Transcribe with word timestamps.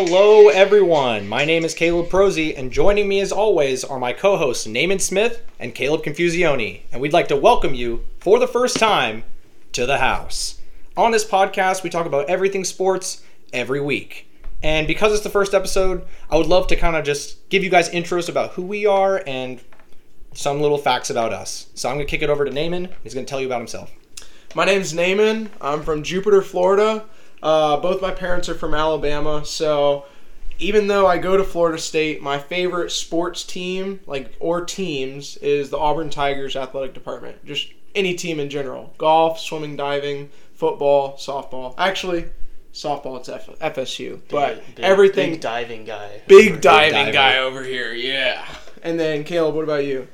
Hello, 0.00 0.46
everyone. 0.46 1.26
My 1.26 1.44
name 1.44 1.64
is 1.64 1.74
Caleb 1.74 2.08
Prosy, 2.08 2.54
and 2.54 2.70
joining 2.70 3.08
me 3.08 3.18
as 3.18 3.32
always 3.32 3.82
are 3.82 3.98
my 3.98 4.12
co 4.12 4.36
hosts 4.36 4.64
Naaman 4.64 5.00
Smith 5.00 5.42
and 5.58 5.74
Caleb 5.74 6.04
Confusione. 6.04 6.82
And 6.92 7.00
we'd 7.00 7.12
like 7.12 7.26
to 7.28 7.36
welcome 7.36 7.74
you 7.74 8.04
for 8.20 8.38
the 8.38 8.46
first 8.46 8.76
time 8.76 9.24
to 9.72 9.86
the 9.86 9.98
house. 9.98 10.60
On 10.96 11.10
this 11.10 11.24
podcast, 11.24 11.82
we 11.82 11.90
talk 11.90 12.06
about 12.06 12.30
everything 12.30 12.62
sports 12.62 13.24
every 13.52 13.80
week. 13.80 14.30
And 14.62 14.86
because 14.86 15.12
it's 15.12 15.24
the 15.24 15.30
first 15.30 15.52
episode, 15.52 16.06
I 16.30 16.36
would 16.36 16.46
love 16.46 16.68
to 16.68 16.76
kind 16.76 16.94
of 16.94 17.04
just 17.04 17.48
give 17.48 17.64
you 17.64 17.68
guys 17.68 17.90
intros 17.90 18.28
about 18.28 18.52
who 18.52 18.62
we 18.62 18.86
are 18.86 19.24
and 19.26 19.60
some 20.32 20.60
little 20.60 20.78
facts 20.78 21.10
about 21.10 21.32
us. 21.32 21.70
So 21.74 21.88
I'm 21.88 21.96
going 21.96 22.06
to 22.06 22.10
kick 22.10 22.22
it 22.22 22.30
over 22.30 22.44
to 22.44 22.52
Naaman. 22.52 22.90
He's 23.02 23.14
going 23.14 23.26
to 23.26 23.30
tell 23.30 23.40
you 23.40 23.48
about 23.48 23.58
himself. 23.58 23.90
My 24.54 24.64
name's 24.64 24.94
Naaman. 24.94 25.50
I'm 25.60 25.82
from 25.82 26.04
Jupiter, 26.04 26.40
Florida. 26.40 27.04
Uh, 27.42 27.76
both 27.78 28.02
my 28.02 28.10
parents 28.10 28.48
are 28.48 28.54
from 28.54 28.74
Alabama, 28.74 29.44
so 29.44 30.04
even 30.58 30.88
though 30.88 31.06
I 31.06 31.18
go 31.18 31.36
to 31.36 31.44
Florida 31.44 31.78
State, 31.78 32.20
my 32.20 32.38
favorite 32.38 32.90
sports 32.90 33.44
team, 33.44 34.00
like 34.06 34.34
or 34.40 34.64
teams, 34.64 35.36
is 35.38 35.70
the 35.70 35.78
Auburn 35.78 36.10
Tigers 36.10 36.56
athletic 36.56 36.94
department. 36.94 37.44
Just 37.44 37.68
any 37.94 38.14
team 38.14 38.40
in 38.40 38.50
general: 38.50 38.92
golf, 38.98 39.38
swimming, 39.38 39.76
diving, 39.76 40.30
football, 40.54 41.14
softball. 41.14 41.74
Actually, 41.78 42.26
softball 42.74 43.18
it's 43.20 43.28
F- 43.28 43.48
FSU, 43.60 44.20
but 44.28 44.56
Big- 44.74 44.84
everything 44.84 45.30
big 45.32 45.40
diving 45.40 45.84
guy. 45.84 46.22
big 46.26 46.60
diving 46.60 46.92
diver. 47.06 47.12
guy 47.12 47.38
over 47.38 47.62
here. 47.62 47.92
Yeah. 47.92 48.44
And 48.82 48.98
then 48.98 49.22
Caleb, 49.24 49.54
what 49.54 49.64
about 49.64 49.84
you? 49.84 50.08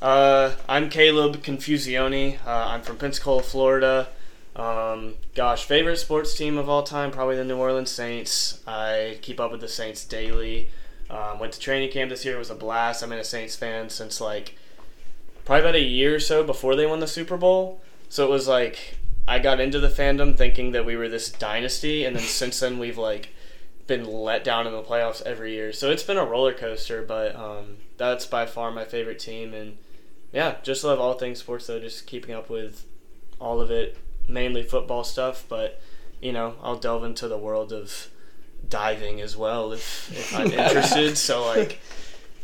Uh, 0.00 0.52
I'm 0.68 0.90
Caleb 0.90 1.42
Confusione. 1.44 2.38
Uh, 2.44 2.50
I'm 2.66 2.82
from 2.82 2.96
Pensacola, 2.96 3.42
Florida. 3.42 4.08
Um, 4.54 5.14
gosh, 5.34 5.64
favorite 5.64 5.96
sports 5.96 6.36
team 6.36 6.58
of 6.58 6.68
all 6.68 6.82
time, 6.82 7.10
probably 7.10 7.36
the 7.36 7.44
New 7.44 7.56
Orleans 7.56 7.90
Saints. 7.90 8.60
I 8.66 9.18
keep 9.22 9.40
up 9.40 9.50
with 9.50 9.60
the 9.60 9.68
Saints 9.68 10.04
daily. 10.04 10.70
Um, 11.08 11.38
went 11.38 11.52
to 11.52 11.60
training 11.60 11.90
camp 11.90 12.10
this 12.10 12.24
year. 12.24 12.36
It 12.36 12.38
was 12.38 12.50
a 12.50 12.54
blast. 12.54 13.02
I've 13.02 13.08
been 13.08 13.18
a 13.18 13.24
Saints 13.24 13.56
fan 13.56 13.90
since 13.90 14.20
like 14.20 14.56
probably 15.44 15.60
about 15.60 15.74
a 15.74 15.80
year 15.80 16.14
or 16.14 16.20
so 16.20 16.42
before 16.44 16.76
they 16.76 16.86
won 16.86 17.00
the 17.00 17.06
Super 17.06 17.36
Bowl. 17.36 17.80
So 18.08 18.26
it 18.26 18.30
was 18.30 18.48
like 18.48 18.98
I 19.26 19.38
got 19.38 19.60
into 19.60 19.78
the 19.78 19.88
fandom 19.88 20.36
thinking 20.36 20.72
that 20.72 20.84
we 20.84 20.96
were 20.96 21.08
this 21.08 21.30
dynasty, 21.30 22.04
and 22.04 22.16
then 22.16 22.22
since 22.22 22.60
then 22.60 22.78
we've 22.78 22.98
like 22.98 23.30
been 23.86 24.04
let 24.04 24.44
down 24.44 24.66
in 24.66 24.72
the 24.72 24.82
playoffs 24.82 25.22
every 25.22 25.52
year. 25.54 25.72
So 25.72 25.90
it's 25.90 26.02
been 26.02 26.16
a 26.16 26.24
roller 26.24 26.52
coaster, 26.52 27.02
but 27.02 27.34
um, 27.36 27.76
that's 27.96 28.26
by 28.26 28.46
far 28.46 28.70
my 28.70 28.84
favorite 28.84 29.18
team, 29.18 29.54
and 29.54 29.78
yeah, 30.32 30.56
just 30.62 30.84
love 30.84 31.00
all 31.00 31.14
things 31.14 31.40
sports 31.40 31.66
though. 31.66 31.80
Just 31.80 32.06
keeping 32.06 32.34
up 32.34 32.48
with 32.50 32.84
all 33.38 33.60
of 33.60 33.70
it, 33.70 33.96
mainly 34.28 34.62
football 34.62 35.04
stuff, 35.04 35.44
but 35.48 35.80
you 36.20 36.32
know 36.32 36.54
I'll 36.62 36.76
delve 36.76 37.04
into 37.04 37.28
the 37.28 37.38
world 37.38 37.72
of 37.72 38.08
diving 38.68 39.20
as 39.20 39.36
well 39.36 39.72
if, 39.72 40.10
if 40.12 40.34
I'm 40.34 40.46
interested. 40.52 41.16
So 41.18 41.44
like, 41.46 41.80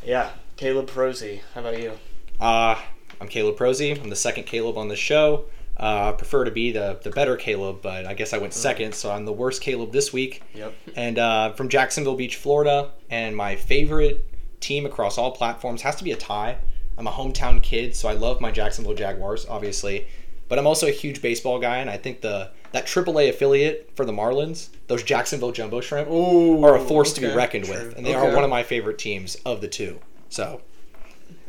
yeah, 0.05 0.31
Caleb 0.57 0.89
Prosy. 0.89 1.43
How 1.55 1.61
about 1.61 1.81
you? 1.81 1.93
Uh, 2.41 2.77
I'm 3.21 3.29
Caleb 3.29 3.57
Prosy. 3.57 3.93
I'm 3.93 4.11
the 4.11 4.17
second 4.17 4.45
Caleb 4.45 4.77
on 4.77 4.89
the 4.89 4.97
show. 4.97 5.45
Uh, 5.79 6.11
I 6.11 6.13
prefer 6.13 6.45
to 6.45 6.51
be 6.51 6.73
the, 6.73 6.99
the 7.03 7.11
better 7.11 7.37
Caleb, 7.37 7.83
but 7.83 8.05
I 8.05 8.15
guess 8.15 8.33
I 8.33 8.39
went 8.39 8.53
second, 8.53 8.95
so 8.95 9.13
I'm 9.13 9.25
the 9.25 9.33
worst 9.33 9.63
Caleb 9.63 9.93
this 9.93 10.13
week. 10.13 10.43
Yep. 10.55 10.75
And 10.97 11.19
uh, 11.19 11.53
from 11.53 11.69
Jacksonville 11.69 12.17
Beach, 12.17 12.35
Florida. 12.37 12.91
And 13.11 13.37
my 13.37 13.55
favorite 13.55 14.27
team 14.61 14.87
across 14.87 15.19
all 15.19 15.31
platforms 15.31 15.83
has 15.83 15.95
to 15.97 16.05
be 16.05 16.11
a 16.11 16.17
tie. 16.17 16.59
I'm 16.97 17.07
a 17.07 17.13
hometown 17.13 17.63
kid, 17.63 17.95
so 17.95 18.09
I 18.09 18.15
love 18.15 18.41
my 18.41 18.51
Jacksonville 18.51 18.95
Jaguars, 18.95 19.47
obviously. 19.47 20.09
But 20.49 20.59
I'm 20.59 20.67
also 20.67 20.87
a 20.87 20.91
huge 20.93 21.21
baseball 21.23 21.59
guy, 21.59 21.79
and 21.79 21.91
I 21.91 21.97
think 21.97 22.21
the 22.23 22.51
that 22.73 22.87
AAA 22.87 23.31
affiliate 23.31 23.91
for 23.95 24.05
the 24.05 24.13
Marlins, 24.13 24.69
those 24.89 25.03
Jacksonville 25.03 25.53
Jumbo 25.53 25.81
Shrimp, 25.81 26.09
Ooh, 26.11 26.63
are 26.65 26.77
a 26.77 26.81
force 26.81 27.13
to 27.15 27.21
be 27.21 27.27
reckoned 27.29 27.65
true. 27.65 27.75
with, 27.75 27.97
and 27.97 28.05
they 28.05 28.15
are 28.15 28.35
one 28.35 28.45
of 28.45 28.51
my 28.51 28.63
favorite 28.63 28.99
teams 28.99 29.37
of 29.47 29.61
the 29.63 29.69
two. 29.69 29.99
So, 30.29 30.61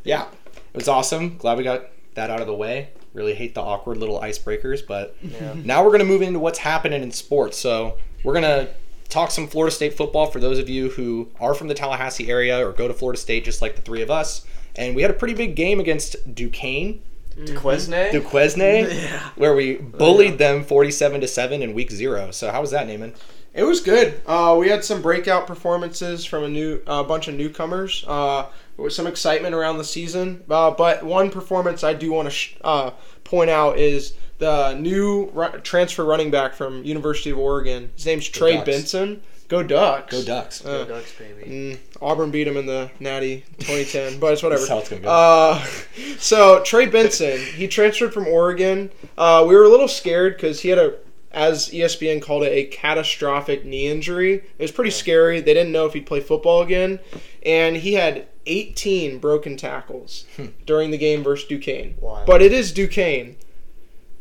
yeah, 0.06 0.28
it 0.74 0.78
was 0.78 0.88
awesome. 0.88 1.38
Glad 1.38 1.58
we 1.58 1.64
got 1.66 1.86
that 2.16 2.30
out 2.30 2.40
of 2.40 2.48
the 2.48 2.54
way. 2.56 2.90
Really 3.14 3.34
hate 3.34 3.54
the 3.54 3.62
awkward 3.62 3.98
little 3.98 4.20
icebreakers, 4.22 4.86
but 4.88 5.16
Yeah. 5.22 5.56
now 5.66 5.84
we're 5.84 5.90
going 5.90 6.00
to 6.00 6.06
move 6.06 6.22
into 6.22 6.40
what's 6.40 6.60
happening 6.60 7.04
in 7.04 7.12
sports. 7.12 7.58
So, 7.58 7.98
we're 8.24 8.34
going 8.34 8.44
to 8.44 8.70
talk 9.10 9.32
some 9.32 9.48
Florida 9.48 9.76
State 9.76 9.96
football 9.96 10.28
for 10.28 10.40
those 10.40 10.58
of 10.60 10.70
you 10.70 10.90
who 10.92 11.30
are 11.40 11.54
from 11.54 11.68
the 11.68 11.74
Tallahassee 11.74 12.30
area 12.30 12.66
or 12.66 12.72
go 12.72 12.88
to 12.88 12.94
Florida 12.94 13.20
State 13.20 13.44
just 13.44 13.62
like 13.62 13.76
the 13.76 13.82
three 13.82 14.02
of 14.02 14.10
us. 14.12 14.46
And 14.76 14.96
we 14.96 15.02
had 15.02 15.12
a 15.12 15.16
pretty 15.16 15.34
big 15.34 15.56
game 15.56 15.80
against 15.82 16.16
Duquesne, 16.34 17.02
Duquesne. 17.46 18.12
Duquesne, 18.12 18.60
Yeah. 18.90 19.30
where 19.36 19.56
we 19.56 19.76
bullied 19.76 20.38
them 20.38 20.64
47 20.64 21.22
to 21.22 21.28
7 21.28 21.62
in 21.62 21.74
week 21.74 21.92
0. 21.92 22.32
So, 22.32 22.52
how 22.52 22.62
was 22.62 22.72
that, 22.72 22.88
Naaman? 22.88 23.14
It 23.54 23.64
was 23.64 23.82
good. 23.82 24.22
Uh, 24.28 24.56
we 24.60 24.70
had 24.70 24.84
some 24.84 25.02
breakout 25.02 25.48
performances 25.48 26.24
from 26.24 26.44
a 26.44 26.48
new 26.50 26.82
a 26.86 27.04
bunch 27.04 27.28
of 27.28 27.34
newcomers. 27.36 28.06
Uh, 28.08 28.46
there 28.76 28.84
was 28.84 28.96
some 28.96 29.08
excitement 29.08 29.56
around 29.56 29.78
the 29.80 29.84
season, 29.84 30.44
uh, 30.50 30.72
but 30.72 31.04
one 31.04 31.30
performance 31.32 31.84
I 31.84 31.94
do 31.94 32.12
want 32.14 32.28
to 32.28 32.32
sh- 32.32 32.56
uh, 32.64 32.92
point 33.24 33.50
out 33.50 33.78
is 33.80 34.14
the 34.38 34.76
new 34.76 35.30
ru- 35.34 35.60
transfer 35.64 36.06
running 36.06 36.30
back 36.32 36.54
from 36.54 36.84
University 36.86 37.32
of 37.32 37.40
Oregon. 37.40 37.90
His 37.96 38.06
name's 38.06 38.28
Trey 38.30 38.64
Benson. 38.64 39.22
Go 39.50 39.64
Ducks! 39.64 40.12
Go 40.14 40.24
Ducks. 40.24 40.64
Uh, 40.64 40.86
Go 40.86 40.96
Ducks, 40.96 41.12
baby. 41.18 41.50
Mm, 41.50 41.80
Auburn 42.04 42.30
beat 42.30 42.48
him 42.48 42.56
in 42.56 42.68
the 42.68 42.92
Natty 43.00 43.44
2010, 43.58 44.20
but 44.20 44.32
it's 44.34 44.44
whatever. 44.44 44.60
That's 44.60 44.70
how 44.70 44.78
it's 44.78 44.90
gonna 44.90 45.02
go. 45.02 45.10
Uh, 45.10 45.64
so 46.20 46.64
Trey 46.64 46.86
Benson, 46.86 47.40
he 47.40 47.68
transferred 47.68 48.14
from 48.14 48.28
Oregon. 48.28 48.92
Uh, 49.18 49.44
we 49.48 49.56
were 49.56 49.64
a 49.64 49.70
little 49.70 49.88
scared 49.88 50.36
because 50.36 50.62
he 50.62 50.70
had 50.70 50.78
a, 50.78 50.98
as 51.32 51.70
ESPN 51.70 52.22
called 52.22 52.44
it, 52.44 52.52
a 52.52 52.66
catastrophic 52.66 53.66
knee 53.66 53.88
injury. 53.88 54.36
It 54.36 54.62
was 54.62 54.72
pretty 54.72 54.92
scary. 54.92 55.42
They 55.42 55.56
didn't 55.56 55.72
know 55.72 55.88
if 55.88 55.94
he'd 55.94 56.06
play 56.06 56.20
football 56.20 56.62
again, 56.62 57.00
and 57.44 57.76
he 57.76 57.94
had 57.94 58.28
18 58.46 59.18
broken 59.18 59.58
tackles 59.58 60.26
during 60.68 60.92
the 60.92 60.98
game 61.00 61.24
versus 61.24 61.48
Duquesne. 61.48 61.96
Wild. 62.00 62.28
But 62.28 62.44
it 62.44 62.54
is 62.54 62.72
Duquesne. 62.72 63.36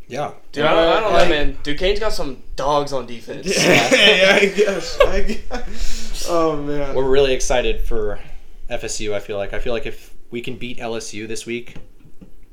Yeah. 0.08 0.32
Dude, 0.52 0.64
I 0.64 0.74
don't, 0.74 0.96
I 0.96 1.00
don't 1.00 1.12
know, 1.12 1.28
man. 1.28 1.58
Duquesne's 1.62 2.00
got 2.00 2.12
some 2.12 2.42
dogs 2.56 2.92
on 2.92 3.06
defense. 3.06 3.46
yeah, 3.56 4.38
I 4.41 4.46
guess. 4.46 4.98
I 5.00 5.20
guess. 5.22 6.26
Oh 6.28 6.56
man. 6.56 6.94
We're 6.94 7.08
really 7.08 7.34
excited 7.34 7.82
for 7.82 8.19
FSU. 8.70 9.14
I 9.14 9.20
feel 9.20 9.36
like 9.36 9.52
I 9.52 9.60
feel 9.60 9.72
like 9.72 9.86
if 9.86 10.14
we 10.30 10.41
can 10.41 10.56
beat 10.56 10.78
LSU 10.78 11.28
this 11.28 11.46
week, 11.46 11.76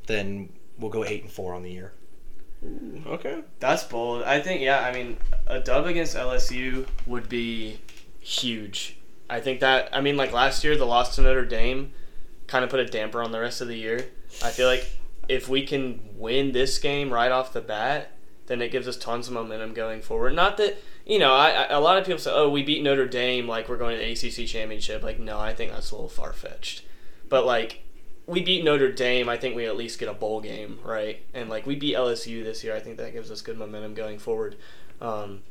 then 0.07 0.49
we'll 0.77 0.91
go 0.91 1.03
eight 1.03 1.23
and 1.23 1.31
four 1.31 1.53
on 1.53 1.63
the 1.63 1.71
year. 1.71 1.93
Okay. 3.05 3.43
That's 3.59 3.83
bold. 3.83 4.23
I 4.23 4.41
think, 4.41 4.61
yeah, 4.61 4.79
I 4.81 4.91
mean, 4.91 5.17
a 5.47 5.59
dub 5.59 5.85
against 5.85 6.15
LSU 6.15 6.87
would 7.05 7.29
be 7.29 7.79
huge. 8.19 8.97
I 9.29 9.39
think 9.39 9.59
that, 9.59 9.89
I 9.91 10.01
mean, 10.01 10.17
like 10.17 10.31
last 10.31 10.63
year, 10.63 10.75
the 10.75 10.85
loss 10.85 11.15
to 11.15 11.21
Notre 11.21 11.45
Dame 11.45 11.91
kind 12.47 12.63
of 12.63 12.69
put 12.69 12.79
a 12.79 12.85
damper 12.85 13.23
on 13.23 13.31
the 13.31 13.39
rest 13.39 13.61
of 13.61 13.67
the 13.67 13.75
year. 13.75 14.07
I 14.43 14.49
feel 14.49 14.67
like 14.67 14.87
if 15.27 15.49
we 15.49 15.65
can 15.65 15.99
win 16.17 16.51
this 16.51 16.77
game 16.77 17.11
right 17.11 17.31
off 17.31 17.53
the 17.53 17.61
bat, 17.61 18.11
then 18.47 18.61
it 18.61 18.71
gives 18.71 18.87
us 18.87 18.97
tons 18.97 19.27
of 19.27 19.33
momentum 19.33 19.73
going 19.73 20.01
forward. 20.01 20.33
Not 20.33 20.57
that, 20.57 20.77
you 21.05 21.19
know, 21.19 21.33
I, 21.33 21.49
I, 21.49 21.63
a 21.73 21.79
lot 21.79 21.97
of 21.97 22.05
people 22.05 22.19
say, 22.19 22.31
oh, 22.33 22.49
we 22.49 22.63
beat 22.63 22.83
Notre 22.83 23.07
Dame, 23.07 23.47
like 23.47 23.67
we're 23.67 23.77
going 23.77 23.97
to 23.97 24.03
the 24.03 24.11
ACC 24.11 24.47
championship. 24.47 25.03
Like, 25.03 25.19
no, 25.19 25.39
I 25.39 25.53
think 25.53 25.71
that's 25.71 25.91
a 25.91 25.95
little 25.95 26.09
far 26.09 26.33
fetched. 26.33 26.83
But, 27.27 27.45
like, 27.45 27.81
we 28.27 28.41
beat 28.41 28.63
Notre 28.63 28.91
Dame, 28.91 29.29
I 29.29 29.37
think 29.37 29.55
we 29.55 29.65
at 29.65 29.75
least 29.75 29.99
get 29.99 30.09
a 30.09 30.13
bowl 30.13 30.41
game, 30.41 30.79
right? 30.83 31.21
And 31.33 31.49
like 31.49 31.65
we 31.65 31.75
beat 31.75 31.95
LSU 31.95 32.43
this 32.43 32.63
year, 32.63 32.75
I 32.75 32.79
think 32.79 32.97
that 32.97 33.13
gives 33.13 33.29
us 33.31 33.41
good 33.41 33.57
momentum 33.57 33.93
going 33.93 34.19
forward. 34.19 34.55
Um, 34.99 35.43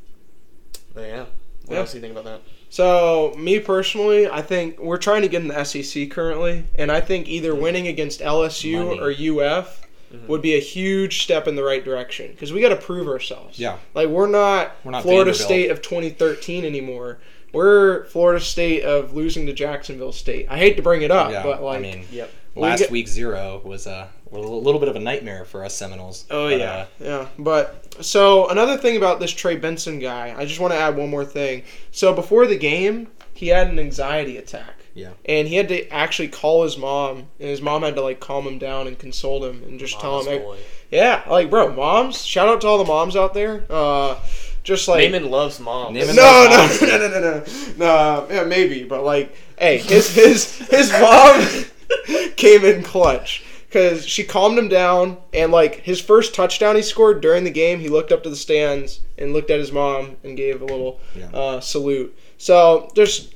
but 0.92 1.02
yeah, 1.02 1.24
what 1.66 1.75
Yeah. 1.75 1.80
else 1.80 1.92
do 1.92 1.98
you 1.98 2.00
think 2.02 2.12
about 2.12 2.25
that? 2.25 2.41
So, 2.70 3.34
me 3.38 3.60
personally, 3.60 4.26
I 4.28 4.42
think 4.42 4.78
we're 4.80 4.97
trying 4.98 5.22
to 5.22 5.28
get 5.28 5.42
in 5.42 5.48
the 5.48 5.58
SEC 5.64 6.06
currently, 6.06 6.64
and 6.75 6.91
I 6.91 7.00
think 7.00 7.28
either 7.28 7.54
winning 7.54 7.86
against 7.86 8.20
LSU 8.20 8.84
Money. 8.84 8.98
or 9.00 9.10
UF 9.12 9.86
Mhm. 10.12 10.27
would 10.27 10.42
be 10.42 10.54
a 10.56 10.60
huge 10.60 11.22
step 11.22 11.47
in 11.47 11.54
the 11.54 11.62
right 11.62 11.84
direction 11.84 12.30
because 12.33 12.53
we 12.53 12.60
got 12.60 12.71
to 12.71 12.77
prove 12.77 13.06
ourselves. 13.09 13.59
Yeah. 13.59 13.77
Like 13.94 14.09
we're 14.09 14.27
not, 14.28 14.72
We're 14.84 14.91
not 14.92 15.03
Florida 15.03 15.30
Vanderbilt. 15.33 15.47
State 15.48 15.71
of 15.71 15.83
2013 15.83 16.65
anymore. 16.65 17.18
We're 17.53 18.04
Florida 18.06 18.41
State 18.44 18.83
of 18.83 19.15
losing 19.15 19.47
to 19.47 19.53
Jacksonville 19.53 20.10
State. 20.12 20.47
I 20.50 20.59
hate 20.59 20.77
to 20.77 20.83
bring 20.83 21.03
it 21.03 21.12
up, 21.12 21.30
yeah. 21.30 21.42
but 21.44 21.62
like, 21.62 21.78
I 21.78 21.80
mean, 21.80 22.04
Yep. 22.10 22.30
we 22.56 22.62
last 22.62 22.80
get- 22.80 22.91
week 22.91 23.06
zero 23.06 23.60
was 23.65 23.86
a, 23.86 24.09
a 24.33 24.36
little 24.39 24.80
bit 24.80 24.89
of 24.89 24.97
a 24.97 25.00
nightmare 25.00 25.44
for 25.44 25.65
us 25.65 25.74
Seminoles. 25.74 26.24
Oh 26.33 26.50
But, 26.50 26.59
yeah, 26.59 26.72
uh, 26.72 26.86
yeah. 27.00 27.27
But 27.39 27.84
so 28.00 28.48
another 28.48 28.76
thing 28.76 28.96
about 28.96 29.20
this 29.20 29.30
Trey 29.30 29.56
Benson 29.56 29.98
guy, 29.98 30.34
I 30.36 30.44
just 30.44 30.60
want 30.60 30.72
to 30.72 30.78
add 30.78 30.96
one 30.96 31.10
more 31.10 31.24
thing. 31.24 31.62
So 31.91 32.12
before 32.12 32.46
the 32.46 32.56
game, 32.56 33.08
he 33.34 33.48
had 33.48 33.68
an 33.68 33.78
anxiety 33.78 34.36
attack. 34.36 34.74
Yeah. 34.94 35.10
And 35.24 35.48
he 35.48 35.56
had 35.56 35.68
to 35.68 35.88
actually 35.88 36.28
call 36.28 36.62
his 36.62 36.78
mom, 36.78 37.26
and 37.41 37.48
his 37.48 37.60
mom 37.60 37.82
had 37.82 37.96
to 37.96 38.00
like 38.00 38.20
calm 38.20 38.46
him 38.46 38.58
down 38.58 38.86
and 38.86 38.98
console 38.98 39.44
him 39.44 39.62
and 39.64 39.78
just 39.78 40.00
tell 40.00 40.20
him, 40.20 40.26
like, 40.26 40.42
boy. 40.42 40.58
yeah, 40.91 41.22
like 41.28 41.50
bro, 41.50 41.72
moms. 41.72 42.24
Shout 42.24 42.48
out 42.48 42.60
to 42.60 42.68
all 42.68 42.78
the 42.78 42.84
moms 42.84 43.16
out 43.16 43.34
there. 43.34 43.64
Uh, 43.68 44.16
just 44.62 44.86
like 44.86 45.10
Naaman 45.10 45.30
loves 45.30 45.58
moms. 45.58 45.98
Naaman- 45.98 46.14
no, 46.14 46.22
no, 46.22 46.56
loves 46.56 46.80
no, 46.80 46.86
moms. 46.88 46.92
no, 47.00 47.08
no, 47.08 47.08
no, 47.08 47.20
no, 47.20 47.44
no. 47.76 48.26
Yeah, 48.30 48.44
maybe, 48.44 48.84
but 48.84 49.02
like, 49.02 49.34
hey, 49.58 49.78
his 49.78 50.14
his 50.14 50.58
his 50.68 50.92
mom 50.92 51.44
came 52.36 52.64
in 52.64 52.84
clutch 52.84 53.42
because 53.74 54.06
she 54.06 54.22
calmed 54.22 54.56
him 54.56 54.68
down, 54.68 55.16
and 55.32 55.50
like 55.50 55.80
his 55.80 56.00
first 56.00 56.32
touchdown 56.32 56.76
he 56.76 56.82
scored 56.82 57.21
during 57.21 57.42
the 57.42 57.50
game, 57.50 57.80
he 57.80 57.88
looked 57.88 58.12
up 58.12 58.22
to 58.22 58.30
the 58.30 58.36
stands 58.36 59.00
and 59.18 59.32
looked 59.32 59.50
at 59.50 59.59
his 59.59 59.72
mom 59.72 60.16
and 60.22 60.36
gave 60.36 60.62
a 60.62 60.65
little 60.65 61.00
Yeah. 61.16 61.26
uh, 61.34 61.60
salute. 61.60 62.16
So 62.38 62.92
there's, 62.94 63.32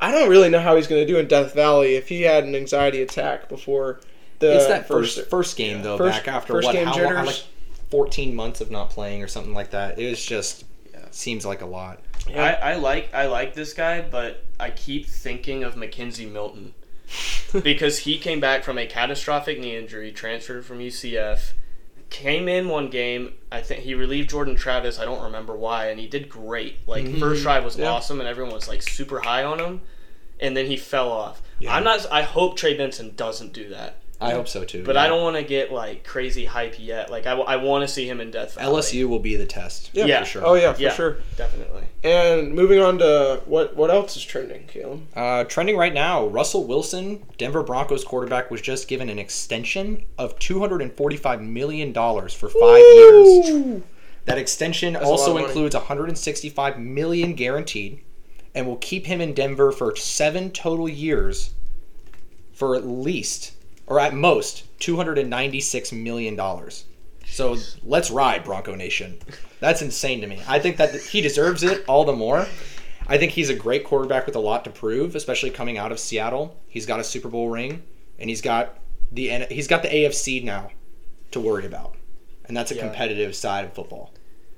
I 0.00 0.10
don't 0.10 0.30
really 0.30 0.48
know 0.48 0.60
how 0.60 0.76
he's 0.76 0.86
going 0.86 1.06
to 1.06 1.12
do 1.12 1.18
in 1.18 1.28
Death 1.28 1.54
Valley 1.54 1.96
if 1.96 2.08
he 2.08 2.22
had 2.22 2.44
an 2.44 2.54
anxiety 2.54 3.02
attack 3.02 3.50
before 3.50 4.00
the 4.38 4.54
it's 4.56 4.66
that 4.66 4.88
first 4.88 5.28
first 5.28 5.56
game 5.58 5.82
though, 5.82 5.98
First- 5.98 6.24
back 6.24 6.28
after 6.28 6.54
first 6.54 6.66
what? 6.66 6.72
game 6.72 6.86
How. 6.86 7.24
Like 7.24 7.42
fourteen 7.90 8.34
months 8.34 8.62
of 8.62 8.70
not 8.70 8.88
playing 8.90 9.22
or 9.22 9.26
something 9.28 9.52
like 9.52 9.70
that. 9.72 9.98
It 9.98 10.08
was 10.08 10.24
just 10.24 10.64
seems 11.10 11.44
like 11.44 11.60
a 11.60 11.66
lot. 11.66 12.00
I, 12.34 12.54
I 12.54 12.74
like 12.76 13.12
I 13.12 13.26
like 13.26 13.54
this 13.54 13.74
guy, 13.74 14.00
but 14.00 14.44
I 14.58 14.70
keep 14.70 15.06
thinking 15.06 15.64
of 15.64 15.76
Mackenzie 15.76 16.26
Milton 16.26 16.72
because 17.62 18.00
he 18.00 18.18
came 18.18 18.40
back 18.40 18.64
from 18.64 18.78
a 18.78 18.86
catastrophic 18.86 19.58
knee 19.58 19.76
injury, 19.76 20.12
transferred 20.12 20.64
from 20.64 20.78
UCF, 20.78 21.52
came 22.10 22.48
in 22.48 22.68
one 22.68 22.88
game. 22.88 23.34
I 23.50 23.60
think 23.60 23.82
he 23.82 23.94
relieved 23.94 24.30
Jordan 24.30 24.56
Travis. 24.56 24.98
I 24.98 25.04
don't 25.04 25.22
remember 25.22 25.56
why, 25.56 25.86
and 25.86 26.00
he 26.00 26.06
did 26.06 26.28
great. 26.28 26.86
Like 26.86 27.04
mm-hmm. 27.04 27.20
first 27.20 27.42
drive 27.42 27.64
was 27.64 27.76
Yeah. 27.76 27.90
awesome, 27.90 28.20
and 28.20 28.28
everyone 28.28 28.54
was 28.54 28.68
like 28.68 28.82
super 28.82 29.20
high 29.20 29.44
on 29.44 29.58
him, 29.58 29.80
and 30.40 30.56
then 30.56 30.66
he 30.66 30.76
fell 30.76 31.10
off. 31.10 31.42
Yeah. 31.58 31.74
I'm 31.74 31.84
not. 31.84 32.06
I 32.10 32.22
hope 32.22 32.56
Trey 32.56 32.76
Benson 32.76 33.14
doesn't 33.16 33.52
do 33.52 33.68
that, 33.70 33.96
I 34.20 34.32
hope 34.32 34.48
so 34.48 34.64
too. 34.64 34.82
but 34.84 34.96
yeah. 34.96 35.02
I 35.02 35.06
don't 35.06 35.22
want 35.22 35.36
to 35.36 35.44
get 35.44 35.70
like 35.70 36.02
crazy 36.04 36.44
hype 36.44 36.74
yet. 36.80 37.08
Like 37.08 37.26
I, 37.26 37.32
I 37.34 37.54
want 37.56 37.82
to 37.82 37.88
see 37.88 38.08
him 38.08 38.20
in 38.20 38.32
Death 38.32 38.54
Valley. 38.56 38.80
LSU 38.80 39.08
will 39.08 39.20
be 39.20 39.36
the 39.36 39.46
test. 39.46 39.90
Yeah. 39.92 40.06
Yeah. 40.06 40.20
for 40.20 40.26
sure. 40.26 40.42
Oh 40.46 40.54
yeah, 40.54 40.72
for 40.72 40.80
Yeah. 40.82 40.92
sure. 40.92 41.18
definitely. 41.36 41.84
And 42.02 42.52
moving 42.52 42.80
on 42.80 42.98
to 42.98 43.42
what 43.46 43.76
what 43.76 43.90
else 43.90 44.16
is 44.16 44.24
trending, 44.24 44.66
Caleb? 44.66 45.02
Uh, 45.14 45.44
trending 45.44 45.76
right 45.76 45.94
now, 45.94 46.26
Russell 46.26 46.64
Wilson, 46.66 47.22
Denver 47.38 47.62
Broncos 47.62 48.02
quarterback, 48.02 48.50
was 48.50 48.60
just 48.60 48.88
given 48.88 49.08
an 49.08 49.20
extension 49.20 50.04
of 50.18 50.36
two 50.40 50.58
hundred 50.58 50.82
and 50.82 50.92
forty-five 50.92 51.40
million 51.40 51.92
dollars 51.92 52.34
for 52.34 52.48
five 52.48 52.78
years. 52.80 53.82
That 54.24 54.36
extension 54.38 54.94
a 54.96 54.98
lot 54.98 55.04
of 55.04 55.08
also 55.10 55.34
money. 55.34 55.46
includes 55.46 55.74
165 55.74 56.78
million 56.78 57.32
guaranteed, 57.34 58.02
and 58.54 58.66
will 58.66 58.76
keep 58.76 59.06
him 59.06 59.20
in 59.22 59.32
Denver 59.32 59.72
for 59.72 59.96
seven 59.96 60.50
total 60.50 60.86
years, 60.88 61.54
for 62.52 62.74
at 62.76 62.86
least 62.86 63.52
or 63.88 63.98
at 63.98 64.14
most 64.14 64.64
296 64.80 65.92
million 65.92 66.36
dollars. 66.36 66.84
So 67.26 67.56
let's 67.82 68.10
ride 68.10 68.44
Bronco 68.44 68.74
Nation. 68.74 69.18
That's 69.60 69.82
insane 69.82 70.20
to 70.22 70.26
me. 70.26 70.40
I 70.48 70.58
think 70.58 70.76
that 70.78 70.94
he 70.94 71.20
deserves 71.20 71.62
it 71.62 71.84
all 71.86 72.04
the 72.04 72.12
more. 72.12 72.46
I 73.06 73.18
think 73.18 73.32
he's 73.32 73.50
a 73.50 73.54
great 73.54 73.84
quarterback 73.84 74.26
with 74.26 74.36
a 74.36 74.40
lot 74.40 74.64
to 74.64 74.70
prove, 74.70 75.14
especially 75.14 75.50
coming 75.50 75.76
out 75.78 75.92
of 75.92 75.98
Seattle. 75.98 76.56
He's 76.68 76.86
got 76.86 77.00
a 77.00 77.04
Super 77.04 77.28
Bowl 77.28 77.48
ring, 77.48 77.82
and 78.18 78.30
he's 78.30 78.40
got 78.42 78.78
the 79.12 79.28
he's 79.50 79.66
got 79.68 79.82
the 79.82 79.88
AFC 79.88 80.42
now 80.44 80.70
to 81.30 81.40
worry 81.40 81.66
about, 81.66 81.96
and 82.46 82.56
that's 82.56 82.70
a 82.70 82.74
Yeah. 82.76 82.82
competitive 82.86 83.34
side 83.34 83.64
of 83.64 83.72
football. 83.74 84.12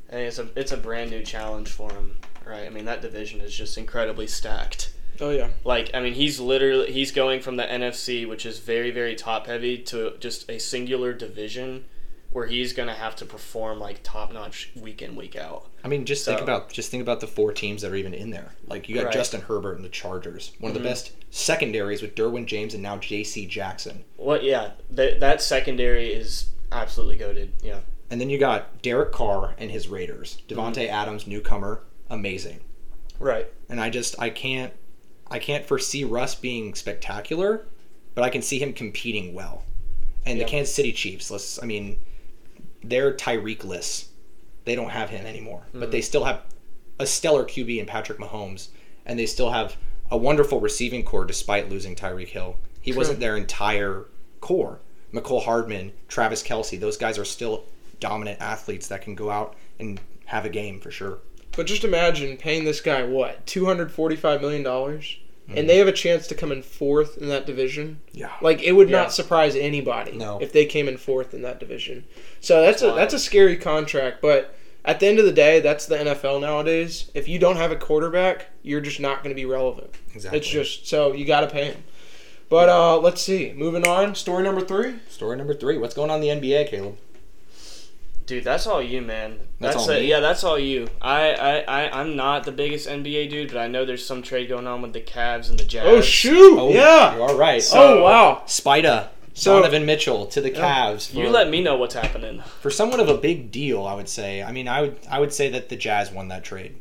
And 0.08 0.20
it's 0.22 0.38
a 0.38 0.48
it's 0.56 0.72
a 0.72 0.76
brand 0.76 1.10
new 1.10 1.22
challenge 1.22 1.68
for 1.68 1.92
him, 1.92 2.16
right? 2.44 2.66
I 2.66 2.68
mean 2.70 2.84
that 2.86 3.00
division 3.02 3.40
is 3.40 3.54
just 3.54 3.78
incredibly 3.78 4.26
stacked. 4.26 4.89
Oh 5.20 5.30
yeah. 5.30 5.48
Like 5.64 5.90
I 5.94 6.00
mean 6.00 6.14
he's 6.14 6.40
literally 6.40 6.92
he's 6.92 7.12
going 7.12 7.40
from 7.40 7.56
the 7.56 7.64
NFC, 7.64 8.28
which 8.28 8.46
is 8.46 8.58
very 8.58 8.90
very 8.90 9.14
top 9.14 9.46
heavy, 9.46 9.78
to 9.84 10.16
just 10.18 10.50
a 10.50 10.58
singular 10.58 11.12
division 11.12 11.84
where 12.32 12.46
he's 12.46 12.72
gonna 12.72 12.94
have 12.94 13.16
to 13.16 13.26
perform 13.26 13.80
like 13.80 14.00
top 14.02 14.32
notch 14.32 14.70
week 14.76 15.02
in 15.02 15.16
week 15.16 15.36
out. 15.36 15.66
I 15.82 15.88
mean, 15.88 16.04
just 16.04 16.24
think 16.24 16.40
about 16.40 16.70
just 16.72 16.90
think 16.90 17.02
about 17.02 17.20
the 17.20 17.26
four 17.26 17.52
teams 17.52 17.82
that 17.82 17.92
are 17.92 17.96
even 17.96 18.14
in 18.14 18.30
there. 18.30 18.52
Like 18.66 18.88
you 18.88 18.94
got 18.94 19.06
Right. 19.06 19.12
Justin 19.12 19.42
Herbert 19.42 19.76
and 19.76 19.84
the 19.84 19.90
Chargers, 19.90 20.52
one 20.58 20.70
of 20.70 20.74
the 20.74 20.80
mm-hmm. 20.80 20.88
best 20.88 21.12
secondaries 21.30 22.02
with 22.02 22.14
Derwin 22.14 22.46
James 22.46 22.74
and 22.74 22.82
now 22.82 22.96
J.C. 22.96 23.46
Jackson, 23.46 24.04
What? 24.16 24.44
Yeah, 24.44 24.72
that 24.90 25.20
that 25.20 25.42
secondary 25.42 26.12
is 26.12 26.50
absolutely 26.70 27.16
goaded. 27.16 27.52
Yeah, 27.62 27.80
and 28.10 28.20
then 28.20 28.30
you 28.30 28.38
got 28.38 28.80
Derek 28.82 29.12
Carr 29.12 29.54
and 29.58 29.70
his 29.70 29.88
Raiders, 29.88 30.38
mm-hmm. 30.48 30.60
Davante 30.60 30.88
Adams, 30.88 31.26
newcomer, 31.26 31.82
amazing. 32.08 32.60
Right. 33.18 33.48
And 33.68 33.80
I 33.80 33.90
just 33.90 34.18
I 34.18 34.30
can't 34.30 34.72
I 35.30 35.38
can't 35.38 35.64
foresee 35.64 36.04
Russ 36.04 36.34
being 36.34 36.74
spectacular, 36.74 37.66
but 38.14 38.24
I 38.24 38.30
can 38.30 38.42
see 38.42 38.58
him 38.58 38.72
competing 38.72 39.34
well. 39.34 39.64
And 40.26 40.38
Yeah. 40.38 40.44
the 40.44 40.50
Kansas 40.50 40.74
City 40.74 40.92
Chiefs, 40.92 41.30
let's 41.30 41.62
I 41.62 41.66
mean, 41.66 41.98
they're 42.82 43.12
Tyreek 43.12 43.64
less. 43.64 44.08
They 44.64 44.74
don't 44.74 44.90
have 44.90 45.10
him 45.10 45.26
anymore, 45.26 45.62
but 45.72 45.90
they 45.90 45.98
mm-hmm. 45.98 46.04
still 46.04 46.24
have 46.24 46.42
a 46.98 47.06
stellar 47.06 47.44
QB 47.44 47.78
in 47.78 47.86
Patrick 47.86 48.18
Mahomes, 48.18 48.68
and 49.06 49.18
they 49.18 49.26
still 49.26 49.50
have 49.50 49.76
a 50.10 50.16
wonderful 50.16 50.60
receiving 50.60 51.04
corps 51.04 51.24
despite 51.24 51.70
losing 51.70 51.94
Tyreek 51.94 52.28
Hill. 52.28 52.56
He 52.80 52.92
wasn't 52.92 53.20
their 53.20 53.36
entire 53.36 54.06
core. 54.40 54.80
Mecole 55.12 55.42
Hardman, 55.42 55.92
Travis 56.08 56.42
Kelce, 56.42 56.78
those 56.78 56.96
guys 56.96 57.18
are 57.18 57.24
still 57.24 57.64
dominant 57.98 58.40
athletes 58.40 58.88
that 58.88 59.02
can 59.02 59.14
go 59.14 59.30
out 59.30 59.56
and 59.78 60.00
have 60.26 60.44
a 60.44 60.48
game 60.48 60.80
for 60.80 60.90
sure. 60.90 61.18
But 61.56 61.66
just 61.66 61.84
imagine 61.84 62.36
paying 62.36 62.64
this 62.64 62.80
guy 62.80 63.02
what 63.02 63.46
two 63.46 63.64
hundred 63.66 63.90
forty-five 63.92 64.40
million 64.40 64.62
dollars, 64.62 65.18
and 65.48 65.68
they 65.68 65.78
have 65.78 65.88
a 65.88 65.92
chance 65.92 66.26
to 66.28 66.34
come 66.34 66.52
in 66.52 66.62
fourth 66.62 67.18
in 67.18 67.28
that 67.28 67.44
division. 67.46 68.00
Yeah. 68.12 68.30
Like 68.40 68.62
it 68.62 68.72
would 68.72 68.88
Yeah. 68.88 68.98
not 69.02 69.12
surprise 69.12 69.56
anybody 69.56 70.12
No. 70.12 70.38
if 70.40 70.52
they 70.52 70.64
came 70.64 70.86
in 70.88 70.96
fourth 70.96 71.34
in 71.34 71.42
that 71.42 71.58
division. 71.58 72.04
So 72.40 72.62
that's 72.62 72.82
a 72.82 72.86
wild. 72.86 72.98
that's 72.98 73.14
a 73.14 73.18
scary 73.18 73.56
contract. 73.56 74.22
But 74.22 74.54
at 74.84 75.00
the 75.00 75.06
end 75.08 75.18
of 75.18 75.24
the 75.26 75.32
day, 75.32 75.58
that's 75.60 75.86
the 75.86 75.96
NFL 75.98 76.40
nowadays. 76.40 77.10
If 77.14 77.28
you 77.28 77.38
don't 77.38 77.56
have 77.56 77.72
a 77.72 77.76
quarterback, 77.76 78.46
you're 78.62 78.80
just 78.80 79.00
not 79.00 79.22
going 79.24 79.34
to 79.34 79.40
be 79.40 79.44
relevant. 79.44 79.90
Exactly. 80.14 80.38
It's 80.38 80.48
just 80.48 80.86
so 80.86 81.12
you 81.12 81.24
got 81.24 81.40
to 81.40 81.48
pay 81.48 81.66
him. 81.66 81.82
But 82.48 82.68
uh, 82.68 82.98
let's 82.98 83.20
see. 83.20 83.52
Moving 83.56 83.86
on. 83.86 84.14
Story 84.14 84.42
number 84.44 84.60
three. 84.60 84.94
Story 85.08 85.36
number 85.36 85.54
three. 85.54 85.78
What's 85.78 85.94
going 85.94 86.10
on 86.10 86.22
in 86.22 86.40
the 86.40 86.48
NBA, 86.48 86.68
Caleb? 86.68 86.96
Dude, 88.30 88.44
that's 88.44 88.66
all 88.66 88.80
you, 88.80 89.02
man. 89.02 89.38
That's 89.58 89.74
That's, 89.76 89.88
all 89.88 89.94
a, 89.94 90.00
me? 90.00 90.06
yeah, 90.08 90.20
that's 90.20 90.42
all 90.44 90.58
you. 90.58 90.88
I, 91.02 91.32
I 91.32 91.58
I 91.60 92.00
I'm 92.00 92.16
not 92.16 92.44
the 92.44 92.52
biggest 92.52 92.88
NBA 92.88 93.28
dude, 93.28 93.48
but 93.48 93.58
I 93.58 93.66
know 93.68 93.84
there's 93.84 94.06
some 94.06 94.22
trade 94.22 94.48
going 94.48 94.66
on 94.66 94.80
with 94.80 94.92
the 94.94 95.00
Cavs 95.02 95.50
and 95.50 95.58
the 95.58 95.64
Jazz. 95.64 95.82
Oh 95.84 96.00
shoot! 96.00 96.58
Oh, 96.58 96.70
yeah. 96.70 97.14
You 97.16 97.22
are 97.22 97.36
right. 97.36 97.62
oh 97.74 98.02
wow. 98.02 98.42
Spida, 98.46 99.08
So- 99.34 99.56
Donovan 99.60 99.84
Mitchell 99.84 100.26
to 100.26 100.40
the 100.40 100.50
Cavs. 100.50 101.12
You 101.12 101.28
let 101.28 101.50
me 101.50 101.60
know 101.62 101.76
what's 101.76 101.94
happening. 101.94 102.42
for 102.60 102.70
somewhat 102.70 103.00
of 103.00 103.08
a 103.08 103.18
big 103.18 103.50
deal, 103.50 103.84
I 103.84 103.94
would 103.94 104.08
say. 104.08 104.42
I 104.42 104.52
mean, 104.52 104.68
I 104.68 104.80
would 104.82 104.96
I 105.10 105.18
would 105.20 105.32
say 105.34 105.48
that 105.50 105.68
the 105.68 105.76
Jazz 105.76 106.10
won 106.10 106.28
that 106.28 106.44
trade. 106.44 106.76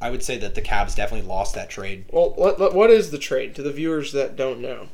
I 0.00 0.10
would 0.10 0.22
say 0.24 0.36
that 0.38 0.56
the 0.56 0.62
Cavs 0.62 0.96
definitely 0.96 1.28
lost 1.28 1.54
that 1.54 1.70
trade. 1.70 2.06
Well, 2.10 2.30
what, 2.34 2.58
what- 2.58 2.74
what 2.74 2.90
is 2.90 3.12
the 3.12 3.18
trade 3.18 3.54
to 3.54 3.62
the 3.62 3.72
viewers 3.72 4.12
that 4.12 4.34
don't 4.36 4.60
know? 4.60 4.88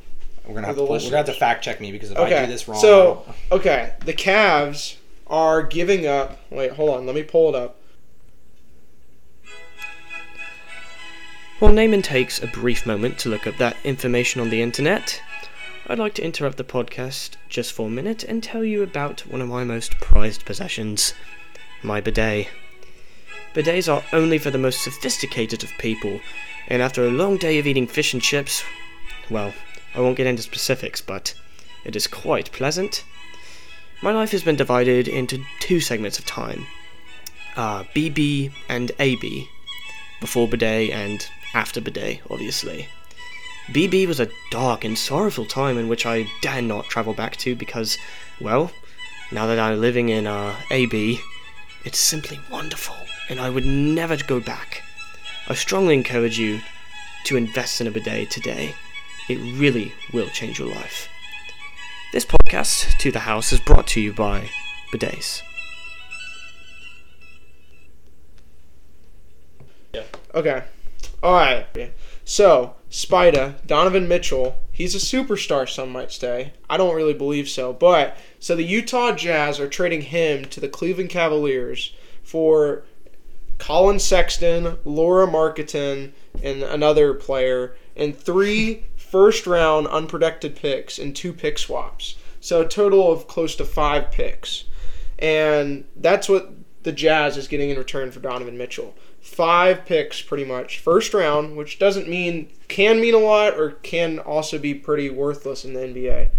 We're 0.45 0.53
gonna 0.55 0.67
have 0.67 0.75
to, 0.77 0.81
the 0.81 0.87
pull- 0.87 0.95
we're 0.97 1.01
gonna 1.03 1.17
have 1.17 1.25
to 1.27 1.33
fact 1.33 1.63
check 1.63 1.81
me 1.81 1.91
because 1.91 2.11
if 2.11 2.17
I 2.17 2.21
Okay, 2.27 2.45
do 2.45 2.51
this 2.51 2.67
wrong, 2.67 2.79
so 2.79 3.25
okay, 3.51 3.93
the 4.05 4.13
Cavs 4.13 4.95
are 5.29 5.63
giving 5.63 6.07
up. 6.07 6.39
Wait, 6.49 6.71
hold 6.71 6.91
on. 6.91 7.05
Let 7.05 7.15
me 7.15 7.23
pull 7.23 7.49
it 7.49 7.55
up. 7.55 7.75
While 11.59 11.73
Naaman 11.73 12.01
takes 12.01 12.41
a 12.41 12.47
brief 12.47 12.85
moment 12.85 13.19
to 13.19 13.29
look 13.29 13.45
up 13.45 13.57
that 13.57 13.75
information 13.83 14.39
on 14.39 14.49
the 14.49 14.61
internet, 14.61 15.21
I'd 15.87 15.99
like 15.99 16.13
to 16.13 16.23
interrupt 16.23 16.57
the 16.57 16.63
podcast 16.63 17.31
just 17.49 17.73
for 17.73 17.87
a 17.87 17.91
minute 17.91 18.23
and 18.23 18.41
tell 18.41 18.63
you 18.63 18.81
about 18.81 19.21
one 19.27 19.41
of 19.41 19.49
my 19.49 19.63
most 19.63 19.97
prized 19.99 20.45
possessions 20.45 21.13
my 21.83 21.99
bidet. 21.99 22.47
Bidets 23.53 23.91
are 23.91 24.03
only 24.13 24.37
for 24.37 24.51
the 24.51 24.57
most 24.57 24.83
sophisticated 24.83 25.63
of 25.63 25.71
people, 25.79 26.19
and 26.67 26.81
after 26.81 27.03
a 27.05 27.11
long 27.11 27.37
day 27.37 27.57
of 27.57 27.67
eating 27.67 27.87
fish 27.87 28.13
and 28.13 28.21
chips, 28.21 28.63
well, 29.29 29.53
I 29.95 29.99
won't 29.99 30.17
get 30.17 30.27
into 30.27 30.43
specifics, 30.43 31.01
but 31.01 31.33
it 31.83 31.95
is 31.95 32.07
quite 32.07 32.51
pleasant. 32.51 33.03
My 34.01 34.11
life 34.11 34.31
has 34.31 34.43
been 34.43 34.55
divided 34.55 35.09
into 35.09 35.43
two 35.59 35.81
segments 35.81 36.19
of 36.19 36.25
time 36.25 36.67
uh, 37.57 37.83
BB 37.95 38.51
and 38.69 38.93
AB 38.97 39.49
before 40.21 40.47
bidet 40.47 40.91
and 40.91 41.27
after 41.53 41.81
bidet, 41.81 42.21
obviously. 42.29 42.87
BB 43.67 44.07
was 44.07 44.21
a 44.21 44.29
dark 44.51 44.85
and 44.85 44.97
sorrowful 44.97 45.45
time 45.45 45.77
in 45.77 45.89
which 45.89 46.05
I 46.05 46.27
dare 46.41 46.61
not 46.61 46.85
travel 46.85 47.13
back 47.13 47.35
to 47.37 47.55
because, 47.55 47.97
well, 48.39 48.71
now 49.33 49.47
that 49.47 49.59
I'm 49.59 49.81
living 49.81 50.07
in 50.07 50.27
uh, 50.27 50.55
AB, 50.71 51.19
it's 51.83 51.99
simply 51.99 52.39
wonderful, 52.49 52.95
and 53.29 53.39
I 53.39 53.49
would 53.49 53.65
never 53.65 54.15
go 54.15 54.39
back. 54.39 54.81
I 55.49 55.55
strongly 55.55 55.93
encourage 55.93 56.39
you 56.39 56.61
to 57.25 57.35
invest 57.35 57.81
in 57.81 57.87
a 57.87 57.91
bidet 57.91 58.31
today. 58.31 58.75
It 59.27 59.59
really 59.59 59.93
will 60.13 60.29
change 60.29 60.57
your 60.57 60.73
life. 60.73 61.09
This 62.11 62.25
podcast, 62.25 62.97
To 62.97 63.11
the 63.11 63.19
House, 63.19 63.53
is 63.53 63.59
brought 63.59 63.85
to 63.89 64.01
you 64.01 64.11
by 64.11 64.49
bidets. 64.91 65.43
Okay. 70.33 70.63
All 71.21 71.33
right. 71.33 71.67
So, 72.25 72.75
Spida, 72.89 73.63
Donovan 73.67 74.07
Mitchell, 74.07 74.57
he's 74.71 74.95
a 74.95 74.97
superstar, 74.97 75.69
some 75.69 75.91
might 75.91 76.11
say. 76.11 76.53
I 76.67 76.77
don't 76.77 76.95
really 76.95 77.13
believe 77.13 77.47
so. 77.47 77.73
But, 77.73 78.17
so 78.39 78.55
the 78.55 78.63
Utah 78.63 79.11
Jazz 79.11 79.59
are 79.59 79.69
trading 79.69 80.01
him 80.01 80.45
to 80.45 80.59
the 80.59 80.67
Cleveland 80.67 81.11
Cavaliers 81.11 81.93
for 82.23 82.85
Collin 83.59 83.99
Sexton, 83.99 84.79
Lauri 84.83 85.27
Markkanen, 85.27 86.13
and 86.41 86.63
another 86.63 87.13
player, 87.13 87.75
and 87.95 88.17
three 88.17 88.85
first 89.09 89.47
round 89.47 89.87
unprotected 89.87 90.55
picks 90.55 90.99
and 90.99 91.15
two 91.15 91.33
pick 91.33 91.57
swaps. 91.57 92.15
So, 92.41 92.61
a 92.61 92.67
total 92.67 93.11
of 93.11 93.27
close 93.27 93.55
to 93.57 93.65
five 93.65 94.11
picks. 94.11 94.65
And 95.17 95.83
that's 95.97 96.29
what 96.29 96.53
the 96.83 96.91
Jazz 96.93 97.35
is 97.35 97.47
getting 97.49 97.69
in 97.69 97.77
return 97.77 98.11
for 98.11 98.19
Donovan 98.21 98.57
Mitchell. 98.57 98.95
five 99.19 99.85
picks 99.85 100.21
pretty 100.21 100.45
much 100.45 100.79
first 100.79 101.13
round, 101.13 101.57
which 101.57 101.77
doesn't 101.77 102.07
mean 102.07 102.47
can 102.69 103.01
mean 103.01 103.13
a 103.13 103.17
lot 103.19 103.59
or 103.59 103.71
can 103.71 104.17
also 104.19 104.57
be 104.57 104.73
pretty 104.73 105.09
worthless 105.09 105.65
in 105.65 105.73
the 105.73 105.81
NBA, 105.81 106.29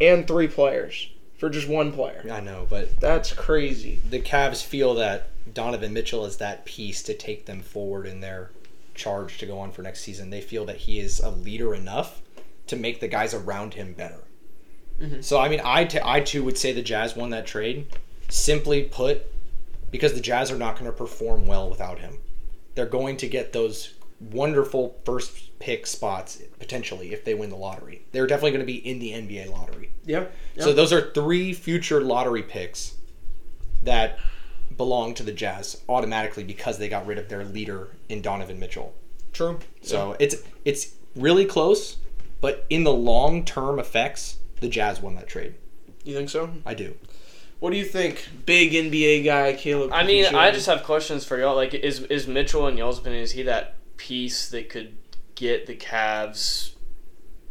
and 0.00 0.26
three 0.26 0.46
players 0.46 1.10
for 1.36 1.50
just 1.50 1.68
one 1.68 1.90
player. 1.92 2.24
I 2.30 2.38
know, 2.40 2.66
but 2.70 3.00
That's 3.00 3.32
crazy. 3.32 4.00
the 4.08 4.20
Cavs 4.20 4.62
feel 4.64 4.94
that 4.94 5.30
Donovan 5.52 5.92
Mitchell 5.92 6.24
is 6.24 6.36
that 6.36 6.64
piece 6.64 7.02
to 7.02 7.14
take 7.14 7.46
them 7.46 7.60
forward 7.60 8.06
in 8.06 8.20
their 8.20 8.50
charge 8.98 9.38
to 9.38 9.46
go 9.46 9.58
on 9.58 9.72
for 9.72 9.80
next 9.82 10.00
season. 10.00 10.28
They 10.30 10.40
feel 10.42 10.66
that 10.66 10.76
he 10.76 10.98
is 11.00 11.20
a 11.20 11.30
leader 11.30 11.74
enough 11.74 12.20
to 12.66 12.76
make 12.76 13.00
the 13.00 13.08
guys 13.08 13.32
around 13.32 13.74
him 13.74 13.94
better. 13.94 14.24
Mhm. 15.00 15.24
So 15.24 15.38
I 15.38 15.48
mean, 15.48 15.60
I 15.64 15.84
t- 15.84 16.00
I 16.04 16.20
too 16.20 16.44
would 16.44 16.58
say 16.58 16.72
the 16.72 16.82
Jazz 16.82 17.16
won 17.16 17.30
that 17.30 17.46
trade. 17.46 17.86
Simply 18.28 18.82
put, 18.82 19.22
because 19.90 20.12
the 20.12 20.20
Jazz 20.20 20.50
are 20.50 20.58
not 20.58 20.74
going 20.78 20.84
to 20.90 20.96
perform 20.96 21.46
well 21.46 21.70
without 21.70 22.00
him. 22.00 22.18
They're 22.74 22.84
going 22.86 23.16
to 23.18 23.28
get 23.28 23.52
those 23.54 23.94
wonderful 24.20 24.96
first 25.04 25.58
pick 25.60 25.86
spots 25.86 26.42
potentially 26.58 27.12
if 27.12 27.24
they 27.24 27.34
win 27.34 27.50
the 27.50 27.56
lottery. 27.56 28.02
They're 28.12 28.26
definitely 28.26 28.50
going 28.50 28.66
to 28.66 28.72
be 28.72 28.86
in 28.86 28.98
the 28.98 29.12
NBA 29.12 29.46
lottery. 29.50 29.90
Yeah. 30.04 30.26
So 30.58 30.72
those 30.72 30.92
are 30.92 31.12
three 31.12 31.52
future 31.52 32.00
lottery 32.00 32.42
picks 32.42 32.94
that 33.84 34.18
belong 34.78 35.12
to 35.14 35.22
the 35.22 35.32
Jazz 35.32 35.82
automatically 35.88 36.44
because 36.44 36.78
they 36.78 36.88
got 36.88 37.06
rid 37.06 37.18
of 37.18 37.28
their 37.28 37.44
leader 37.44 37.88
in 38.08 38.22
Donovan 38.22 38.58
Mitchell. 38.58 38.94
True. 39.34 39.58
So 39.82 40.16
it's 40.18 40.36
it's 40.64 40.94
really 41.14 41.44
close, 41.44 41.98
but 42.40 42.64
in 42.70 42.84
the 42.84 42.92
long 42.92 43.44
term 43.44 43.78
effects, 43.78 44.38
the 44.60 44.68
Jazz 44.68 45.02
won 45.02 45.14
that 45.16 45.28
trade. 45.28 45.54
You 46.04 46.14
think 46.14 46.30
so? 46.30 46.50
I 46.64 46.72
do. 46.74 46.94
What 47.60 47.72
do 47.72 47.76
you 47.76 47.84
think, 47.84 48.28
big 48.46 48.72
NBA 48.72 49.24
guy 49.24 49.52
Caleb? 49.54 49.92
I 49.92 50.04
mean, 50.04 50.24
I 50.34 50.52
just 50.52 50.66
have 50.66 50.84
questions 50.84 51.24
for 51.24 51.38
y'all. 51.38 51.56
Like, 51.56 51.74
is 51.74 52.00
is 52.02 52.26
Mitchell, 52.26 52.66
in 52.68 52.76
y'all's 52.76 53.00
opinion, 53.00 53.22
is 53.22 53.32
he 53.32 53.42
that 53.42 53.74
piece 53.96 54.48
that 54.50 54.68
could 54.68 54.96
get 55.34 55.66
the 55.66 55.76
Cavs 55.76 56.72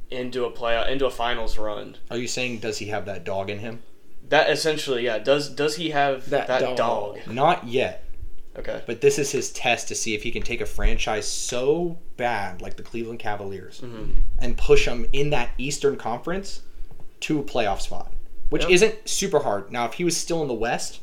into 0.10 0.46
a 0.46 0.50
play 0.50 0.82
into 0.90 1.06
a 1.06 1.12
finals 1.12 1.58
run? 1.58 1.98
Are 2.10 2.18
you 2.18 2.28
saying 2.28 2.60
does 2.60 2.78
he 2.78 2.88
have 2.88 3.06
that 3.06 3.26
dog 3.26 3.50
in 3.50 3.60
him? 3.60 3.84
That 4.30 4.50
essentially, 4.50 5.06
yeah. 5.06 5.20
Does 5.20 5.50
does 5.50 5.76
he 5.76 5.92
have 5.92 6.30
That 6.30 6.48
that, 6.48 6.60
dog. 6.62 6.78
dog? 6.78 7.20
Not 7.28 7.68
yet, 7.68 8.04
Okay. 8.58 8.82
but 8.86 9.02
this 9.02 9.18
is 9.20 9.32
his 9.32 9.52
test 9.52 9.88
to 9.88 9.96
see 9.96 10.16
if 10.16 10.24
he 10.24 10.32
can 10.32 10.42
take 10.44 10.60
a 10.62 10.66
franchise 10.66 11.28
so 11.28 11.98
bad 12.18 12.62
like 12.62 12.76
the 12.78 12.84
Cleveland 12.84 13.20
Cavaliers 13.20 13.80
Mhm. 13.82 14.24
and 14.40 14.58
push 14.58 14.86
them 14.86 15.08
in 15.14 15.30
that 15.30 15.52
Eastern 15.58 15.96
Conference 15.96 16.62
to 17.22 17.40
a 17.40 17.44
playoff 17.44 17.82
spot, 17.82 18.12
which 18.50 18.64
Yeah. 18.64 18.70
isn't 18.72 19.08
super 19.08 19.40
hard. 19.40 19.72
Now, 19.72 19.86
if 19.86 19.94
he 19.94 20.04
was 20.04 20.18
still 20.18 20.42
in 20.42 20.48
the 20.48 20.54
West, 20.54 21.00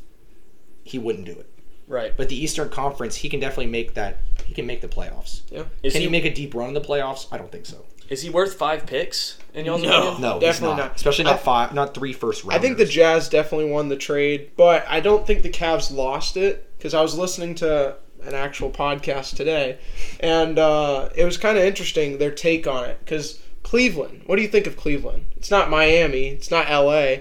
he 0.83 0.99
wouldn't 0.99 1.25
do 1.25 1.31
it. 1.31 1.49
Right. 1.87 2.15
But 2.15 2.29
the 2.29 2.35
Eastern 2.41 2.69
Conference, 2.69 3.15
he 3.17 3.29
can 3.29 3.39
definitely 3.39 3.67
make 3.67 3.93
that. 3.95 4.17
He 4.45 4.53
can 4.53 4.65
make 4.65 4.81
the 4.81 4.87
playoffs. 4.87 5.41
Is 5.83 5.93
can 5.93 6.01
he, 6.01 6.07
he 6.07 6.11
make 6.11 6.25
a 6.25 6.33
deep 6.33 6.53
run 6.55 6.69
in 6.69 6.73
the 6.73 6.81
playoffs? 6.81 7.27
I 7.31 7.37
don't 7.37 7.51
think 7.51 7.65
so. 7.65 7.85
Is 8.09 8.21
he 8.21 8.29
worth 8.29 8.55
five 8.55 8.85
picks 8.85 9.37
in 9.53 9.65
y'all's 9.65 9.81
No. 9.83 9.89
opinion? 10.09 10.21
No, 10.21 10.39
Definitely 10.39 10.47
he's 10.49 10.61
not. 10.61 10.77
not. 10.77 10.95
Especially 10.95 11.23
not 11.25 11.33
I- 11.35 11.37
five, 11.37 11.73
not 11.73 11.93
three 11.93 12.13
first 12.13 12.43
rounders. 12.43 12.59
I 12.59 12.61
think 12.61 12.77
the 12.77 12.85
Jazz 12.85 13.29
definitely 13.29 13.69
won 13.71 13.89
the 13.89 13.95
trade, 13.97 14.51
but 14.57 14.85
I 14.87 14.99
don't 14.99 15.25
think 15.25 15.41
the 15.43 15.49
Cavs 15.49 15.91
lost 15.91 16.37
it 16.37 16.69
because 16.77 16.93
I 16.93 17.01
was 17.01 17.17
listening 17.17 17.55
to 17.55 17.95
an 18.23 18.33
actual 18.33 18.71
podcast 18.71 19.35
today, 19.35 19.77
and 20.19 20.57
uh, 20.57 21.09
it 21.15 21.25
was 21.25 21.37
kind 21.37 21.57
of 21.57 21.63
interesting 21.63 22.17
their 22.17 22.31
take 22.31 22.65
on 22.67 22.85
it. 22.85 22.99
Because 23.03 23.39
Cleveland, 23.63 24.23
what 24.25 24.35
do 24.37 24.41
you 24.41 24.47
think 24.47 24.67
of 24.67 24.77
Cleveland? 24.77 25.25
It's 25.37 25.51
not 25.51 25.69
Miami, 25.69 26.27
it's 26.29 26.51
not 26.51 26.67
LA. 26.69 27.17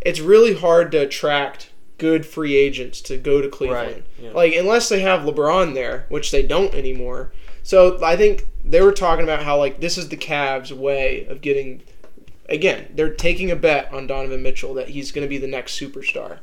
It's 0.00 0.20
really 0.20 0.54
hard 0.54 0.92
to 0.92 0.98
attract 0.98 1.70
good 1.98 2.24
free 2.24 2.54
agents 2.54 3.00
to 3.02 3.16
go 3.16 3.40
to 3.40 3.48
Cleveland. 3.48 3.88
Right, 3.94 4.04
yeah. 4.20 4.30
Like 4.30 4.54
unless 4.54 4.88
they 4.88 5.00
have 5.00 5.22
LeBron 5.22 5.74
there, 5.74 6.06
which 6.08 6.30
they 6.30 6.42
don't 6.44 6.72
anymore. 6.74 7.32
So 7.68 8.02
I 8.02 8.16
think 8.16 8.46
they 8.64 8.80
were 8.80 8.92
talking 8.92 9.24
about 9.24 9.42
how 9.42 9.58
like 9.58 9.78
this 9.78 9.98
is 9.98 10.08
the 10.08 10.16
Cavs' 10.16 10.72
way 10.72 11.26
of 11.26 11.42
getting 11.42 11.82
again, 12.48 12.90
they're 12.94 13.12
taking 13.12 13.50
a 13.50 13.56
bet 13.56 13.92
on 13.92 14.06
Donovan 14.06 14.42
Mitchell 14.42 14.72
that 14.72 14.88
he's 14.88 15.12
going 15.12 15.22
to 15.22 15.28
be 15.28 15.36
the 15.36 15.46
next 15.46 15.78
superstar, 15.78 16.38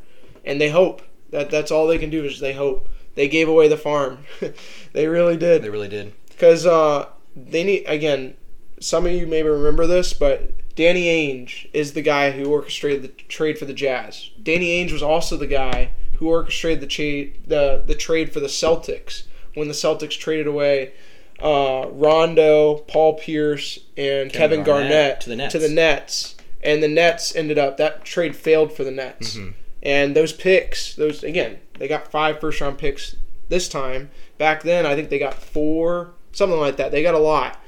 and 0.46 0.62
they 0.62 0.70
hope 0.70 1.02
that 1.32 1.50
that's 1.50 1.72
all 1.72 1.88
they 1.88 1.98
can 1.98 2.12
do 2.12 2.24
is 2.24 2.40
they 2.40 2.54
hope. 2.54 2.88
They 3.16 3.28
gave 3.28 3.50
away 3.50 3.68
the 3.68 3.76
farm, 3.76 4.20
they 4.94 5.08
really 5.08 5.36
did. 5.36 5.64
they 5.64 5.72
really 5.72 5.88
did. 5.88 6.14
because 6.30 6.68
uh, 6.68 7.10
they 7.36 7.64
need 7.64 7.86
again. 7.88 8.36
Some 8.80 9.08
of 9.08 9.12
you 9.12 9.26
maybe 9.26 9.50
remember 9.50 9.88
this, 9.88 10.14
but 10.14 10.52
Danny 10.76 11.06
Ainge 11.06 11.68
is 11.74 11.94
the 11.94 12.04
guy 12.04 12.32
who 12.32 12.52
orchestrated 12.52 13.02
the 13.02 13.08
trade 13.08 13.58
for 13.58 13.66
the 13.66 13.74
Jazz. 13.74 14.30
Danny 14.44 14.68
Ainge 14.68 14.92
was 14.92 15.02
also 15.02 15.38
the 15.38 15.48
guy 15.48 15.90
who 16.18 16.28
orchestrated 16.28 16.82
the 16.82 16.88
cha- 16.88 17.36
the 17.48 17.82
the 17.84 17.96
trade 17.96 18.32
for 18.32 18.40
the 18.40 18.46
Celtics 18.46 19.24
when 19.56 19.68
the 19.68 19.74
Celtics 19.74 20.20
traded 20.20 20.46
away 20.46 20.94
uh, 21.42 21.86
Rondo, 21.92 22.76
Paul 22.88 23.14
Pierce, 23.16 23.80
and 23.98 24.32
Kevin, 24.32 24.60
Kevin 24.60 24.64
Garnett, 24.64 24.90
Garnett 24.92 25.22
to 25.22 25.30
the 25.30 25.36
Nets. 25.36 25.52
to 25.54 25.60
the 25.60 25.70
Nets, 25.70 26.36
and 26.64 26.82
the 26.82 26.88
Nets 26.88 27.36
ended 27.36 27.58
up 27.58 27.78
that 27.78 28.06
trade 28.06 28.36
failed 28.36 28.72
for 28.74 28.84
the 28.84 28.92
Nets. 28.92 29.36
Mhm. 29.36 29.54
And 29.84 30.16
those 30.16 30.34
picks, 30.34 30.96
those 30.96 31.24
again, 31.24 31.58
they 31.78 31.88
got 31.88 32.10
five 32.12 32.40
first 32.40 32.60
round 32.62 32.78
picks 32.78 33.16
this 33.50 33.68
time. 33.68 34.10
Back 34.38 34.64
then, 34.64 34.86
I 34.86 34.96
think 34.96 35.10
they 35.10 35.20
got 35.20 35.34
four, 35.36 36.12
something 36.32 36.60
like 36.60 36.78
that. 36.78 36.92
They 36.92 37.04
got 37.04 37.14
a 37.14 37.20
lot, 37.20 37.62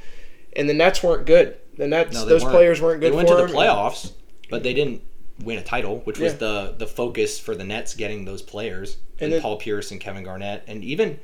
and 0.56 0.68
the 0.70 0.74
Nets 0.74 1.04
weren't 1.04 1.26
good. 1.26 1.58
The 1.78 1.88
Nets, 1.88 2.14
No, 2.16 2.26
those 2.26 2.44
weren't. 2.44 2.54
players 2.56 2.82
weren't 2.82 3.02
good 3.02 3.12
They 3.12 3.16
went 3.16 3.30
for 3.30 3.38
to 3.40 3.48
the 3.48 3.54
playoffs, 3.54 4.12
but 4.50 4.64
they 4.64 4.74
didn't 4.74 5.02
win 5.44 5.60
a 5.60 5.64
title, 5.64 6.00
which 6.06 6.18
was 6.18 6.36
the 6.38 6.74
the 6.78 6.88
focus 6.88 7.38
for 7.40 7.54
the 7.54 7.64
Nets 7.64 7.94
getting 7.94 8.26
those 8.26 8.42
players 8.42 8.98
And 9.20 9.26
and, 9.26 9.34
then- 9.34 9.42
Paul 9.42 9.58
Pierce 9.58 9.92
and 9.92 10.00
Kevin 10.02 10.24
Garnett 10.24 10.64
and 10.68 10.84
even 10.84 11.20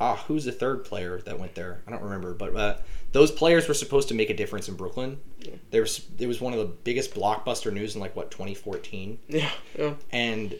ah 0.00 0.16
who's 0.28 0.44
the 0.44 0.52
third 0.52 0.84
player 0.84 1.20
that 1.22 1.38
went 1.38 1.54
there? 1.54 1.82
I 1.86 1.90
don't 1.90 2.02
remember, 2.02 2.34
but 2.34 2.54
uh, 2.56 2.76
those 3.12 3.30
players 3.30 3.66
were 3.68 3.74
supposed 3.74 4.08
to 4.08 4.14
make 4.14 4.30
a 4.30 4.34
difference 4.34 4.68
in 4.68 4.74
Brooklyn. 4.76 5.18
There 5.70 5.82
was 5.82 6.06
it 6.18 6.26
was 6.26 6.40
one 6.40 6.52
of 6.52 6.58
the 6.58 6.66
biggest 6.66 7.14
blockbuster 7.14 7.72
news 7.72 7.94
in 7.94 8.00
like 8.00 8.14
what 8.16 8.30
2014, 8.30 9.18
Yeah, 9.28 9.50
yeah. 9.78 9.94
and 10.10 10.54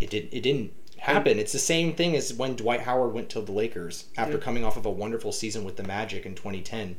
it 0.00 0.10
did 0.10 0.28
it 0.32 0.42
didn't 0.42 0.72
happen. 0.98 1.38
It's 1.38 1.52
the 1.52 1.58
same 1.58 1.94
thing 1.94 2.16
as 2.16 2.34
when 2.34 2.56
Dwight 2.56 2.80
Howard 2.80 3.12
went 3.12 3.28
to 3.30 3.40
the 3.40 3.52
Lakers 3.52 4.06
after 4.16 4.34
Yeah. 4.38 4.42
coming 4.42 4.64
off 4.64 4.76
of 4.76 4.86
a 4.86 4.90
wonderful 4.90 5.30
season 5.32 5.64
with 5.64 5.76
the 5.76 5.82
Magic 5.84 6.26
in 6.26 6.34
2010, 6.34 6.96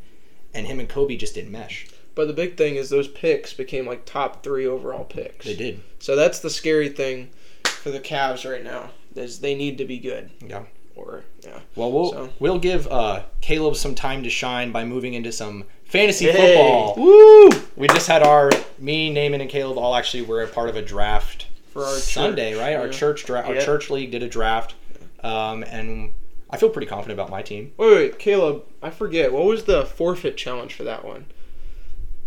and 0.54 0.68
him 0.68 0.80
and 0.80 0.88
Kobe 0.88 1.18
just 1.18 1.36
didn't 1.36 1.52
mesh. 1.52 1.88
But 2.16 2.28
the 2.28 2.34
big 2.34 2.58
thing 2.58 2.76
is 2.76 2.90
those 2.90 3.08
picks 3.08 3.54
became 3.54 3.86
like 3.86 4.06
top 4.06 4.44
three 4.44 4.66
overall 4.66 5.04
picks. 5.06 5.46
They 5.46 5.56
did. 5.56 5.82
So 6.00 6.16
that's 6.16 6.40
the 6.40 6.50
scary 6.50 6.90
thing 6.90 7.30
for 7.66 7.92
the 7.92 8.00
Cavs 8.00 8.50
right 8.50 8.64
now. 8.64 8.92
Is 9.16 9.40
they 9.40 9.56
need 9.56 9.78
to 9.80 9.86
be 9.86 9.98
good. 10.00 10.30
Yeah. 10.46 10.64
Or 10.96 11.24
yeah. 11.44 11.60
Well, 11.76 11.92
we'll 11.92 12.12
So- 12.12 12.30
we'll 12.40 12.60
give 12.60 12.88
uh, 12.88 13.24
Caleb 13.42 13.76
some 13.76 13.96
time 13.96 14.24
to 14.24 14.30
shine 14.30 14.72
by 14.72 14.84
moving 14.86 15.14
into 15.14 15.32
some 15.32 15.64
fantasy 15.86 16.26
Hey. 16.26 16.56
football. 16.56 16.96
Woo! 16.98 17.50
We 17.76 17.88
just 17.88 18.08
had 18.08 18.22
our 18.24 18.52
me, 18.78 19.10
Naaman, 19.12 19.42
and 19.42 19.50
Caleb 19.50 19.78
all 19.78 19.96
actually 19.96 20.24
were 20.24 20.44
a 20.44 20.48
part 20.48 20.70
of 20.70 20.76
a 20.76 20.82
draft 20.82 21.48
For 21.74 21.84
our 21.86 21.96
Sunday, 21.98 22.52
church, 22.52 22.60
right? 22.62 22.76
Our 22.76 22.86
yeah. 22.88 22.92
church 22.92 23.26
draft, 23.26 23.48
our 23.48 23.56
Yeah. 23.56 23.66
church 23.66 23.90
league 23.90 24.12
did 24.12 24.24
a 24.24 24.28
draft, 24.28 24.76
um, 25.24 25.64
and 25.64 26.12
I 26.50 26.58
feel 26.58 26.70
pretty 26.70 26.88
confident 26.88 27.20
about 27.20 27.30
my 27.30 27.42
team. 27.42 27.72
Wait, 27.78 27.92
wait, 27.96 28.20
Caleb. 28.20 28.64
I 28.82 28.90
forget 28.90 29.32
what 29.32 29.46
was 29.46 29.64
the 29.66 29.86
forfeit 29.86 30.36
challenge 30.38 30.74
for 30.74 30.84
that 30.84 31.06
one. 31.06 31.26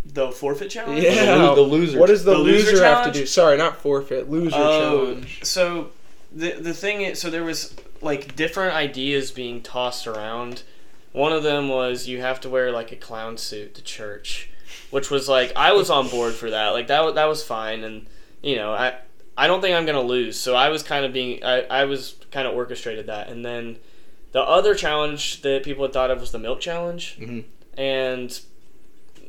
The 0.04 0.33
forfeit 0.33 0.71
challenge. 0.71 1.02
Yeah. 1.04 1.37
the, 1.37 1.54
the 1.54 1.61
loser. 1.62 1.99
What 2.00 2.09
does 2.09 2.25
the, 2.25 2.33
The 2.33 2.38
loser 2.38 2.73
loser, 2.73 2.85
have 2.85 3.04
to 3.07 3.12
do? 3.21 3.26
Sorry, 3.26 3.57
not 3.57 3.76
forfeit. 3.76 4.28
Loser 4.31 4.57
Oh, 4.59 4.81
challenge. 5.12 5.40
so 5.45 5.90
the 6.35 6.52
the 6.52 6.75
thing 6.75 7.02
is, 7.02 7.21
so 7.21 7.31
there 7.31 7.45
was 7.45 7.75
like 8.02 8.37
different 8.37 8.75
ideas 8.75 9.30
being 9.30 9.62
tossed 9.62 10.06
around. 10.06 10.62
One 11.12 11.32
of 11.32 11.42
them 11.42 11.68
was 11.68 12.09
you 12.09 12.21
have 12.21 12.40
to 12.40 12.49
wear 12.49 12.73
like 12.73 12.90
a 12.92 12.97
clown 12.97 13.37
suit 13.38 13.75
to 13.75 13.82
church, 13.82 14.50
which 14.90 15.11
was 15.11 15.28
like 15.28 15.52
I 15.56 15.73
was 15.73 15.90
on 15.90 16.09
board 16.09 16.35
for 16.35 16.50
that. 16.50 16.71
Like 16.71 16.87
that 16.88 17.14
that 17.14 17.26
was 17.26 17.42
fine, 17.44 17.85
and 17.85 18.06
you 18.42 18.56
know 18.56 18.73
I 18.73 18.94
I 19.37 19.47
don't 19.47 19.61
think 19.61 19.76
I'm 19.76 19.87
gonna 19.87 20.02
lose, 20.02 20.38
so 20.38 20.54
I 20.54 20.68
was 20.68 20.82
kind 20.82 21.04
of 21.04 21.12
being 21.12 21.44
I 21.44 21.62
I 21.62 21.85
was 21.85 22.16
kind 22.30 22.47
of 22.49 22.54
orchestrated 22.54 23.06
that, 23.06 23.28
and 23.28 23.44
then 23.44 23.76
the 24.32 24.40
other 24.40 24.75
challenge 24.75 25.42
that 25.42 25.62
people 25.62 25.85
had 25.85 25.92
thought 25.92 26.11
of 26.11 26.21
was 26.21 26.32
the 26.32 26.38
milk 26.38 26.61
challenge, 26.61 27.16
Mhm. 27.21 27.44
and 27.76 28.40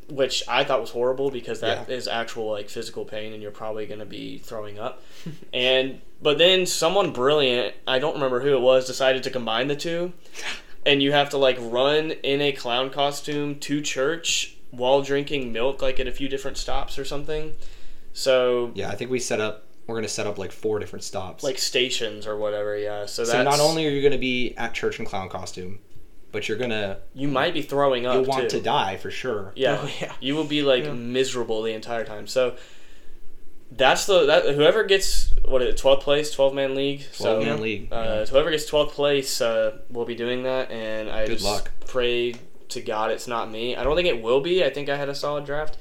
which 0.09 0.43
I 0.47 0.63
thought 0.63 0.81
was 0.81 0.91
horrible 0.91 1.31
because 1.31 1.59
that 1.61 1.89
is 1.89 2.07
actual 2.07 2.51
like 2.51 2.69
physical 2.69 3.05
pain 3.05 3.33
and 3.33 3.41
you're 3.41 3.51
probably 3.51 3.85
going 3.85 3.99
to 3.99 4.05
be 4.05 4.37
throwing 4.39 4.79
up. 4.79 5.01
and 5.53 6.01
but 6.21 6.37
then 6.37 6.65
someone 6.65 7.11
brilliant, 7.11 7.75
I 7.87 7.99
don't 7.99 8.13
remember 8.15 8.39
who 8.41 8.55
it 8.55 8.61
was, 8.61 8.87
decided 8.87 9.23
to 9.23 9.29
combine 9.29 9.67
the 9.67 9.75
two. 9.75 10.13
And 10.85 11.01
you 11.01 11.13
have 11.13 11.29
to 11.29 11.37
like 11.37 11.55
run 11.61 12.11
in 12.11 12.41
a 12.41 12.51
clown 12.51 12.89
costume 12.89 13.57
to 13.59 13.79
church 13.79 14.57
while 14.71 15.01
drinking 15.01 15.53
milk 15.53 15.81
like 15.81 15.97
at 15.97 16.07
a 16.09 16.11
few 16.11 16.27
different 16.27 16.57
stops 16.57 16.99
or 16.99 17.05
something. 17.05 17.53
So 18.11 18.71
Yeah, 18.75 18.89
I 18.89 18.95
think 18.95 19.09
we 19.09 19.19
set 19.19 19.39
up. 19.39 19.63
We're 19.87 19.95
gonna 19.95 20.09
set 20.09 20.27
up 20.27 20.37
like 20.37 20.51
four 20.51 20.79
different 20.79 21.03
stops. 21.03 21.41
like 21.41 21.57
stations 21.57 22.27
or 22.27 22.35
whatever, 22.37 22.77
yeah. 22.77 23.05
So, 23.05 23.23
so 23.23 23.43
not 23.43 23.61
only 23.61 23.87
are 23.87 23.91
you 23.91 24.01
gonna 24.01 24.17
be 24.17 24.53
at 24.57 24.73
church 24.73 24.99
in 24.99 25.05
clown 25.05 25.29
costume, 25.29 25.79
but 26.33 26.49
you're 26.49 26.57
gonna 26.57 26.97
you 27.15 27.29
might 27.29 27.53
be 27.53 27.61
throwing 27.61 28.05
up 28.05 28.15
you'll 28.15 28.25
want 28.25 28.49
too. 28.49 28.57
to 28.57 28.61
die 28.63 28.97
for 28.97 29.09
sure. 29.09 29.53
Yeah. 29.55 29.79
Oh, 29.81 29.89
yeah. 30.01 30.11
You 30.19 30.35
will 30.35 30.43
be 30.43 30.61
like 30.63 30.83
Yeah. 30.83 30.91
miserable 30.91 31.61
the 31.63 31.71
entire 31.73 32.03
time. 32.03 32.27
So 32.27 32.55
That's 33.71 34.05
the 34.05 34.25
that 34.27 34.53
whoever 34.53 34.83
gets 34.83 35.33
what 35.45 35.61
is 35.63 35.69
it, 35.73 35.77
twelfth 35.77 36.03
place, 36.03 36.29
twelve 36.31 36.53
man 36.53 36.75
league. 36.75 37.01
So 37.11 37.35
12 37.41 37.45
man 37.45 37.61
league. 37.61 37.87
uh, 37.91 38.25
whoever 38.27 38.51
gets 38.51 38.65
twelfth 38.65 38.93
place 38.93 39.41
uh, 39.41 39.77
will 39.89 40.05
be 40.05 40.13
doing 40.15 40.43
that, 40.43 40.69
and 40.69 41.09
I 41.09 41.25
Good 41.25 41.33
just 41.39 41.45
luck. 41.45 41.71
pray 41.87 42.35
to 42.69 42.81
God 42.81 43.09
it's 43.11 43.27
not 43.27 43.49
me. 43.51 43.75
I 43.75 43.83
don't 43.83 43.95
think 43.95 44.07
it 44.07 44.21
will 44.21 44.41
be. 44.41 44.63
I 44.63 44.69
think 44.69 44.89
I 44.89 44.95
had 44.97 45.09
a 45.09 45.15
solid 45.15 45.45
draft. 45.45 45.77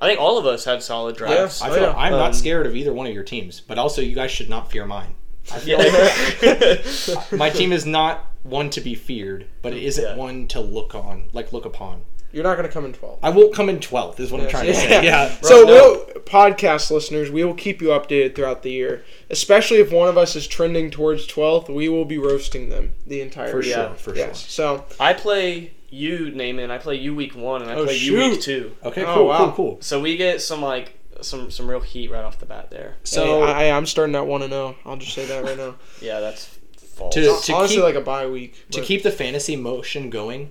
I 0.00 0.08
think 0.08 0.18
all 0.20 0.38
of 0.38 0.46
us 0.46 0.64
had 0.64 0.82
solid 0.82 1.16
drafts. 1.16 1.62
I 1.62 1.68
Oh, 1.70 1.74
feel 1.74 1.82
yeah. 1.84 1.94
I'm 1.96 2.14
Um, 2.14 2.18
not 2.18 2.34
scared 2.34 2.66
of 2.66 2.74
either 2.74 2.92
one 2.92 3.06
of 3.06 3.14
your 3.14 3.22
teams, 3.22 3.60
but 3.60 3.78
also 3.78 4.00
you 4.02 4.14
guys 4.16 4.32
should 4.32 4.48
not 4.50 4.70
fear 4.72 4.84
mine. 4.84 5.14
I 5.52 5.58
feel 5.60 5.78
Yeah. 6.42 6.82
like 7.22 7.32
my 7.38 7.50
team 7.50 7.72
is 7.72 7.86
not 7.86 8.26
one 8.48 8.70
to 8.70 8.80
be 8.80 8.94
feared, 8.94 9.46
but 9.62 9.72
it 9.72 9.82
isn't 9.82 10.04
Yeah. 10.04 10.16
one 10.16 10.46
to 10.48 10.60
look 10.60 10.94
on, 10.94 11.28
like 11.32 11.52
look 11.52 11.64
upon. 11.64 12.02
You're 12.32 12.44
not 12.44 12.56
going 12.56 12.68
to 12.68 12.72
come 12.72 12.84
in 12.84 12.92
12th. 12.92 13.18
I 13.22 13.30
won't 13.30 13.54
come 13.54 13.68
in 13.70 13.78
12th, 13.78 14.20
is 14.20 14.30
what 14.30 14.42
I'm 14.42 14.48
trying 14.48 14.66
to 14.66 14.74
say. 14.74 15.04
Yeah. 15.04 15.28
So, 15.40 15.62
no. 15.62 15.64
we'll, 15.66 16.04
podcast 16.24 16.90
listeners, 16.90 17.30
we 17.30 17.44
will 17.44 17.54
keep 17.54 17.80
you 17.80 17.88
updated 17.88 18.34
throughout 18.34 18.62
the 18.62 18.70
year. 18.72 19.04
Especially 19.30 19.78
if 19.78 19.90
one 19.92 20.08
of 20.08 20.18
us 20.18 20.36
is 20.36 20.46
trending 20.46 20.90
towards 20.90 21.26
12th, 21.26 21.72
we 21.72 21.88
will 21.88 22.04
be 22.04 22.18
roasting 22.18 22.68
them 22.68 22.94
the 23.06 23.20
entire 23.22 23.46
year. 23.46 23.52
For 23.52 23.62
year. 23.62 23.74
sure, 23.74 23.94
for 23.94 24.14
Yes. 24.14 24.40
sure. 24.40 24.48
So, 24.50 24.84
I 25.00 25.12
play 25.14 25.70
you, 25.88 26.30
Naaman. 26.32 26.70
I 26.70 26.78
play 26.78 26.96
you 26.96 27.14
week 27.14 27.34
one, 27.36 27.62
and 27.62 27.70
I 27.70 27.74
Oh, 27.76 27.84
play 27.84 27.96
you 27.96 28.16
week 28.18 28.40
two. 28.42 28.72
Okay, 28.84 29.04
Oh, 29.04 29.14
cool, 29.14 29.26
wow. 29.28 29.38
cool, 29.38 29.52
cool. 29.52 29.78
So 29.80 30.00
we 30.00 30.16
get 30.16 30.42
some 30.42 30.60
like 30.60 30.92
some 31.22 31.50
some 31.50 31.66
real 31.70 31.80
heat 31.80 32.10
right 32.10 32.24
off 32.24 32.38
the 32.38 32.44
bat 32.44 32.70
there. 32.70 32.96
So 33.04 33.46
hey, 33.46 33.70
I, 33.70 33.76
I'm 33.76 33.86
starting 33.86 34.14
at 34.16 34.26
1 34.26 34.42
and 34.42 34.52
0. 34.52 34.76
I'll 34.84 34.96
just 34.98 35.14
say 35.14 35.24
that 35.26 35.42
right 35.44 35.56
now. 35.56 35.76
Yeah, 36.02 36.20
that's 36.20 36.55
false. 36.96 37.14
To- 37.14 37.20
It's 37.20 37.50
honestly 37.50 37.76
keep- 37.76 37.84
like 37.84 37.94
a 37.94 38.00
bye 38.00 38.26
week. 38.26 38.54
to 38.72 38.78
but- 38.80 38.86
keep 38.86 39.02
the 39.02 39.10
fantasy 39.10 39.54
motion 39.56 40.10
going, 40.10 40.50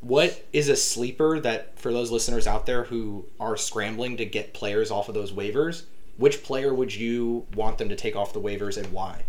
what 0.00 0.44
is 0.52 0.68
a 0.68 0.76
sleeper 0.76 1.40
that 1.40 1.78
for 1.78 1.92
those 1.92 2.10
listeners 2.10 2.46
out 2.46 2.66
there 2.66 2.84
who 2.84 3.24
are 3.40 3.56
scrambling 3.56 4.16
to 4.18 4.24
get 4.24 4.54
players 4.54 4.90
off 4.90 5.08
of 5.08 5.14
those 5.14 5.32
waivers, 5.32 5.82
which 6.16 6.42
player 6.42 6.72
would 6.72 6.94
you 6.94 7.46
want 7.54 7.78
them 7.78 7.88
to 7.88 7.96
take 7.96 8.14
off 8.14 8.32
the 8.32 8.40
waivers 8.40 8.76
and 8.76 8.92
why? 8.92 9.22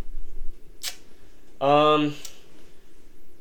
Um, 1.62 2.16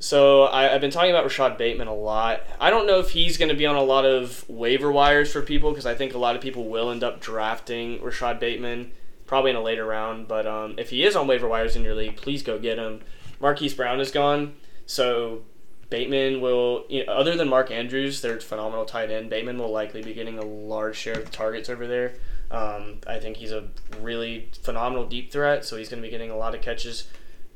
so 0.00 0.44
I, 0.44 0.74
I've 0.74 0.80
been 0.80 0.90
talking 0.90 1.10
about 1.10 1.26
Rashad 1.26 1.56
Bateman 1.58 1.86
a 1.88 1.94
lot. 1.94 2.42
I 2.60 2.70
don't 2.70 2.86
know 2.86 2.98
if 2.98 3.10
he's 3.10 3.36
going 3.36 3.48
to 3.48 3.54
be 3.54 3.66
on 3.66 3.76
a 3.76 3.82
lot 3.82 4.04
of 4.04 4.48
waiver 4.48 4.90
wires 4.90 5.32
for 5.32 5.42
people 5.42 5.70
because 5.70 5.86
I 5.86 5.94
think 5.94 6.14
a 6.14 6.18
lot 6.18 6.34
of 6.36 6.42
people 6.42 6.64
will 6.68 6.90
end 6.90 7.04
up 7.04 7.20
drafting 7.20 7.98
Rashad 8.00 8.40
Bateman 8.40 8.90
probably 9.28 9.50
in 9.52 9.56
a 9.56 9.62
later 9.62 9.84
round. 9.84 10.26
But 10.26 10.46
um, 10.48 10.74
if 10.78 10.90
he 10.90 11.04
is 11.04 11.14
on 11.14 11.28
waiver 11.28 11.46
wires 11.46 11.76
in 11.76 11.84
your 11.84 11.94
league, 11.94 12.16
please 12.16 12.42
go 12.42 12.58
get 12.58 12.78
him. 12.78 13.02
Marquise 13.40 13.74
Brown 13.74 14.00
is 14.00 14.10
gone, 14.10 14.56
so 14.86 15.42
Bateman 15.90 16.40
will, 16.40 16.84
you 16.88 17.06
know, 17.06 17.12
other 17.12 17.36
than 17.36 17.48
Mark 17.48 17.70
Andrews, 17.70 18.20
their 18.20 18.40
phenomenal 18.40 18.84
tight 18.84 19.10
end. 19.12 19.30
Bateman 19.30 19.58
will 19.58 19.70
likely 19.70 20.02
be 20.02 20.12
getting 20.12 20.38
a 20.38 20.44
large 20.44 20.96
share 20.96 21.14
of 21.14 21.26
the 21.26 21.30
targets 21.30 21.68
over 21.68 21.86
there. 21.86 22.14
Um, 22.50 22.98
I 23.06 23.18
think 23.20 23.36
he's 23.36 23.52
a 23.52 23.68
really 24.00 24.48
phenomenal 24.62 25.06
deep 25.06 25.30
threat, 25.30 25.64
so 25.64 25.76
he's 25.76 25.88
going 25.88 26.02
to 26.02 26.06
be 26.06 26.10
getting 26.10 26.30
a 26.30 26.36
lot 26.36 26.54
of 26.54 26.60
catches 26.62 27.06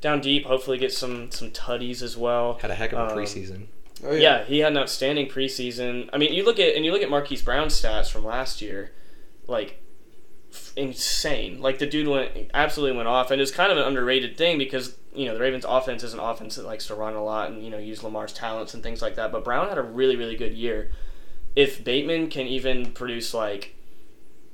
down 0.01 0.21
deep. 0.21 0.45
Hopefully, 0.45 0.77
get 0.77 0.93
some 0.93 1.31
some 1.31 1.51
tutties 1.51 2.01
as 2.01 2.15
well. 2.15 2.53
Had 2.61 2.71
a 2.71 2.75
heck 2.75 2.93
of 2.93 2.99
a 2.99 3.11
Um, 3.11 3.17
preseason. 3.17 3.65
Oh, 4.05 4.13
Yeah, 4.13 4.43
he 4.45 4.59
had 4.59 4.71
an 4.73 4.77
outstanding 4.77 5.27
preseason. 5.27 6.09
I 6.13 6.17
mean, 6.17 6.33
you 6.33 6.45
look 6.45 6.59
at 6.59 6.75
and 6.75 6.85
you 6.85 6.91
look 6.91 7.01
at 7.01 7.09
Marquise 7.09 7.41
Brown's 7.41 7.79
stats 7.79 8.09
from 8.09 8.23
last 8.23 8.61
year, 8.61 8.91
like 9.47 9.69
f- 9.69 9.82
insane. 10.75 11.61
Like 11.61 11.79
the 11.79 11.85
dude 11.85 12.07
went 12.07 12.51
absolutely 12.53 12.97
went 12.97 13.07
off, 13.07 13.31
and 13.31 13.41
it's 13.41 13.51
kind 13.51 13.71
of 13.71 13.77
an 13.77 13.83
underrated 13.83 14.37
thing 14.37 14.57
because 14.57 14.97
you 15.13 15.25
know 15.25 15.33
the 15.33 15.39
Ravens' 15.39 15.65
offense 15.67 16.03
is 16.03 16.13
an 16.13 16.19
offense 16.19 16.55
that 16.55 16.65
likes 16.65 16.87
to 16.87 16.95
run 16.95 17.15
a 17.15 17.23
lot 17.23 17.49
and 17.51 17.63
you 17.63 17.69
know 17.69 17.77
use 17.77 18.03
Lamar's 18.03 18.33
talents 18.33 18.73
and 18.73 18.83
things 18.83 19.01
like 19.01 19.15
that. 19.15 19.31
But 19.31 19.43
Brown 19.43 19.69
had 19.69 19.77
a 19.77 19.83
really 19.83 20.15
really 20.15 20.35
good 20.35 20.53
year. 20.53 20.91
If 21.55 21.83
Bateman 21.83 22.29
can 22.29 22.47
even 22.47 22.93
produce 22.93 23.33
like 23.33 23.75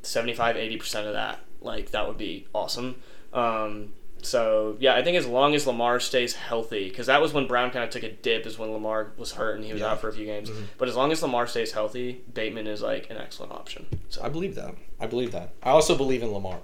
75 0.02 0.56
80% 0.56 1.08
of 1.08 1.14
that, 1.14 1.40
like 1.62 1.92
that 1.92 2.08
would 2.08 2.18
be 2.18 2.48
awesome. 2.54 3.02
Um, 3.34 3.94
so 4.22 4.76
yeah, 4.80 4.96
I 4.96 5.04
think 5.04 5.18
as 5.18 5.26
long 5.28 5.56
as 5.56 5.66
Lamar 5.68 6.00
stays 6.00 6.34
healthy, 6.34 6.90
because 6.90 7.08
that 7.08 7.22
was 7.22 7.34
when 7.34 7.48
Brown 7.48 7.72
kind 7.72 7.84
of 7.84 7.90
took 7.90 8.04
a 8.04 8.12
dip, 8.12 8.46
is 8.46 8.58
when 8.58 8.72
Lamar 8.72 9.12
was 9.18 9.34
hurt 9.34 9.56
and 9.56 9.64
he 9.66 9.72
was 9.74 9.82
Yeah. 9.82 9.92
out 9.92 10.02
for 10.02 10.10
a 10.10 10.14
few 10.14 10.26
games. 10.26 10.50
Mhm. 10.50 10.64
But 10.78 10.88
as 10.90 10.96
long 10.96 11.12
as 11.12 11.22
Lamar 11.22 11.48
stays 11.48 11.72
healthy, 11.72 12.22
Bateman 12.34 12.68
is 12.68 12.82
like 12.82 13.10
an 13.10 13.18
excellent 13.18 13.52
option. 13.52 13.86
So 14.10 14.22
I 14.24 14.30
believe 14.30 14.56
that. 14.56 14.76
I 15.00 15.08
believe 15.08 15.32
that. 15.32 15.54
I 15.64 15.70
also 15.72 15.96
believe 15.96 16.22
in 16.24 16.32
Lamar. 16.34 16.60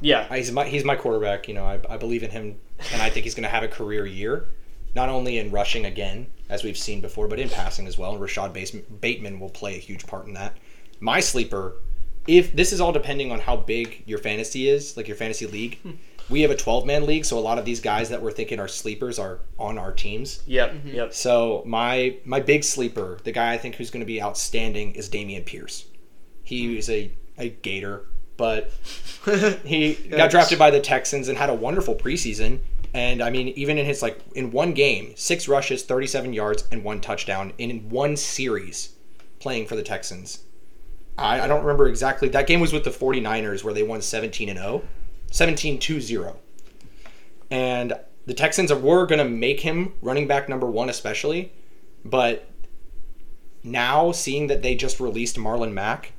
yeah, 0.00 0.32
He's 0.34 0.52
my 0.52 0.66
he's 0.66 0.84
my 0.84 0.94
quarterback. 0.96 1.48
You 1.48 1.54
know, 1.54 1.64
I, 1.64 1.80
I 1.88 1.96
believe 1.96 2.22
in 2.22 2.30
him, 2.30 2.56
and 2.92 3.00
I 3.02 3.10
think 3.10 3.24
he's 3.24 3.34
going 3.34 3.44
to 3.44 3.48
have 3.48 3.62
a 3.62 3.68
career 3.68 4.04
year, 4.06 4.46
not 4.94 5.08
only 5.08 5.38
in 5.38 5.50
rushing 5.50 5.84
again 5.86 6.26
as 6.48 6.62
we've 6.62 6.76
seen 6.78 7.00
before, 7.00 7.26
but 7.28 7.38
in 7.40 7.48
passing 7.48 7.86
as 7.86 7.96
well. 7.98 8.12
And 8.12 8.20
Rashad 8.20 8.52
Bateman 9.00 9.40
will 9.40 9.48
play 9.50 9.74
a 9.74 9.78
huge 9.78 10.06
part 10.06 10.26
in 10.26 10.34
that. 10.34 10.56
My 11.00 11.20
sleeper, 11.20 11.74
if 12.26 12.54
this 12.54 12.72
is 12.72 12.80
all 12.80 12.92
depending 12.92 13.32
on 13.32 13.40
how 13.40 13.56
big 13.56 14.02
your 14.06 14.18
fantasy 14.18 14.68
is, 14.68 14.96
like 14.96 15.08
your 15.08 15.16
fantasy 15.16 15.46
league. 15.46 15.78
We 16.28 16.42
have 16.42 16.50
a 16.50 16.56
12 16.56 16.86
man 16.86 17.06
league, 17.06 17.24
so 17.24 17.38
a 17.38 17.40
lot 17.40 17.58
of 17.58 17.64
these 17.64 17.80
guys 17.80 18.08
that 18.08 18.20
we're 18.20 18.32
thinking 18.32 18.58
are 18.58 18.68
sleepers 18.68 19.18
are 19.18 19.40
on 19.58 19.78
our 19.78 19.92
teams. 19.92 20.42
yep, 20.46 20.72
mm-hmm. 20.72 20.88
yep. 20.88 21.14
So 21.14 21.62
my 21.66 22.16
my 22.24 22.40
big 22.40 22.64
sleeper, 22.64 23.18
the 23.24 23.32
guy 23.32 23.52
I 23.52 23.58
think 23.58 23.76
who's 23.76 23.90
going 23.90 24.00
to 24.00 24.06
be 24.06 24.20
outstanding, 24.22 24.92
is 24.92 25.08
Dameon 25.08 25.46
Pierce. 25.46 25.86
He 26.42 26.68
mm. 26.68 26.78
is 26.78 26.90
a 26.90 27.12
a 27.38 27.50
Gator, 27.50 28.06
but 28.36 28.72
he 29.64 29.94
got 29.94 30.30
drafted 30.30 30.58
by 30.58 30.70
the 30.70 30.80
Texans 30.80 31.28
and 31.28 31.38
had 31.38 31.50
a 31.50 31.54
wonderful 31.54 31.94
preseason. 31.94 32.60
And 32.94 33.22
I 33.22 33.30
mean, 33.30 33.48
even 33.48 33.78
in 33.78 33.86
his 33.86 34.02
like 34.02 34.18
in 34.34 34.50
one 34.50 34.72
game, 34.72 35.12
six 35.16 35.48
rushes, 35.48 35.84
37 35.84 36.32
yards, 36.32 36.64
and 36.72 36.82
one 36.82 37.00
touchdown 37.00 37.52
in 37.58 37.88
one 37.88 38.16
series, 38.16 38.94
playing 39.38 39.66
for 39.66 39.76
the 39.76 39.82
Texans. 39.82 40.44
I, 41.18 41.42
I 41.42 41.46
don't 41.46 41.60
remember 41.60 41.88
exactly. 41.88 42.28
That 42.28 42.46
game 42.46 42.60
was 42.60 42.72
with 42.72 42.84
the 42.84 42.90
49ers 42.90 43.64
where 43.64 43.74
they 43.74 43.82
won 43.82 44.02
17 44.02 44.48
and 44.48 44.58
0, 44.58 44.82
17 45.36 45.80
0. 46.00 46.38
And 47.50 47.92
the 48.24 48.32
Texans 48.32 48.72
were 48.72 49.04
going 49.06 49.18
to 49.18 49.28
make 49.28 49.60
him 49.60 49.92
running 50.00 50.26
back 50.26 50.48
number 50.48 50.66
one, 50.66 50.88
especially. 50.88 51.52
But 52.06 52.48
now, 53.62 54.12
seeing 54.12 54.46
that 54.46 54.62
they 54.62 54.74
just 54.74 54.98
released 54.98 55.36
Marlon 55.36 55.72
Mack, 55.72 56.12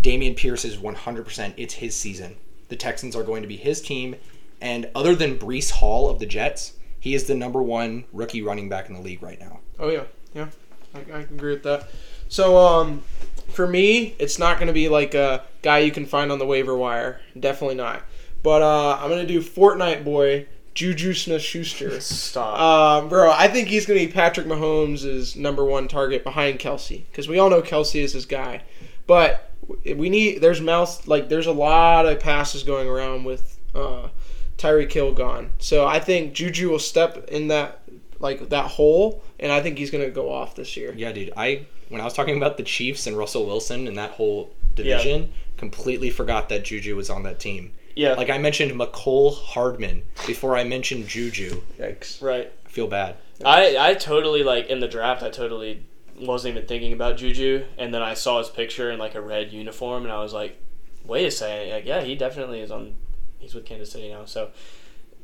Dameon 0.00 0.36
Pierce 0.36 0.64
is 0.64 0.76
100%. 0.76 1.54
It's 1.56 1.74
his 1.74 1.96
season. 1.96 2.36
The 2.68 2.76
Texans 2.76 3.16
are 3.16 3.24
going 3.24 3.42
to 3.42 3.48
be 3.48 3.56
his 3.56 3.80
team. 3.80 4.14
And 4.60 4.88
other 4.94 5.16
than 5.16 5.38
Breece 5.38 5.72
Hall 5.72 6.08
of 6.08 6.20
the 6.20 6.26
Jets, 6.26 6.74
he 7.00 7.14
is 7.14 7.24
the 7.24 7.34
number 7.34 7.60
one 7.60 8.04
rookie 8.12 8.42
running 8.42 8.68
back 8.68 8.88
in 8.88 8.94
the 8.94 9.00
league 9.00 9.22
right 9.22 9.40
now. 9.40 9.60
Oh 9.78 9.88
yeah, 9.88 10.04
yeah, 10.34 10.48
I, 10.94 10.98
I 11.12 11.18
agree 11.20 11.52
with 11.52 11.62
that. 11.64 11.88
So 12.28 12.56
um, 12.56 13.02
for 13.48 13.66
me, 13.66 14.14
it's 14.18 14.38
not 14.38 14.58
going 14.58 14.68
to 14.68 14.72
be 14.72 14.88
like 14.88 15.14
a 15.14 15.42
guy 15.62 15.78
you 15.78 15.90
can 15.90 16.06
find 16.06 16.32
on 16.32 16.38
the 16.38 16.46
waiver 16.46 16.76
wire. 16.76 17.20
Definitely 17.38 17.76
not. 17.76 18.02
But 18.46 18.62
uh, 18.62 18.96
I'm 19.00 19.08
going 19.10 19.26
to 19.26 19.32
do 19.32 19.42
Fortnite 19.42 20.04
boy 20.04 20.46
Juju 20.72 21.14
Smith-Schuster. 21.14 22.00
Stop. 22.00 22.60
Um, 22.60 23.08
bro, 23.08 23.32
I 23.32 23.48
think 23.48 23.66
he's 23.66 23.86
going 23.86 23.98
to 23.98 24.06
be 24.06 24.12
Patrick 24.12 24.46
Mahomes' 24.46 25.34
number 25.34 25.64
one 25.64 25.88
target 25.88 26.22
behind 26.22 26.60
Kelce 26.60 27.06
because 27.10 27.26
we 27.26 27.40
all 27.40 27.50
know 27.50 27.60
Kelce 27.60 28.00
is 28.00 28.12
his 28.12 28.24
guy. 28.24 28.62
But 29.08 29.50
we 29.84 30.08
need 30.08 30.42
there's 30.42 30.60
mouth 30.60 31.08
like 31.08 31.28
there's 31.28 31.48
a 31.48 31.52
lot 31.52 32.06
of 32.06 32.20
passes 32.20 32.62
going 32.62 32.86
around 32.86 33.24
with 33.24 33.58
uh, 33.74 34.10
Tyreek 34.58 34.92
Hill 34.92 35.12
gone. 35.12 35.50
So 35.58 35.84
I 35.84 35.98
think 35.98 36.32
Juju 36.32 36.70
will 36.70 36.78
step 36.78 37.26
in 37.26 37.48
that 37.48 37.80
like 38.20 38.48
that 38.50 38.70
hole, 38.70 39.24
and 39.40 39.50
I 39.50 39.60
think 39.60 39.76
he's 39.76 39.90
going 39.90 40.04
to 40.04 40.10
go 40.12 40.32
off 40.32 40.54
this 40.54 40.76
year. 40.76 40.94
Yeah, 40.96 41.10
dude. 41.10 41.32
I 41.36 41.66
when 41.88 42.00
I 42.00 42.04
was 42.04 42.14
talking 42.14 42.36
about 42.36 42.58
the 42.58 42.62
Chiefs 42.62 43.08
and 43.08 43.18
Russell 43.18 43.44
Wilson 43.44 43.88
and 43.88 43.98
that 43.98 44.12
whole 44.12 44.54
division, 44.76 45.32
completely 45.56 46.10
forgot 46.10 46.48
that 46.50 46.64
Juju 46.64 46.94
was 46.94 47.10
on 47.10 47.24
that 47.24 47.40
team. 47.40 47.72
Yeah, 47.96 48.12
Like 48.12 48.30
I 48.30 48.38
mentioned 48.38 48.72
Mecole 48.72 49.34
Hardman 49.34 50.02
before 50.26 50.56
I 50.56 50.64
mentioned 50.64 51.08
Juju. 51.08 51.62
Yikes. 51.78 52.22
right. 52.22 52.52
I 52.64 52.68
feel 52.68 52.86
bad. 52.86 53.16
I 53.44 53.76
I 53.78 53.94
totally 53.94 54.42
like 54.42 54.66
in 54.68 54.80
the 54.80 54.88
draft. 54.88 55.22
I 55.22 55.30
totally 55.30 55.84
wasn't 56.18 56.56
even 56.56 56.68
thinking 56.68 56.92
about 56.92 57.16
Juju, 57.16 57.64
and 57.76 57.92
then 57.92 58.02
I 58.02 58.14
saw 58.14 58.38
his 58.38 58.48
picture 58.48 58.90
in 58.90 58.98
like 58.98 59.14
a 59.14 59.20
red 59.20 59.52
uniform, 59.52 60.04
and 60.04 60.12
I 60.12 60.20
was 60.20 60.32
like, 60.32 60.58
wait 61.04 61.26
a 61.26 61.30
second, 61.30 61.70
like, 61.72 61.84
yeah, 61.86 62.00
he 62.02 62.14
definitely 62.14 62.60
is 62.60 62.70
on. 62.70 62.94
He's 63.38 63.54
with 63.54 63.64
Kansas 63.66 63.90
City 63.92 64.08
now, 64.08 64.24
so 64.24 64.50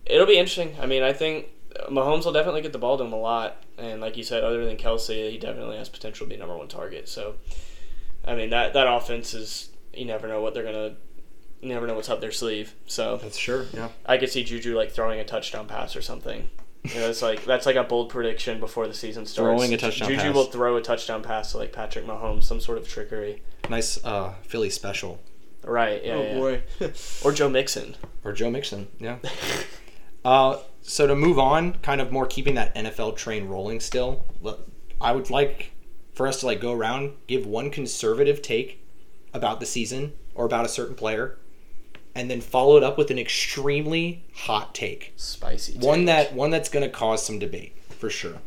it'll 0.06 0.26
be 0.26 0.38
interesting. 0.38 0.76
I 0.80 0.87
mean, 0.87 1.02
I 1.02 1.12
think 1.12 1.48
Mahomes 1.90 2.24
will 2.24 2.32
definitely 2.32 2.61
get 2.62 2.72
the 2.72 2.78
ball 2.78 2.98
to 2.98 3.04
him 3.04 3.12
a 3.12 3.20
lot, 3.20 3.62
and 3.78 4.00
like 4.00 4.16
you 4.16 4.24
said, 4.24 4.44
other 4.44 4.64
than 4.64 4.76
Kelce, 4.76 5.30
he 5.30 5.38
definitely 5.38 5.76
has 5.76 5.88
potential 5.88 6.26
to 6.26 6.30
be 6.30 6.37
number 6.38 6.56
one 6.56 6.68
target. 6.68 7.08
So, 7.08 7.37
I 8.26 8.35
mean 8.35 8.50
that 8.50 8.74
that 8.74 8.87
offense 8.87 9.35
is 9.35 9.70
you 9.94 10.04
never 10.04 10.28
know 10.28 10.40
what 10.40 10.54
they're 10.54 10.64
gonna. 10.64 10.96
You 11.62 11.68
never 11.68 11.87
know 11.87 11.94
what's 11.94 12.11
up 12.11 12.20
their 12.20 12.33
sleeve. 12.33 12.75
So 12.87 13.18
That's 13.22 13.38
sure. 13.38 13.66
Yeah. 13.72 13.88
I 14.05 14.18
could 14.18 14.29
see 14.29 14.42
Juju 14.44 14.77
like 14.77 14.90
throwing 14.90 15.20
a 15.20 15.25
touchdown 15.25 15.66
pass 15.66 15.96
or 15.96 16.03
something. 16.03 16.51
You 16.85 16.96
know, 16.96 17.09
it's 17.09 17.22
like 17.22 17.44
that's 17.44 17.64
like 17.64 17.77
a 17.77 17.85
bold 17.85 18.09
prediction 18.09 18.59
before 18.59 18.88
the 18.88 18.94
season 18.94 19.25
starts. 19.25 19.46
Throwing 19.46 19.72
a 19.72 19.77
touchdown 19.77 20.09
Juju 20.09 20.20
pass. 20.20 20.35
will 20.35 20.44
throw 20.44 20.77
a 20.77 20.83
touchdown 20.83 21.22
pass 21.22 21.53
to 21.53 21.59
like 21.59 21.72
Patrick 21.72 22.05
Mahomes, 22.05 22.42
some 22.42 22.61
sort 22.61 22.79
of 22.79 22.88
trickery. 22.88 23.42
Nice 23.70 24.05
uh, 24.05 24.35
Philly 24.42 24.68
special. 24.68 25.20
Right? 25.64 26.05
Yeah. 26.05 26.14
oh 26.14 26.22
yeah. 26.22 26.35
boy. 26.35 26.62
Or 27.25 27.31
Joe 27.31 27.48
Mixon. 27.48 27.96
Or 28.25 28.33
Joe 28.33 28.51
Mixon. 28.51 28.88
Yeah. 28.98 29.18
uh, 30.25 30.59
so 30.83 31.07
to 31.07 31.14
move 31.14 31.38
on, 31.38 31.75
kind 31.75 32.01
of 32.01 32.11
more 32.11 32.27
keeping 32.27 32.57
that 32.57 32.75
NFL 32.75 33.16
train 33.16 33.46
rolling 33.46 33.79
still, 33.79 34.25
I 35.01 35.12
would 35.12 35.31
like 35.31 35.72
for 36.14 36.27
us 36.27 36.40
to 36.40 36.46
like 36.46 36.61
go 36.61 36.72
around, 36.72 37.12
give 37.29 37.46
one 37.46 37.70
conservative 37.70 38.42
take 38.42 38.85
about 39.33 39.61
the 39.61 39.66
season 39.66 40.14
or 40.35 40.44
about 40.44 40.64
a 40.64 40.68
certain 40.68 40.94
player, 40.96 41.38
and 42.14 42.31
then 42.31 42.40
follow 42.40 42.77
it 42.77 42.83
up 42.83 42.98
with 42.98 43.11
an 43.11 43.18
extremely 43.18 44.25
hot 44.35 44.75
take. 44.75 45.12
Spicy. 45.16 45.79
One 45.79 46.05
that 46.07 46.35
one 46.35 46.51
that's 46.51 46.68
going 46.68 46.85
to 46.85 46.90
cause 46.90 47.25
some 47.25 47.38
debate 47.38 47.77
for 47.88 48.11
sure. 48.11 48.38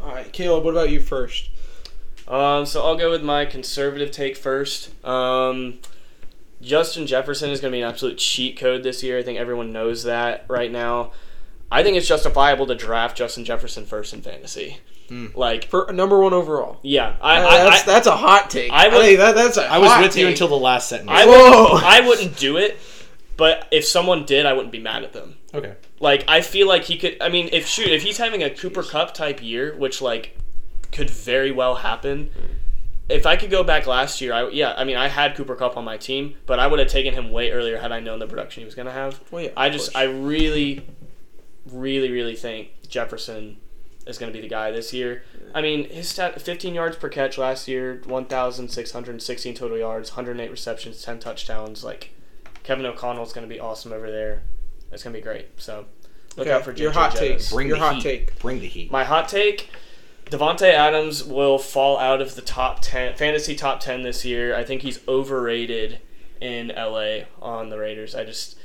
All 0.00 0.12
right, 0.12 0.30
Caleb. 0.32 0.64
What 0.64 0.72
about 0.72 0.90
you 0.90 1.00
first? 1.00 1.50
Um, 2.28 2.66
so 2.66 2.82
I'll 2.82 2.96
go 2.96 3.10
with 3.10 3.22
my 3.22 3.44
conservative 3.44 4.10
take 4.10 4.36
first. 4.36 4.90
Um, 5.04 5.78
Justin 6.60 7.06
Jefferson 7.06 7.50
is 7.50 7.60
going 7.60 7.70
to 7.70 7.76
be 7.76 7.82
an 7.82 7.88
absolute 7.88 8.18
cheat 8.18 8.56
code 8.58 8.82
this 8.82 9.02
year. 9.02 9.18
I 9.18 9.22
think 9.22 9.38
everyone 9.38 9.72
knows 9.72 10.04
that 10.04 10.44
right 10.48 10.70
now. 10.70 11.12
I 11.74 11.82
think 11.82 11.96
it's 11.96 12.06
justifiable 12.08 12.66
to 12.68 12.74
draft 12.74 13.16
Justin 13.16 13.44
Jefferson 13.44 13.84
first 13.86 14.14
in 14.14 14.22
fantasy. 14.22 14.78
Like, 15.34 15.66
For 15.66 15.92
number 15.92 16.18
one 16.18 16.32
overall. 16.32 16.78
yeah, 16.82 17.16
I, 17.20 17.36
Uh, 17.40 17.46
I, 17.46 17.56
that's 17.64 17.82
I, 17.82 17.86
that's 17.92 18.06
a 18.06 18.16
hot 18.16 18.50
take. 18.50 18.72
I 18.72 18.86
I, 18.86 18.88
would- 18.88 19.02
think 19.04 19.18
that, 19.18 19.34
that's 19.34 19.56
a 19.58 19.64
I 19.64 19.78
was 19.78 19.90
hot 19.90 20.02
with 20.02 20.16
you 20.16 20.26
until 20.28 20.48
the 20.48 20.56
last 20.56 20.88
sentence. 20.88 21.10
I, 21.12 21.26
Whoa. 21.26 21.62
wouldn't, 21.74 21.82
I 21.84 22.00
wouldn't 22.06 22.36
do 22.36 22.56
it, 22.56 22.78
but 23.36 23.68
if 23.70 23.84
someone 23.84 24.24
did, 24.24 24.46
I 24.46 24.52
wouldn't 24.54 24.72
be 24.72 24.80
mad 24.80 25.04
at 25.04 25.12
them. 25.12 25.36
okay. 25.52 25.74
Like 26.00 26.24
I 26.26 26.40
feel 26.40 26.66
like 26.68 26.84
he 26.84 26.96
could. 26.98 27.16
I 27.20 27.28
mean, 27.28 27.48
if 27.52 27.66
shoot, 27.66 27.88
if 27.88 28.02
he's 28.02 28.18
having 28.18 28.42
a 28.42 28.50
Cooper 28.50 28.82
Kupp 28.82 29.14
type 29.14 29.42
year, 29.42 29.74
which 29.76 30.02
like 30.02 30.36
could 30.92 31.08
very 31.10 31.50
well 31.52 31.76
happen. 31.76 32.30
If 33.08 33.26
I 33.26 33.36
could 33.36 33.50
go 33.50 33.62
back 33.62 33.86
last 33.86 34.20
year, 34.20 34.32
I 34.32 34.48
yeah, 34.48 34.74
I 34.76 34.84
mean, 34.84 34.96
I 34.96 35.08
had 35.08 35.34
Cooper 35.36 35.54
Kupp 35.54 35.76
on 35.76 35.84
my 35.84 35.96
team, 35.98 36.34
but 36.46 36.58
I 36.58 36.66
would 36.66 36.78
have 36.80 36.88
taken 36.88 37.12
him 37.14 37.30
way 37.30 37.52
earlier 37.52 37.78
had 37.78 37.92
I 37.92 38.00
known 38.00 38.18
the 38.18 38.26
production 38.26 38.62
he 38.62 38.64
was 38.64 38.74
going 38.74 38.86
to 38.86 38.92
have. 38.92 39.20
Well, 39.30 39.44
yeah, 39.44 39.50
I 39.56 39.68
just. 39.70 39.94
I 39.94 40.04
really, 40.04 40.86
really, 41.70 42.10
really 42.10 42.36
think 42.36 42.70
Jefferson 42.88 43.58
is 44.06 44.18
going 44.18 44.30
to 44.30 44.36
be 44.36 44.42
the 44.42 44.48
guy 44.48 44.70
this 44.70 44.92
year. 44.92 45.22
I 45.54 45.62
mean, 45.62 45.88
his 45.88 46.08
stat: 46.08 46.40
15 46.40 46.74
yards 46.74 46.96
per 46.96 47.08
catch 47.08 47.38
last 47.38 47.68
year, 47.68 48.02
1,616 48.06 49.54
total 49.54 49.78
yards, 49.78 50.10
108 50.10 50.50
receptions, 50.50 51.02
10 51.02 51.18
touchdowns. 51.20 51.84
Like 51.84 52.10
Kevin 52.62 52.86
O'Connell's 52.86 53.32
going 53.32 53.46
to 53.48 53.52
be 53.52 53.60
awesome 53.60 53.92
over 53.92 54.10
there. 54.10 54.42
It's 54.92 55.02
going 55.02 55.12
to 55.14 55.18
be 55.18 55.24
great. 55.24 55.48
So 55.60 55.86
look 56.36 56.46
Okay, 56.46 56.52
out 56.52 56.64
for 56.64 56.72
your 56.72 56.90
JJ 56.90 56.94
hot 56.94 57.14
take. 57.16 57.50
Bring 57.50 57.68
Your 57.68 57.78
the 57.78 57.82
hot 57.84 57.94
heat. 57.96 58.02
take. 58.02 58.38
Bring 58.40 58.60
the 58.60 58.68
heat. 58.68 58.90
My 58.90 59.04
hot 59.04 59.28
take: 59.28 59.70
Davante 60.26 60.70
Adams 60.70 61.24
will 61.24 61.58
fall 61.58 61.98
out 61.98 62.20
of 62.20 62.34
the 62.34 62.42
top 62.42 62.80
ten 62.82 63.14
fantasy 63.16 63.54
top 63.54 63.80
ten 63.80 64.02
this 64.02 64.24
year. 64.24 64.54
I 64.54 64.64
think 64.64 64.82
he's 64.82 65.00
overrated 65.08 66.00
in 66.40 66.68
LA 66.76 67.20
on 67.40 67.70
the 67.70 67.78
Raiders. 67.78 68.14
I 68.14 68.24
just 68.24 68.56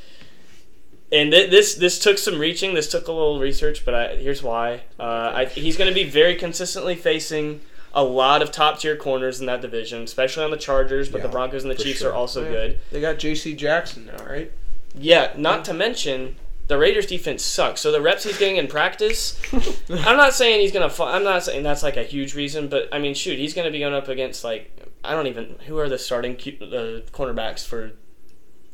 and 1.12 1.32
th- 1.32 1.50
this 1.52 1.76
this 1.76 2.00
took 2.00 2.18
some 2.18 2.38
reaching. 2.40 2.74
This 2.74 2.90
took 2.90 3.08
a 3.08 3.12
little 3.12 3.40
research, 3.40 3.84
but 3.86 3.94
I, 3.94 4.16
here's 4.18 4.44
why. 4.44 4.82
Uh, 5.00 5.32
I, 5.36 5.46
he's 5.46 5.78
going 5.78 5.90
to 5.90 5.94
be 5.94 6.08
very 6.10 6.36
consistently 6.36 6.96
facing 6.96 7.62
a 7.94 8.04
lot 8.04 8.42
of 8.44 8.52
top 8.52 8.80
tier 8.80 8.96
corners 8.96 9.40
in 9.40 9.48
that 9.48 9.62
division, 9.62 10.04
especially 10.04 10.44
on 10.44 10.52
the 10.52 10.58
Chargers. 10.58 11.10
But 11.10 11.22
the 11.24 11.28
Broncos 11.30 11.64
and 11.64 11.72
the 11.72 11.76
Chiefs 11.76 12.00
sure. 12.02 12.12
are 12.12 12.16
also 12.16 12.44
Yeah. 12.44 12.52
good. 12.52 12.80
They 12.92 13.02
got 13.02 13.18
J.C. 13.20 13.56
Jackson 13.56 14.06
now, 14.06 14.24
right? 14.26 14.52
Yeah, 14.96 15.34
not 15.38 15.66
to 15.66 15.74
mention 15.74 16.36
the 16.68 16.78
Raiders 16.78 17.08
defense 17.08 17.44
sucks. 17.44 17.82
So 17.82 17.92
the 17.92 18.02
reps 18.02 18.24
he's 18.24 18.38
getting 18.38 18.58
in 18.58 18.68
practice, 18.68 19.40
I'm 19.90 20.18
not 20.18 20.34
saying 20.36 20.62
he's 20.62 20.72
gonna. 20.72 20.90
Fall, 20.90 21.08
I'm 21.08 21.24
not 21.24 21.44
saying 21.44 21.64
that's 21.64 21.82
like 21.82 21.98
a 21.98 22.04
huge 22.04 22.36
reason, 22.36 22.68
but 22.68 22.88
I 22.92 23.00
mean, 23.00 23.16
shoot, 23.16 23.40
he's 23.40 23.56
gonna 23.56 23.72
be 23.72 23.80
going 23.80 23.94
up 23.96 24.08
against 24.08 24.44
like 24.44 24.72
I 25.04 25.14
don't 25.16 25.26
even 25.28 25.56
who 25.66 25.80
are 25.80 25.90
the 25.90 25.98
starting 25.98 26.36
Q, 26.36 26.58
uh, 26.62 26.66
cornerbacks 27.12 27.66
for 27.66 27.94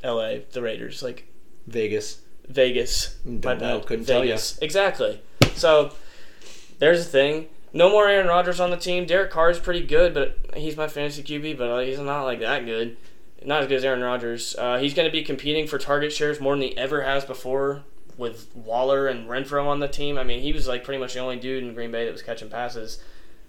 L.A. 0.03 0.45
the 0.51 0.61
Raiders 0.61 1.01
like 1.01 1.25
Vegas. 1.67 2.21
Vegas. 2.47 3.15
Don't 3.25 3.43
my 3.43 3.53
know, 3.53 3.79
bad. 3.79 3.87
couldn't 3.87 4.05
tell 4.05 4.19
ya. 4.19 4.31
Vegas. 4.31 4.59
Exactly. 4.61 5.21
So 5.55 5.91
there's 6.79 7.05
the 7.05 7.11
thing. 7.11 7.47
No 7.73 7.89
more 7.89 8.07
Aaron 8.07 8.27
Rodgers 8.27 8.59
on 8.59 8.69
the 8.69 8.77
team. 8.77 9.05
Derek 9.05 9.31
Carr 9.31 9.49
is 9.49 9.59
pretty 9.59 9.85
good, 9.85 10.13
but 10.13 10.37
he's 10.55 10.77
my 10.77 10.87
fantasy 10.87 11.23
QB, 11.23 11.57
but 11.57 11.85
he's 11.85 11.99
not 11.99 12.23
like 12.23 12.39
that 12.39 12.65
good. 12.65 12.95
Not 13.43 13.61
as 13.63 13.67
good 13.67 13.75
as 13.75 13.83
Aaron 13.83 14.01
Rodgers. 14.01 14.55
Uh, 14.57 14.77
he's 14.77 14.93
going 14.93 15.07
to 15.07 15.11
be 15.11 15.23
competing 15.23 15.67
for 15.67 15.77
target 15.77 16.13
shares 16.13 16.39
more 16.39 16.53
than 16.55 16.61
he 16.61 16.77
ever 16.77 17.03
has 17.03 17.25
before 17.25 17.83
with 18.17 18.49
Waller 18.55 19.07
and 19.07 19.27
Renfrow 19.27 19.65
on 19.67 19.81
the 19.81 19.87
team. 19.87 20.17
I 20.17 20.23
mean, 20.23 20.41
he 20.41 20.53
was 20.53 20.67
like 20.67 20.83
pretty 20.83 20.99
much 20.99 21.13
the 21.13 21.19
only 21.19 21.37
dude 21.37 21.63
in 21.63 21.73
Green 21.73 21.91
Bay 21.91 22.05
that 22.05 22.11
was 22.11 22.21
catching 22.21 22.49
passes. 22.49 23.03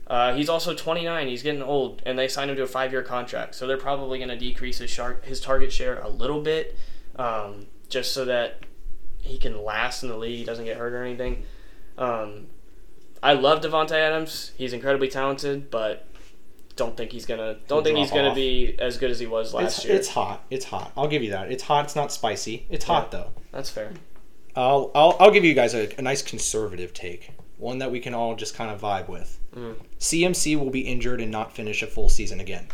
Uh, 0.07 0.35
he's 0.35 0.49
also 0.49 0.75
29. 0.75 1.29
He's 1.29 1.43
getting 1.43 1.63
old, 1.63 2.03
and 2.05 2.19
they 2.19 2.29
signed 2.29 2.51
him 2.51 2.57
to 2.57 2.63
a 2.63 2.67
five-year 2.67 3.03
contract, 3.03 3.55
so 3.55 3.67
they're 3.67 3.77
probably 3.77 4.19
going 4.19 4.29
to 4.29 4.37
decrease 4.37 4.79
his 4.79 4.91
shark, 4.91 5.25
his 5.25 5.41
target 5.41 5.73
share 5.73 6.01
a 6.01 6.09
little 6.09 6.41
bit, 6.43 6.77
um, 7.17 7.67
just 7.89 8.13
so 8.13 8.25
that 8.25 8.61
he 9.21 9.39
can 9.39 9.63
last 9.65 10.03
in 10.03 10.09
the 10.09 10.17
league. 10.17 10.39
He 10.39 10.45
doesn't 10.45 10.65
get 10.65 10.77
hurt 10.77 10.93
or 10.93 11.03
anything. 11.03 11.45
Um, 11.99 12.47
I 13.23 13.33
love 13.33 13.61
Davante 13.63 13.93
Adams. 13.93 14.53
He's 14.57 14.73
incredibly 14.73 15.09
talented, 15.09 15.71
but 15.71 16.07
don't 16.77 16.97
think 16.97 17.11
he's 17.13 17.27
gonna. 17.27 17.55
Don't 17.67 17.79
He'll 17.79 17.85
think 17.85 17.99
he's 17.99 18.11
gonna 18.11 18.29
off. 18.31 18.35
be 18.35 18.77
as 18.79 18.99
good 18.99 19.11
as 19.11 19.19
he 19.19 19.27
was 19.27 19.55
last 19.55 19.79
It's, 19.79 19.85
year. 19.87 19.95
it's 19.97 20.09
hot. 20.09 20.45
It's 20.51 20.67
hot. 20.67 20.93
I'll 20.97 21.09
give 21.09 21.23
you 21.23 21.31
that. 21.31 21.51
It's 21.51 21.63
hot. 21.65 21.87
It's 21.87 21.97
not 21.97 22.13
spicy. 22.13 22.67
It's 22.69 22.85
hot 22.85 23.11
though. 23.11 23.31
That's 23.53 23.71
fair. 23.71 23.93
I'll, 24.55 24.91
I'll 24.95 25.17
I'll 25.21 25.31
give 25.31 25.45
you 25.45 25.55
guys 25.55 25.75
a, 25.75 25.89
a 25.99 26.03
nice 26.03 26.23
conservative 26.23 26.93
take, 26.95 27.31
one 27.59 27.79
that 27.79 27.91
we 27.91 28.01
can 28.01 28.15
all 28.15 28.35
just 28.37 28.55
kind 28.55 28.71
of 28.71 28.81
vibe 28.81 29.09
with. 29.09 29.39
Mm. 29.55 29.77
CMC 29.99 30.59
will 30.59 30.71
be 30.71 30.81
injured 30.81 31.21
and 31.21 31.31
not 31.31 31.53
finish 31.55 31.83
a 31.83 31.87
full 31.87 32.09
season 32.09 32.41
again. 32.41 32.69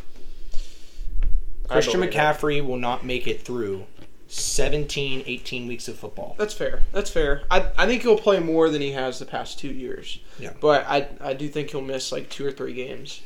Christian 1.69 2.03
it. 2.03 2.11
McCaffrey 2.13 2.65
will 2.65 2.77
not 2.77 3.05
make 3.05 3.27
it 3.27 3.41
through 3.43 3.87
17, 4.33 5.25
18 5.27 5.67
weeks 5.67 5.89
of 5.89 5.99
football. 5.99 6.35
That's 6.39 6.55
fair. 6.55 6.85
That's 6.93 7.11
fair. 7.11 7.43
I, 7.51 7.71
I 7.77 7.87
think 7.87 8.01
he'll 8.03 8.17
play 8.19 8.41
more 8.41 8.71
than 8.71 8.81
he 8.81 8.93
has 8.93 9.19
the 9.19 9.27
past 9.27 9.59
two 9.59 9.69
years. 9.69 10.21
Yeah. 10.39 10.55
But 10.59 10.87
I 10.89 11.09
I 11.21 11.35
do 11.35 11.49
think 11.49 11.71
he'll 11.71 11.83
miss 11.83 12.11
like 12.13 12.31
two 12.31 12.47
or 12.47 12.51
three 12.51 12.73
games. 12.73 13.21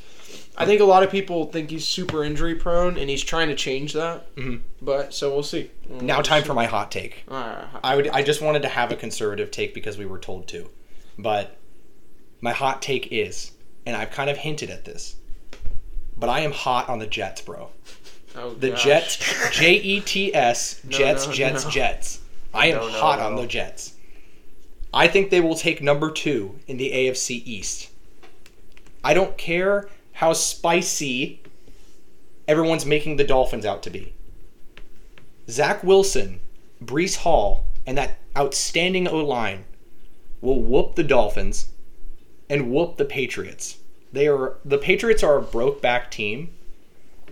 I 0.59 0.67
think 0.67 0.81
a 0.81 0.85
lot 0.85 1.05
of 1.05 1.11
people 1.11 1.47
think 1.47 1.71
he's 1.71 1.87
super 1.87 2.25
injury 2.25 2.57
prone, 2.57 2.97
and 2.99 3.09
he's 3.09 3.23
trying 3.23 3.49
to 3.49 3.55
change 3.55 3.93
that. 3.93 4.35
Mhm. 4.35 4.63
But 4.83 5.15
so 5.15 5.31
we'll 5.33 5.45
see. 5.45 5.71
We'll 5.89 6.01
Now, 6.01 6.23
time 6.23 6.43
see. 6.43 6.49
for 6.49 6.55
my 6.55 6.67
hot 6.67 6.91
take. 6.91 7.23
Right. 7.29 7.67
I 7.85 7.95
would 7.95 8.09
I 8.09 8.23
just 8.23 8.41
wanted 8.43 8.63
to 8.63 8.69
have 8.69 8.91
a 8.91 8.97
conservative 8.97 9.53
take 9.53 9.75
because 9.75 9.97
we 9.99 10.07
were 10.07 10.19
told 10.19 10.49
to. 10.49 10.69
But 11.17 11.57
my 12.41 12.53
hot 12.53 12.83
take 12.83 13.13
is, 13.13 13.53
and 13.87 13.95
I've 13.97 14.11
kind 14.11 14.29
of 14.29 14.39
hinted 14.39 14.71
at 14.71 14.85
this, 14.85 15.15
but 16.17 16.29
I 16.29 16.41
am 16.41 16.51
hot 16.53 16.89
on 16.89 16.99
the 16.99 17.07
Jets, 17.07 17.43
bro. 17.43 17.69
Oh, 18.37 18.55
The 18.55 18.71
gosh. 18.71 18.85
Jets, 18.85 19.51
J 19.57 19.75
E 19.75 20.01
T 20.01 20.35
S, 20.35 20.81
Jets, 20.89 21.27
no, 21.27 21.33
Jets, 21.33 21.65
no. 21.65 21.71
Jets. 21.71 22.21
I 22.53 22.67
am 22.69 22.79
hot 22.91 23.19
on 23.19 23.37
the 23.37 23.47
Jets. 23.47 23.95
I 24.93 25.09
think 25.09 25.31
they 25.31 25.41
will 25.41 25.55
take 25.57 25.83
number 25.83 26.11
two 26.11 26.59
in 26.67 26.77
the 26.77 26.91
AFC 26.91 27.43
East. 27.45 27.89
I 29.05 29.15
don't 29.15 29.37
care 29.37 29.89
how 30.15 30.33
spicy 30.33 31.43
everyone's 32.49 32.87
making 32.87 33.17
the 33.17 33.25
Dolphins 33.25 33.67
out 33.67 33.83
to 33.83 33.91
be. 33.91 34.15
Zach 35.49 35.85
Wilson, 35.85 36.41
Breece 36.83 37.17
Hall, 37.19 37.65
and 37.87 37.97
that 37.99 38.19
outstanding 38.37 39.07
O 39.07 39.19
line 39.25 39.65
will 40.41 40.63
whoop 40.63 40.95
the 40.95 41.05
Dolphins 41.05 41.71
and 42.49 42.71
whoop 42.71 42.97
the 42.97 43.05
Patriots. 43.05 43.79
They 44.13 44.29
are 44.29 44.55
the 44.65 44.79
Patriots 44.79 45.23
are 45.23 45.37
a 45.37 45.43
broke 45.43 45.83
back 45.83 46.11
team, 46.11 46.56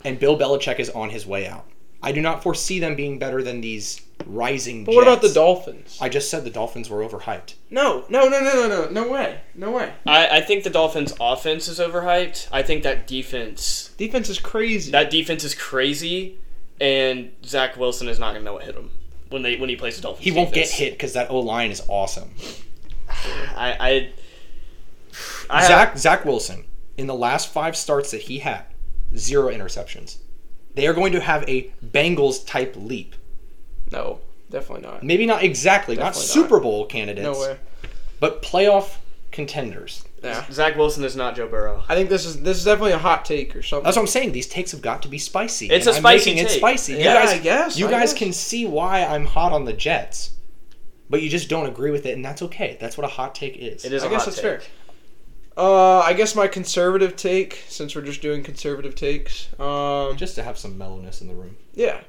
and 0.05 0.19
Bill 0.19 0.39
Belichick 0.39 0.79
is 0.79 0.91
on 0.91 1.11
his 1.11 1.27
way 1.27 1.47
out. 1.49 1.67
I 2.03 2.13
do 2.13 2.21
not 2.21 2.43
foresee 2.43 2.79
them 2.81 2.95
being 2.97 3.19
better 3.19 3.43
than 3.43 3.63
these 3.63 4.03
rising. 4.27 4.85
But 4.85 4.95
what 4.95 5.05
about 5.05 5.23
the 5.23 5.33
Dolphins? 5.33 5.97
I 6.03 6.11
just 6.11 6.29
said 6.31 6.45
the 6.45 6.51
Dolphins 6.51 6.91
were 6.91 6.99
overhyped. 6.99 7.55
No, 7.71 8.05
no, 8.11 8.29
no, 8.29 8.41
no, 8.41 8.53
no, 8.55 8.69
no, 8.69 8.89
no 8.91 9.09
way, 9.11 9.41
no 9.55 9.71
way. 9.71 9.91
I, 10.07 10.29
I 10.39 10.41
think 10.43 10.65
the 10.65 10.71
Dolphins' 10.71 11.15
offense 11.19 11.67
is 11.67 11.79
overhyped. 11.79 12.49
I 12.53 12.63
think 12.63 12.83
that 12.83 13.07
defense, 13.07 13.91
Defense 13.97 14.29
is 14.29 14.39
crazy. 14.39 14.93
that 14.93 15.11
defense 15.11 15.45
is 15.45 15.55
crazy, 15.55 16.37
and 16.79 17.33
Zach 17.45 17.77
Wilson 17.79 18.09
is 18.09 18.19
not 18.19 18.33
gonna 18.35 18.45
know 18.45 18.53
what 18.55 18.65
hit 18.65 18.75
him 18.75 18.91
when 19.31 19.41
they 19.43 19.57
when 19.57 19.71
he 19.71 19.77
plays 19.77 19.97
the 19.97 20.03
Dolphins. 20.03 20.25
He 20.25 20.31
won't 20.33 20.53
get 20.53 20.69
hit 20.69 20.93
because 20.93 21.15
that 21.15 21.31
O 21.31 21.41
line 21.41 21.71
is 21.71 21.83
awesome. 21.89 22.31
I, 23.09 23.73
I, 23.81 24.13
I 25.51 25.61
have- 25.63 25.69
Zach 25.69 25.99
Zach 25.99 26.25
Wilson 26.27 26.65
in 26.99 27.07
the 27.07 27.15
last 27.15 27.51
five 27.53 27.77
starts 27.77 28.11
that 28.11 28.23
he 28.23 28.41
had, 28.41 28.65
zero 29.17 29.49
interceptions. 29.53 30.19
They 30.75 30.87
are 30.87 30.95
going 30.95 31.13
to 31.13 31.21
have 31.21 31.49
a 31.49 31.73
Bengals 31.85 32.47
type 32.47 32.75
leap. 32.77 33.15
no, 33.93 34.21
definitely 34.51 34.83
not. 34.89 35.03
Maybe 35.03 35.27
not 35.27 35.43
exactly, 35.43 35.95
not 35.97 36.15
Definitely 36.15 36.27
not. 36.27 36.33
Super 36.49 36.61
Bowl 36.61 36.87
candidates, 36.87 37.25
No 37.25 37.39
way. 37.39 37.57
but 38.21 38.43
playoff 38.43 38.97
contenders. 39.31 40.05
Yeah. 40.23 40.45
Zach 40.51 40.77
Wilson 40.77 41.05
is 41.05 41.17
not 41.17 41.37
Joe 41.37 41.47
Burrow. 41.49 41.85
I 41.89 41.95
think 41.95 42.09
this 42.09 42.25
is 42.25 42.41
this 42.41 42.57
is 42.57 42.65
definitely 42.65 42.93
a 42.93 42.99
hot 42.99 43.25
take 43.27 43.55
or 43.55 43.63
something. 43.63 43.85
That's 43.85 43.97
what 43.97 44.03
I'm 44.03 44.07
saying. 44.09 44.33
These 44.33 44.47
takes 44.49 44.73
have 44.73 44.81
got 44.81 45.03
to 45.03 45.09
be 45.09 45.19
spicy. 45.19 45.67
It's 45.69 45.87
and 45.87 45.95
a 45.95 45.97
I'm 45.99 46.03
spicy 46.03 46.31
making 46.31 46.45
it 46.47 46.49
take. 46.49 46.59
spicy. 46.59 46.93
You 46.95 46.99
Yeah, 47.01 47.15
guys, 47.25 47.33
I 47.35 47.39
guess, 47.39 47.79
You 47.79 47.89
I 47.89 47.91
guys 47.91 48.13
guess. 48.13 48.19
can 48.19 48.33
see 48.33 48.65
why 48.67 49.05
I'm 49.05 49.27
hot 49.27 49.53
on 49.53 49.65
the 49.67 49.73
Jets, 49.75 50.31
but 51.11 51.21
you 51.21 51.29
just 51.29 51.49
don't 51.51 51.67
agree 51.67 51.91
with 51.91 52.07
it, 52.07 52.15
and 52.17 52.25
that's 52.25 52.41
okay. 52.43 52.79
That's 52.81 52.97
what 52.97 53.05
a 53.05 53.11
hot 53.11 53.35
take 53.35 53.57
is. 53.59 53.85
It 53.85 53.93
is. 53.93 54.03
I 54.03 54.07
a 54.07 54.11
guess 54.11 54.21
hot 54.21 54.25
that's 54.27 54.37
take. 54.37 54.43
fair. 54.45 54.63
Uh, 55.57 56.01
I 56.01 56.15
guess 56.15 56.35
my 56.35 56.49
conservative 56.49 57.15
take, 57.17 57.65
since 57.69 57.95
we're 57.95 58.03
just 58.03 58.21
doing 58.21 58.43
conservative 58.43 58.95
takes. 58.95 59.49
Um, 59.61 60.17
just 60.17 60.35
to 60.35 60.43
have 60.43 60.59
some 60.59 60.77
mellowness 60.77 61.21
in 61.21 61.29
the 61.29 61.35
room. 61.35 61.57
yeah. 61.75 62.01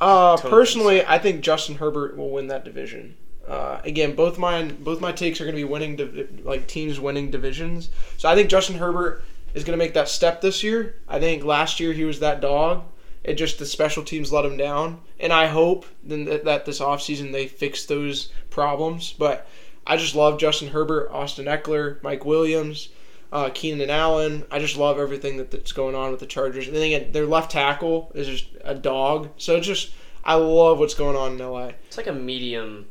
Uh, 0.00 0.36
Totally 0.36 0.50
personally, 0.50 1.04
I 1.06 1.18
think 1.18 1.42
Justin 1.42 1.76
Herbert 1.76 2.16
will 2.16 2.30
win 2.30 2.48
that 2.48 2.64
division. 2.64 3.16
Uh, 3.46 3.80
again, 3.84 4.14
both 4.14 4.38
mine, 4.38 4.76
both 4.82 5.00
my 5.00 5.12
takes 5.12 5.40
are 5.40 5.44
going 5.44 5.54
to 5.56 5.60
be 5.60 5.64
winning, 5.68 5.96
div- 5.96 6.40
like 6.44 6.66
teams 6.66 6.98
winning 7.00 7.30
divisions. 7.30 7.90
So 8.16 8.28
I 8.28 8.34
think 8.34 8.48
Justin 8.48 8.78
Herbert 8.78 9.24
is 9.54 9.64
going 9.64 9.78
to 9.78 9.84
make 9.84 9.94
that 9.94 10.08
step 10.08 10.40
this 10.40 10.62
year. 10.62 10.96
I 11.08 11.18
think 11.20 11.44
last 11.44 11.78
year 11.80 11.92
he 11.92 12.04
was 12.04 12.20
that 12.20 12.40
dog, 12.40 12.84
It 13.24 13.34
just 13.34 13.58
the 13.58 13.66
special 13.66 14.02
teams 14.04 14.32
let 14.32 14.44
him 14.44 14.56
down, 14.56 15.00
and 15.20 15.32
I 15.32 15.46
hope 15.46 15.86
then 16.02 16.24
that, 16.24 16.44
that 16.44 16.64
this 16.66 16.80
offseason 16.80 17.30
they 17.32 17.46
fix 17.46 17.84
those 17.86 18.32
problems. 18.50 19.12
But 19.12 19.46
I 19.86 19.96
just 19.96 20.14
love 20.14 20.38
Justin 20.38 20.68
Herbert, 20.68 21.10
Austin 21.10 21.46
Ekeler, 21.46 22.02
Mike 22.02 22.24
Williams, 22.24 22.88
uh, 23.32 23.50
Keenan 23.52 23.90
Allen. 23.90 24.44
I 24.50 24.58
just 24.58 24.76
love 24.76 24.98
everything 24.98 25.38
that, 25.38 25.50
that's 25.50 25.72
going 25.72 25.94
on 25.94 26.10
with 26.10 26.20
the 26.20 26.26
Chargers. 26.26 26.66
And 26.66 26.76
then 26.76 26.82
again, 26.84 27.12
their 27.12 27.26
left 27.26 27.50
tackle 27.50 28.12
is 28.14 28.26
just 28.26 28.46
a 28.64 28.74
dog. 28.74 29.30
So 29.38 29.56
it's 29.56 29.66
just 29.66 29.92
I 30.24 30.34
love 30.34 30.78
what's 30.78 30.94
going 30.94 31.16
on 31.16 31.32
in 31.32 31.38
LA. 31.38 31.72
It's 31.88 31.96
like 31.96 32.06
a 32.06 32.12
medium 32.12 32.86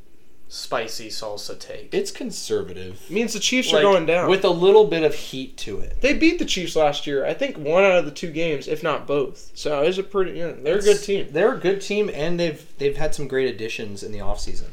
spicy 0.49 1.07
salsa 1.07 1.57
take. 1.57 1.93
It's 1.93 2.11
conservative. 2.11 3.01
It 3.09 3.13
means 3.13 3.31
the 3.31 3.39
Chiefs 3.39 3.71
Like, 3.71 3.79
are 3.79 3.83
going 3.83 4.05
down. 4.05 4.29
with 4.29 4.43
a 4.43 4.49
little 4.49 4.83
bit 4.85 5.03
of 5.03 5.15
heat 5.15 5.55
to 5.57 5.79
it. 5.79 6.01
they 6.01 6.13
beat 6.13 6.39
the 6.39 6.45
Chiefs 6.45 6.75
last 6.75 7.07
year. 7.07 7.25
I 7.25 7.33
think 7.33 7.57
one 7.57 7.85
out 7.85 7.97
of 7.99 8.03
the 8.03 8.11
two 8.11 8.31
games, 8.31 8.67
if 8.67 8.83
not 8.83 9.07
both. 9.07 9.51
So 9.53 9.81
it's 9.83 9.97
a 9.97 10.03
pretty. 10.03 10.37
Yeah, 10.37 10.51
they're 10.51 10.79
a 10.79 10.81
good 10.81 11.01
team. 11.01 11.27
They're 11.31 11.53
a 11.53 11.57
good 11.59 11.79
team, 11.81 12.09
and 12.13 12.37
they've 12.37 12.65
they've 12.79 12.97
had 12.97 13.15
some 13.15 13.29
great 13.29 13.49
additions 13.49 14.03
in 14.03 14.11
the 14.11 14.19
offseason. 14.19 14.67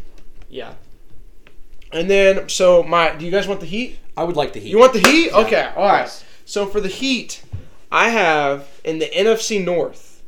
Yeah. 0.50 0.74
And 1.92 2.10
then, 2.10 2.48
so 2.48 2.82
my, 2.82 3.14
do 3.14 3.24
you 3.24 3.30
guys 3.30 3.48
want 3.48 3.60
the 3.60 3.66
Heat? 3.66 3.98
I 4.16 4.24
would 4.24 4.36
like 4.36 4.52
the 4.52 4.60
Heat. 4.60 4.70
You 4.70 4.78
want 4.78 4.92
the 4.92 5.00
Heat? 5.00 5.32
Okay, 5.32 5.72
all 5.76 5.86
right. 5.86 6.00
Yes. 6.00 6.24
So 6.44 6.66
for 6.66 6.80
the 6.80 6.88
Heat, 6.88 7.42
I 7.90 8.10
have 8.10 8.68
in 8.84 8.98
the 8.98 9.06
NFC 9.06 9.64
North, 9.64 10.22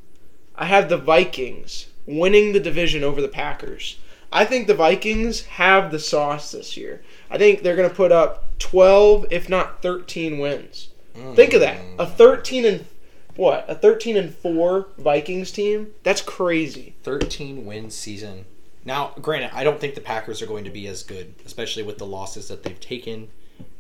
I 0.55 0.67
have 0.67 0.89
the 0.89 0.97
Vikings 0.97 1.87
winning 2.07 2.53
the 2.53 2.61
division 2.61 3.05
over 3.05 3.21
the 3.21 3.29
Packers. 3.29 3.99
I 4.33 4.45
think 4.45 4.67
the 4.67 4.75
Vikings 4.75 5.43
have 5.47 5.91
the 5.91 5.99
sauce 5.99 6.53
this 6.53 6.77
year. 6.77 7.03
I 7.31 7.39
think 7.39 7.63
they're 7.63 7.77
going 7.77 7.89
to 7.89 7.95
put 7.95 8.13
up 8.13 8.45
12, 8.59 9.27
if 9.31 9.49
not 9.49 9.83
13 9.83 10.39
wins. 10.39 10.91
Mm. 11.17 11.35
Think 11.35 11.53
of 11.55 11.61
that. 11.61 11.79
A 11.99 12.07
13 12.07 12.65
and 12.65 12.85
what? 13.37 13.65
A 13.69 13.75
13 13.75 14.17
and 14.17 14.35
4 14.35 14.89
Vikings 14.99 15.51
team? 15.51 15.93
That's 16.03 16.23
crazy. 16.23 16.95
13 17.03 17.65
win 17.65 17.91
season. 17.91 18.45
Now, 18.85 19.13
granted, 19.21 19.51
I 19.55 19.65
don't 19.65 19.81
think 19.81 19.95
the 19.95 20.01
Packers 20.01 20.41
are 20.41 20.47
going 20.47 20.65
to 20.65 20.71
be 20.71 20.87
as 20.87 21.03
good, 21.03 21.35
especially 21.45 21.83
with 21.83 21.99
the 21.99 22.07
losses 22.07 22.49
that 22.49 22.63
they've 22.63 22.81
taken 22.81 23.29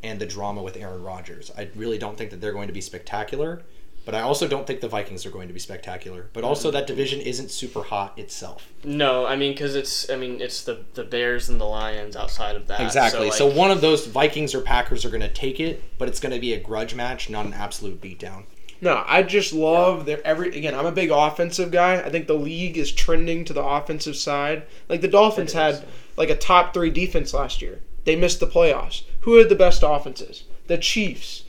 and 0.02 0.20
the 0.20 0.26
drama 0.26 0.62
with 0.62 0.76
Aaron 0.76 1.02
Rodgers. 1.02 1.50
I 1.56 1.70
really 1.74 1.98
don't 1.98 2.18
think 2.18 2.30
that 2.30 2.40
they're 2.40 2.52
going 2.52 2.66
to 2.66 2.74
be 2.74 2.82
spectacular, 2.82 3.62
but 4.04 4.14
I 4.14 4.20
also 4.20 4.48
don't 4.48 4.66
think 4.66 4.80
the 4.80 4.88
Vikings 4.88 5.24
are 5.26 5.30
going 5.30 5.48
to 5.48 5.54
be 5.54 5.60
spectacular. 5.60 6.28
But 6.32 6.44
also, 6.44 6.70
that 6.70 6.86
division 6.86 7.20
isn't 7.20 7.50
super 7.50 7.82
hot 7.82 8.18
itself. 8.18 8.72
No, 8.84 9.26
I 9.26 9.36
mean 9.36 9.52
because 9.52 9.74
it's 9.74 10.10
I 10.10 10.16
mean 10.16 10.40
it's 10.40 10.64
the 10.64 10.84
the 10.94 11.04
Bears 11.04 11.48
and 11.48 11.60
the 11.60 11.66
Lions 11.66 12.16
outside 12.16 12.56
of 12.56 12.66
that. 12.68 12.80
Exactly. 12.80 13.30
So, 13.30 13.46
like, 13.46 13.56
one 13.56 13.70
of 13.70 13.80
those 13.80 14.06
Vikings 14.06 14.54
or 14.54 14.60
Packers 14.62 15.04
are 15.04 15.10
going 15.10 15.20
to 15.20 15.32
take 15.32 15.60
it, 15.60 15.82
but 15.98 16.08
it's 16.08 16.20
going 16.20 16.34
to 16.34 16.40
be 16.40 16.54
a 16.54 16.60
grudge 16.60 16.94
match, 16.94 17.28
not 17.30 17.46
an 17.46 17.52
absolute 17.52 18.00
beatdown. 18.00 18.44
No, 18.80 19.04
I 19.06 19.22
just 19.22 19.52
love 19.52 20.06
their 20.06 20.26
every 20.26 20.56
again, 20.56 20.74
I'm 20.74 20.86
a 20.86 20.92
big 20.92 21.10
offensive 21.10 21.70
guy. 21.70 22.00
I 22.00 22.10
think 22.10 22.26
the 22.26 22.34
league 22.34 22.78
is 22.78 22.92
trending 22.92 23.44
to 23.44 23.52
the 23.52 23.64
offensive 23.64 24.16
side. 24.16 24.64
Like 24.88 25.00
the 25.00 25.08
Dolphins 25.08 25.52
had 25.52 25.84
like 26.16 26.30
a 26.30 26.36
top 26.36 26.72
3 26.72 26.90
defense 26.90 27.34
last 27.34 27.60
year. 27.60 27.80
They 28.04 28.16
missed 28.16 28.40
the 28.40 28.46
playoffs. 28.46 29.02
Who 29.20 29.36
had 29.36 29.48
the 29.48 29.54
best 29.54 29.82
offenses? 29.84 30.44
The 30.66 30.78
Chiefs. 30.78 31.44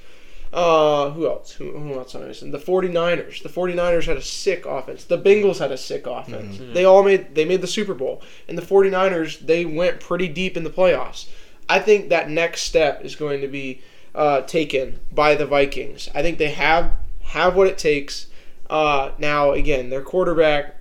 Uh, 0.52 1.12
who 1.12 1.28
else? 1.28 1.54
Who, 1.54 1.72
who 1.72 1.94
else 1.94 2.13
am 2.13 2.24
I 2.24 2.26
missing? 2.26 2.52
The 2.52 2.58
49ers. 2.58 3.41
The 3.41 3.48
49ers 3.48 4.06
had 4.06 4.17
a 4.17 4.22
sick 4.22 4.65
offense. 4.65 5.06
The 5.06 5.17
Bengals 5.17 5.60
had 5.60 5.72
a 5.72 5.78
sick 5.78 6.06
offense. 6.06 6.58
They 6.74 6.84
all 6.84 7.04
made 7.04 7.34
they 7.36 7.46
made 7.46 7.62
the 7.62 7.67
Super 7.67 7.94
Bowl. 7.94 8.22
And 8.50 8.58
the 8.58 8.62
49ers, 8.62 9.39
they 9.39 9.63
went 9.63 10.02
pretty 10.02 10.28
deep 10.28 10.58
in 10.58 10.65
the 10.65 10.70
playoffs. 10.70 11.30
I 11.70 11.80
think 11.80 12.10
that 12.10 12.30
next 12.30 12.63
step 12.63 13.06
is 13.06 13.15
going 13.15 13.39
to 13.39 13.48
be 13.48 13.82
uh, 14.13 14.41
taken 14.41 15.00
by 15.13 15.36
the 15.36 15.46
Vikings. 15.46 16.10
I 16.13 16.22
think 16.22 16.38
they 16.38 16.50
have 16.50 16.91
have 17.32 17.56
what 17.56 17.67
it 17.67 17.78
takes. 17.78 18.28
Uh, 18.70 19.12
now 19.17 19.52
again, 19.52 19.89
their 19.89 20.02
quarterback. 20.02 20.78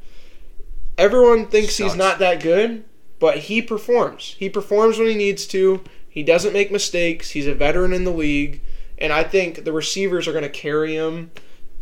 Everyone 0.99 1.47
thinks 1.47 1.77
he's 1.77 1.95
not 1.95 2.19
that 2.19 2.43
good, 2.43 2.85
but 3.19 3.39
he 3.39 3.63
performs. 3.63 4.37
He 4.39 4.51
performs 4.51 4.99
when 4.99 5.09
he 5.09 5.15
needs 5.15 5.47
to. 5.49 5.83
He 6.09 6.23
doesn't 6.23 6.53
make 6.53 6.71
mistakes. 6.71 7.31
He's 7.31 7.47
a 7.47 7.55
veteran 7.55 7.93
in 7.93 8.05
the 8.05 8.11
league, 8.11 8.61
and 8.99 9.13
I 9.13 9.23
think 9.23 9.65
the 9.65 9.73
receivers 9.73 10.27
are 10.27 10.33
going 10.33 10.45
to 10.45 10.51
carry 10.51 10.95
him 10.95 11.31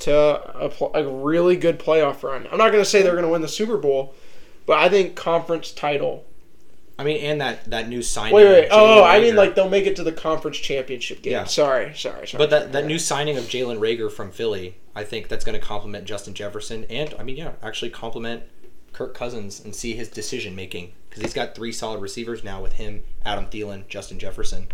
to 0.01 0.15
a, 0.15 0.69
pl- 0.69 0.93
a 0.95 1.07
really 1.09 1.57
good 1.57 1.79
playoff 1.79 2.23
run. 2.23 2.47
I'm 2.53 2.59
not 2.59 2.71
going 2.71 2.85
to 2.85 2.89
say 2.89 3.03
they're 3.03 3.13
going 3.13 3.25
to 3.25 3.31
win 3.31 3.43
the 3.43 3.49
Super 3.49 3.79
Bowl, 3.79 4.15
but 4.67 4.79
I 4.79 4.89
think 4.89 5.17
conference 5.17 5.73
title. 5.73 6.25
I 6.99 7.05
mean, 7.05 7.23
and 7.23 7.41
that, 7.41 7.71
that 7.71 7.89
new 7.89 8.03
signing. 8.03 8.35
Wait, 8.35 8.45
wait. 8.45 8.69
Oh, 8.73 9.03
Jalen 9.03 9.09
I 9.09 9.21
mean 9.21 9.37
like 9.37 9.55
they'll 9.55 9.69
make 9.69 9.87
it 9.87 9.95
to 9.97 10.03
the 10.03 10.13
conference 10.13 10.57
championship 10.57 11.23
game. 11.23 11.33
Yeah. 11.33 11.45
Sorry, 11.45 11.95
sorry, 11.95 12.27
sorry. 12.27 12.39
But 12.39 12.51
that, 12.51 12.73
that 12.73 12.87
new 12.87 12.99
signing 12.99 13.37
of 13.37 13.45
Jalen 13.45 13.79
Reagor 13.79 14.11
from 14.11 14.33
Philly, 14.33 14.77
I 14.97 15.05
think 15.05 15.29
that's 15.29 15.45
going 15.45 15.59
to 15.59 15.65
complement 15.65 16.07
Justin 16.07 16.35
Jefferson 16.35 16.85
and, 16.91 17.15
I 17.17 17.23
mean, 17.23 17.37
yeah, 17.37 17.53
actually 17.63 17.91
complement 17.91 18.43
Kirk 18.93 19.15
Cousins 19.15 19.65
and 19.65 19.77
see 19.77 19.95
his 19.95 20.09
decision 20.09 20.57
making 20.57 20.93
because 21.09 21.23
he's 21.23 21.35
got 21.35 21.55
three 21.55 21.71
solid 21.71 22.01
receivers 22.01 22.43
now 22.43 22.61
with 22.61 22.73
him, 22.75 23.05
Adam 23.25 23.47
Thielen, 23.47 23.87
Justin 23.87 24.19
Jefferson. 24.19 24.67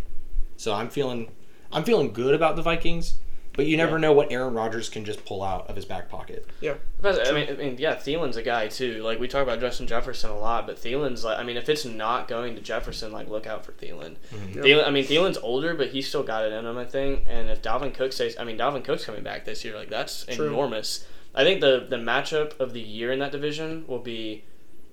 So 0.56 0.72
I'm 0.72 0.88
feeling, 0.88 1.30
I'm 1.70 1.84
feeling 1.84 2.12
good 2.12 2.34
about 2.34 2.56
the 2.56 2.62
Vikings, 2.62 3.18
but 3.56 3.66
you 3.66 3.76
never 3.76 3.92
Yeah. 3.96 4.02
know 4.02 4.12
what 4.12 4.32
Aaron 4.32 4.54
Rodgers 4.54 4.88
can 4.88 5.04
just 5.04 5.24
pull 5.24 5.42
out 5.42 5.68
of 5.68 5.76
his 5.76 5.84
back 5.84 6.08
pocket. 6.08 6.46
yeah. 6.60 6.74
But, 7.00 7.28
I 7.28 7.32
mean, 7.32 7.48
I 7.48 7.52
mean, 7.52 7.76
yeah, 7.78 7.96
Thielen's 7.96 8.36
a 8.36 8.42
guy 8.42 8.66
too. 8.68 9.02
Like 9.02 9.18
we 9.20 9.28
talk 9.28 9.42
about 9.42 9.60
Justin 9.60 9.86
Jefferson 9.86 10.30
a 10.30 10.38
lot, 10.38 10.66
but 10.66 10.76
Thielen's 10.76 11.22
like, 11.24 11.38
I 11.38 11.42
mean, 11.42 11.56
if 11.56 11.68
it's 11.68 11.84
not 11.84 12.28
going 12.28 12.54
to 12.54 12.60
Jefferson, 12.62 13.12
like 13.12 13.28
look 13.28 13.46
out 13.46 13.64
for 13.64 13.72
Thielen. 13.72 14.16
Mm-hmm. 14.34 14.60
Thielen 14.60 14.86
I 14.86 14.90
mean, 14.90 15.04
Thielen's 15.04 15.38
older, 15.38 15.74
but 15.74 15.88
he's 15.88 16.08
still 16.08 16.22
got 16.22 16.44
it 16.44 16.52
in 16.52 16.64
him, 16.64 16.78
I 16.78 16.84
think. 16.84 17.24
And 17.28 17.50
if 17.50 17.60
Dalvin 17.62 17.92
Cook 17.94 18.12
stays, 18.12 18.36
I 18.38 18.44
mean, 18.44 18.56
Dalvin 18.58 18.82
Cook's 18.84 19.04
coming 19.04 19.22
back 19.22 19.44
this 19.44 19.64
year. 19.64 19.76
Like 19.76 19.90
that's 19.90 20.24
True. 20.26 20.46
enormous. 20.48 21.06
I 21.34 21.44
think 21.44 21.60
the 21.60 21.86
the 21.88 21.96
matchup 21.96 22.58
of 22.60 22.72
the 22.72 22.80
year 22.80 23.12
in 23.12 23.18
that 23.18 23.32
division 23.32 23.84
will 23.86 23.98
be 23.98 24.44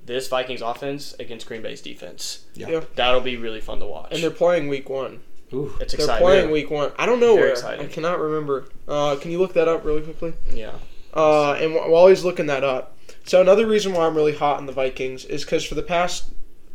this 0.05 0.27
Vikings 0.27 0.61
offense 0.61 1.13
against 1.19 1.45
Green 1.47 1.61
Bay's 1.61 1.81
defense. 1.81 2.45
Yeah. 2.55 2.69
Yeah. 2.69 2.81
That'll 2.95 3.21
be 3.21 3.37
really 3.37 3.61
fun 3.61 3.79
to 3.79 3.85
watch. 3.85 4.09
And 4.11 4.21
they're 4.23 4.31
playing 4.31 4.67
week 4.67 4.89
one. 4.89 5.21
Ooh. 5.53 5.73
it's 5.81 5.93
They're 5.93 6.01
exciting. 6.05 6.25
playing 6.25 6.51
week 6.51 6.69
one. 6.71 6.91
I 6.97 7.05
don't 7.05 7.19
know 7.19 7.33
Very 7.35 7.47
where. 7.47 7.51
exciting. 7.51 7.85
I 7.85 7.89
cannot 7.89 8.19
remember. 8.19 8.65
Uh, 8.87 9.15
can 9.17 9.31
you 9.31 9.39
look 9.39 9.53
that 9.53 9.67
up 9.67 9.83
really 9.85 10.01
quickly? 10.01 10.33
Yeah. 10.53 10.71
Uh, 11.13 11.53
and 11.53 11.73
wh- 11.73 11.89
while 11.89 12.07
he's 12.07 12.23
looking 12.23 12.45
that 12.47 12.63
up, 12.63 12.97
so 13.25 13.41
another 13.41 13.67
reason 13.67 13.93
why 13.93 14.05
I'm 14.07 14.15
really 14.15 14.35
hot 14.35 14.57
on 14.57 14.65
the 14.65 14.71
Vikings 14.71 15.25
is 15.25 15.43
because 15.43 15.63
for 15.65 15.75
the 15.75 15.83
past 15.83 16.25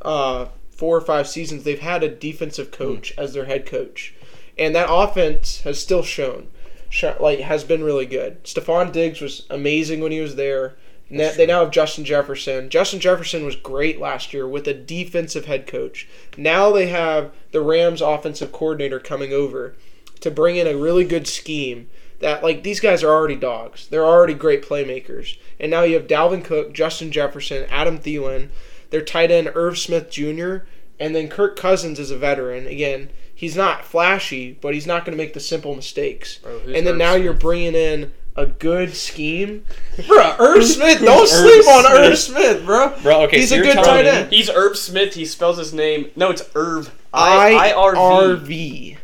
uh, 0.03 0.47
four 0.71 0.97
or 0.97 1.01
five 1.01 1.27
seasons, 1.27 1.65
they've 1.65 1.79
had 1.81 2.03
a 2.03 2.09
defensive 2.09 2.71
coach 2.71 3.15
as 3.17 3.33
their 3.33 3.47
head 3.47 3.65
coach, 3.67 4.15
and 4.59 4.75
that 4.75 4.89
offense 4.91 5.63
has 5.63 5.81
still 5.81 6.03
shown, 6.03 6.49
sh- 6.91 7.05
like 7.19 7.41
has 7.41 7.65
been 7.65 7.83
really 7.83 8.07
good. 8.07 8.45
Stefon 8.45 8.93
Diggs 8.93 9.21
was 9.23 9.47
amazing 9.51 10.01
when 10.01 10.13
he 10.13 10.21
was 10.21 10.37
there. 10.37 10.77
That- 11.11 11.37
they 11.37 11.47
now 11.47 11.61
have 11.61 11.71
Justin 11.71 12.05
Jefferson. 12.05 12.69
Justin 12.69 13.01
Jefferson 13.01 13.45
was 13.45 13.57
great 13.57 14.01
last 14.01 14.33
year 14.33 14.47
with 14.49 14.67
a 14.67 14.75
defensive 14.75 15.45
head 15.47 15.67
coach. 15.67 16.09
Now 16.37 16.73
they 16.73 16.87
have 16.87 17.33
the 17.53 17.61
Rams 17.61 18.01
offensive 18.01 18.53
coordinator 18.53 18.99
coming 18.99 19.33
over 19.33 19.75
to 20.21 20.31
bring 20.31 20.57
in 20.57 20.67
a 20.67 20.77
really 20.77 21.05
good 21.05 21.27
scheme 21.27 21.89
that 22.19 22.43
like 22.43 22.63
these 22.63 22.81
guys 22.81 23.03
are 23.03 23.11
already 23.13 23.37
dogs. 23.37 23.87
They're 23.89 24.05
already 24.05 24.35
great 24.35 24.63
playmakers. 24.65 25.37
And 25.61 25.71
now 25.71 25.83
you 25.83 25.95
have 25.95 26.07
Dalvin 26.07 26.43
Cook, 26.45 26.73
Justin 26.73 27.13
Jefferson, 27.13 27.67
Adam 27.71 27.99
Thielen, 27.99 28.49
their 28.91 29.03
tight 29.03 29.31
end 29.31 29.53
Irv 29.55 29.79
Smith 29.79 30.11
Jr., 30.11 30.59
and 30.99 31.15
then 31.15 31.29
Kirk 31.29 31.57
Cousins 31.59 31.99
is 31.99 32.11
a 32.11 32.17
veteran. 32.17 32.67
Again, 32.67 33.11
he's 33.35 33.55
not 33.55 33.85
flashy, 33.85 34.57
but 34.61 34.73
he's 34.73 34.87
not 34.87 35.05
going 35.05 35.17
to 35.17 35.23
make 35.23 35.35
the 35.35 35.41
simple 35.41 35.75
mistakes. 35.75 36.41
Oh, 36.43 36.59
Bro, 36.65 36.73
and 36.75 36.87
then 36.87 36.95
Irv 36.95 36.99
now 36.99 37.13
Smith? 37.13 37.25
you're 37.25 37.33
bringing 37.35 37.75
in 37.75 38.13
a 38.37 38.47
good 38.47 38.95
scheme. 38.95 39.65
Bro, 40.07 40.37
Irv 40.39 40.65
Smith, 40.65 41.01
don't 41.01 41.21
Who's 41.21 41.31
sleep 41.31 41.61
Irv 41.67 41.87
on 41.87 41.93
Irv 41.93 42.19
Smith? 42.19 42.43
Smith, 42.43 42.65
bro. 42.67 42.93
Bro, 43.03 43.23
okay, 43.23 43.41
he's 43.41 43.49
so 43.51 43.59
a 43.59 43.63
good 43.63 43.77
tight 43.77 44.07
end. 44.07 44.33
He's 44.33 44.49
Herb 44.51 44.77
Smith. 44.77 45.15
He 45.15 45.25
spells 45.25 45.57
his 45.59 45.73
name. 45.73 46.11
No, 46.17 46.31
it's 46.31 46.43
Irv. 46.55 46.95
I 47.13 47.73
R 47.73 47.97
I-R-V. 47.97 48.45
V. 48.47 48.99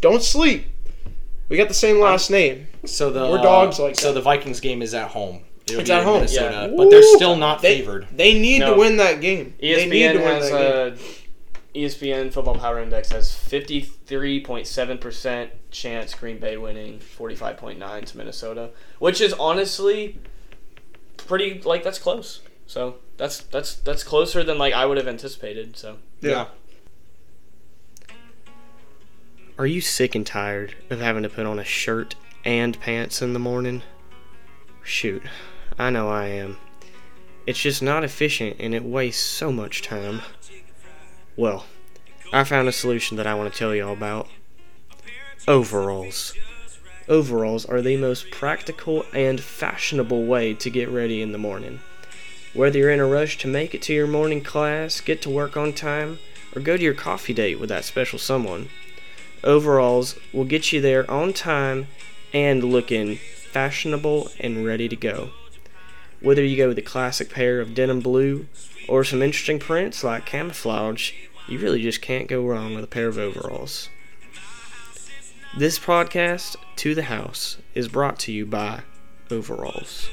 Don't 0.00 0.22
sleep. 0.22 0.66
We 1.48 1.56
got 1.56 1.68
the 1.68 1.74
same 1.74 1.98
last 2.00 2.30
name. 2.30 2.68
So 2.84 3.10
the 3.10 3.28
We're 3.28 3.38
dogs 3.38 3.78
uh, 3.80 3.84
like 3.84 3.96
so 3.96 4.08
that. 4.08 4.14
the 4.14 4.20
Vikings 4.20 4.60
game 4.60 4.82
is 4.82 4.94
at 4.94 5.08
home. 5.10 5.42
It'll 5.68 5.80
It's 5.80 5.88
be 5.90 5.94
at 5.94 6.04
home. 6.04 6.14
Minnesota, 6.16 6.68
Yeah. 6.70 6.76
but 6.76 6.90
they're 6.90 7.02
still 7.02 7.34
not 7.34 7.60
They- 7.62 7.78
favored. 7.80 8.06
They 8.14 8.34
need 8.34 8.60
No. 8.60 8.74
to 8.74 8.78
win 8.80 8.98
that 8.98 9.20
game. 9.20 9.54
they 9.60 9.86
need 9.86 10.02
ESPN 10.02 10.12
to 10.12 10.18
win 10.18 10.28
has 10.28 10.50
that 10.50 10.96
game. 10.96 11.04
A 11.76 11.88
ESPN 11.88 12.32
Football 12.32 12.56
Power 12.56 12.80
Index 12.80 13.10
has 13.10 13.34
fifty 13.34 13.80
three 13.80 14.40
point 14.40 14.66
seven 14.66 14.98
percent 14.98 15.50
chance 15.70 16.14
Green 16.14 16.38
Bay 16.38 16.56
winning, 16.56 16.98
forty 16.98 17.34
five 17.34 17.56
point 17.56 17.78
nine 17.78 18.04
to 18.04 18.16
Minnesota, 18.16 18.70
which 18.98 19.20
is 19.20 19.32
honestly 19.34 20.18
pretty 21.16 21.60
like 21.62 21.82
that's 21.82 21.98
close. 21.98 22.40
So 22.66 22.96
that's 23.16 23.40
that's 23.40 23.74
that's 23.74 24.02
closer 24.02 24.42
than 24.42 24.58
like 24.58 24.74
I 24.74 24.86
would 24.86 24.96
have 24.96 25.08
anticipated. 25.08 25.76
So 25.76 25.98
Yeah. 26.20 26.46
Are 29.58 29.66
you 29.66 29.80
sick 29.80 30.14
and 30.14 30.26
tired 30.26 30.74
of 30.90 31.00
having 31.00 31.22
to 31.22 31.30
put 31.30 31.46
on 31.46 31.58
a 31.58 31.64
shirt 31.64 32.14
and 32.44 32.78
pants 32.78 33.22
in 33.22 33.32
the 33.32 33.38
morning? 33.38 33.82
Shoot, 34.82 35.22
I 35.78 35.88
know 35.90 36.08
I 36.08 36.26
am. 36.26 36.58
It's 37.46 37.60
just 37.60 37.82
not 37.82 38.04
efficient 38.04 38.56
and 38.60 38.74
it 38.74 38.84
wastes 38.84 39.24
so 39.24 39.50
much 39.50 39.80
time. 39.82 40.20
Well, 41.36 41.66
I 42.32 42.44
found 42.44 42.66
a 42.66 42.72
solution 42.72 43.18
that 43.18 43.26
I 43.26 43.34
want 43.34 43.52
to 43.52 43.58
tell 43.58 43.74
you 43.74 43.86
all 43.86 43.92
about. 43.92 44.28
Overalls. 45.46 46.32
overalls 47.08 47.66
are 47.66 47.82
the 47.82 47.98
most 47.98 48.30
practical 48.30 49.04
and 49.12 49.38
fashionable 49.38 50.24
way 50.24 50.54
to 50.54 50.70
get 50.70 50.88
ready 50.88 51.20
in 51.20 51.32
the 51.32 51.38
morning. 51.38 51.80
Whether 52.54 52.78
you're 52.78 52.90
in 52.90 53.00
a 53.00 53.06
rush 53.06 53.36
to 53.38 53.48
make 53.48 53.74
it 53.74 53.82
to 53.82 53.92
your 53.92 54.06
morning 54.06 54.42
class, 54.42 55.02
get 55.02 55.20
to 55.22 55.30
work 55.30 55.58
on 55.58 55.74
time, 55.74 56.20
or 56.54 56.62
go 56.62 56.78
to 56.78 56.82
your 56.82 56.94
coffee 56.94 57.34
date 57.34 57.60
with 57.60 57.68
that 57.68 57.84
special 57.84 58.18
someone, 58.18 58.70
overalls 59.44 60.18
will 60.32 60.46
get 60.46 60.72
you 60.72 60.80
there 60.80 61.08
on 61.10 61.34
time 61.34 61.86
and 62.32 62.64
looking 62.64 63.16
fashionable 63.52 64.30
and 64.40 64.64
ready 64.64 64.88
to 64.88 64.96
go. 64.96 65.30
Whether 66.20 66.42
you 66.42 66.56
go 66.56 66.68
with 66.68 66.78
a 66.78 66.82
classic 66.82 67.28
pair 67.28 67.60
of 67.60 67.74
denim 67.74 68.00
blue 68.00 68.46
or 68.88 69.04
some 69.04 69.22
interesting 69.22 69.58
prints 69.58 70.04
like 70.04 70.26
camouflage, 70.26 71.12
you 71.48 71.58
really 71.58 71.82
just 71.82 72.02
can't 72.02 72.28
go 72.28 72.44
wrong 72.44 72.74
with 72.74 72.84
a 72.84 72.88
pair 72.88 73.08
of 73.08 73.18
overalls. 73.18 73.88
This 75.56 75.78
podcast, 75.78 76.56
To 76.76 76.94
the 76.94 77.04
House, 77.04 77.56
is 77.74 77.88
brought 77.88 78.18
to 78.20 78.32
you 78.32 78.44
by 78.44 78.82
Overalls. 79.30 80.10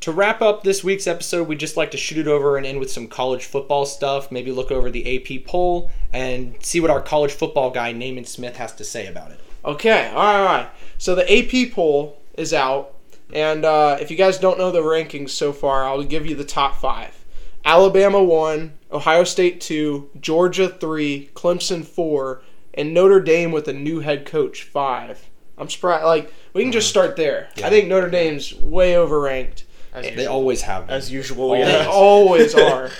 To 0.00 0.10
wrap 0.10 0.42
up 0.42 0.64
this 0.64 0.82
week's 0.82 1.06
episode, 1.06 1.46
we'd 1.46 1.60
just 1.60 1.76
like 1.76 1.92
to 1.92 1.96
shoot 1.96 2.18
it 2.18 2.26
over 2.26 2.56
and 2.56 2.66
end 2.66 2.80
with 2.80 2.90
some 2.90 3.06
college 3.06 3.44
football 3.44 3.86
stuff. 3.86 4.32
Maybe 4.32 4.50
look 4.50 4.72
over 4.72 4.90
the 4.90 5.16
AP 5.16 5.46
poll 5.46 5.92
and 6.12 6.56
see 6.60 6.80
what 6.80 6.90
our 6.90 7.00
college 7.00 7.32
football 7.32 7.70
guy, 7.70 7.92
Naaman 7.92 8.24
Smith, 8.24 8.56
has 8.56 8.74
to 8.74 8.84
say 8.84 9.06
about 9.06 9.30
it. 9.30 9.40
Okay, 9.64 10.08
all 10.08 10.16
right, 10.16 10.38
all 10.38 10.44
right. 10.44 10.68
So 10.98 11.14
the 11.14 11.32
AP 11.32 11.72
poll 11.72 12.20
is 12.36 12.52
out, 12.52 12.91
and 13.32 13.64
uh, 13.64 13.96
if 14.00 14.10
you 14.10 14.16
guys 14.16 14.38
don't 14.38 14.58
know 14.58 14.70
the 14.70 14.80
rankings 14.82 15.30
so 15.30 15.52
far, 15.52 15.84
I'll 15.84 16.02
give 16.02 16.26
you 16.26 16.34
the 16.34 16.44
top 16.44 16.76
five. 16.76 17.18
Alabama 17.64 18.22
one, 18.22 18.72
Ohio 18.90 19.24
State 19.24 19.60
two, 19.60 20.10
Georgia 20.20 20.68
three, 20.68 21.30
Clemson 21.34 21.84
four, 21.84 22.42
and 22.74 22.92
Notre 22.92 23.20
Dame 23.20 23.52
with 23.52 23.68
a 23.68 23.72
new 23.72 24.00
head 24.00 24.26
coach 24.26 24.64
five. 24.64 25.28
I'm 25.58 25.68
surprised. 25.68 26.04
Like 26.04 26.32
we 26.54 26.62
can 26.62 26.72
just 26.72 26.88
start 26.88 27.16
there. 27.16 27.48
Yeah. 27.56 27.66
I 27.66 27.70
think 27.70 27.88
Notre 27.88 28.10
Dame's 28.10 28.54
way 28.54 28.94
overranked. 28.94 29.64
As, 29.94 30.16
They 30.16 30.26
always 30.26 30.62
have 30.62 30.86
been. 30.86 30.96
as 30.96 31.12
usual, 31.12 31.44
Always. 31.50 31.66
They 31.66 31.72
yeah. 31.72 31.86
always 31.88 32.54
are. 32.54 32.90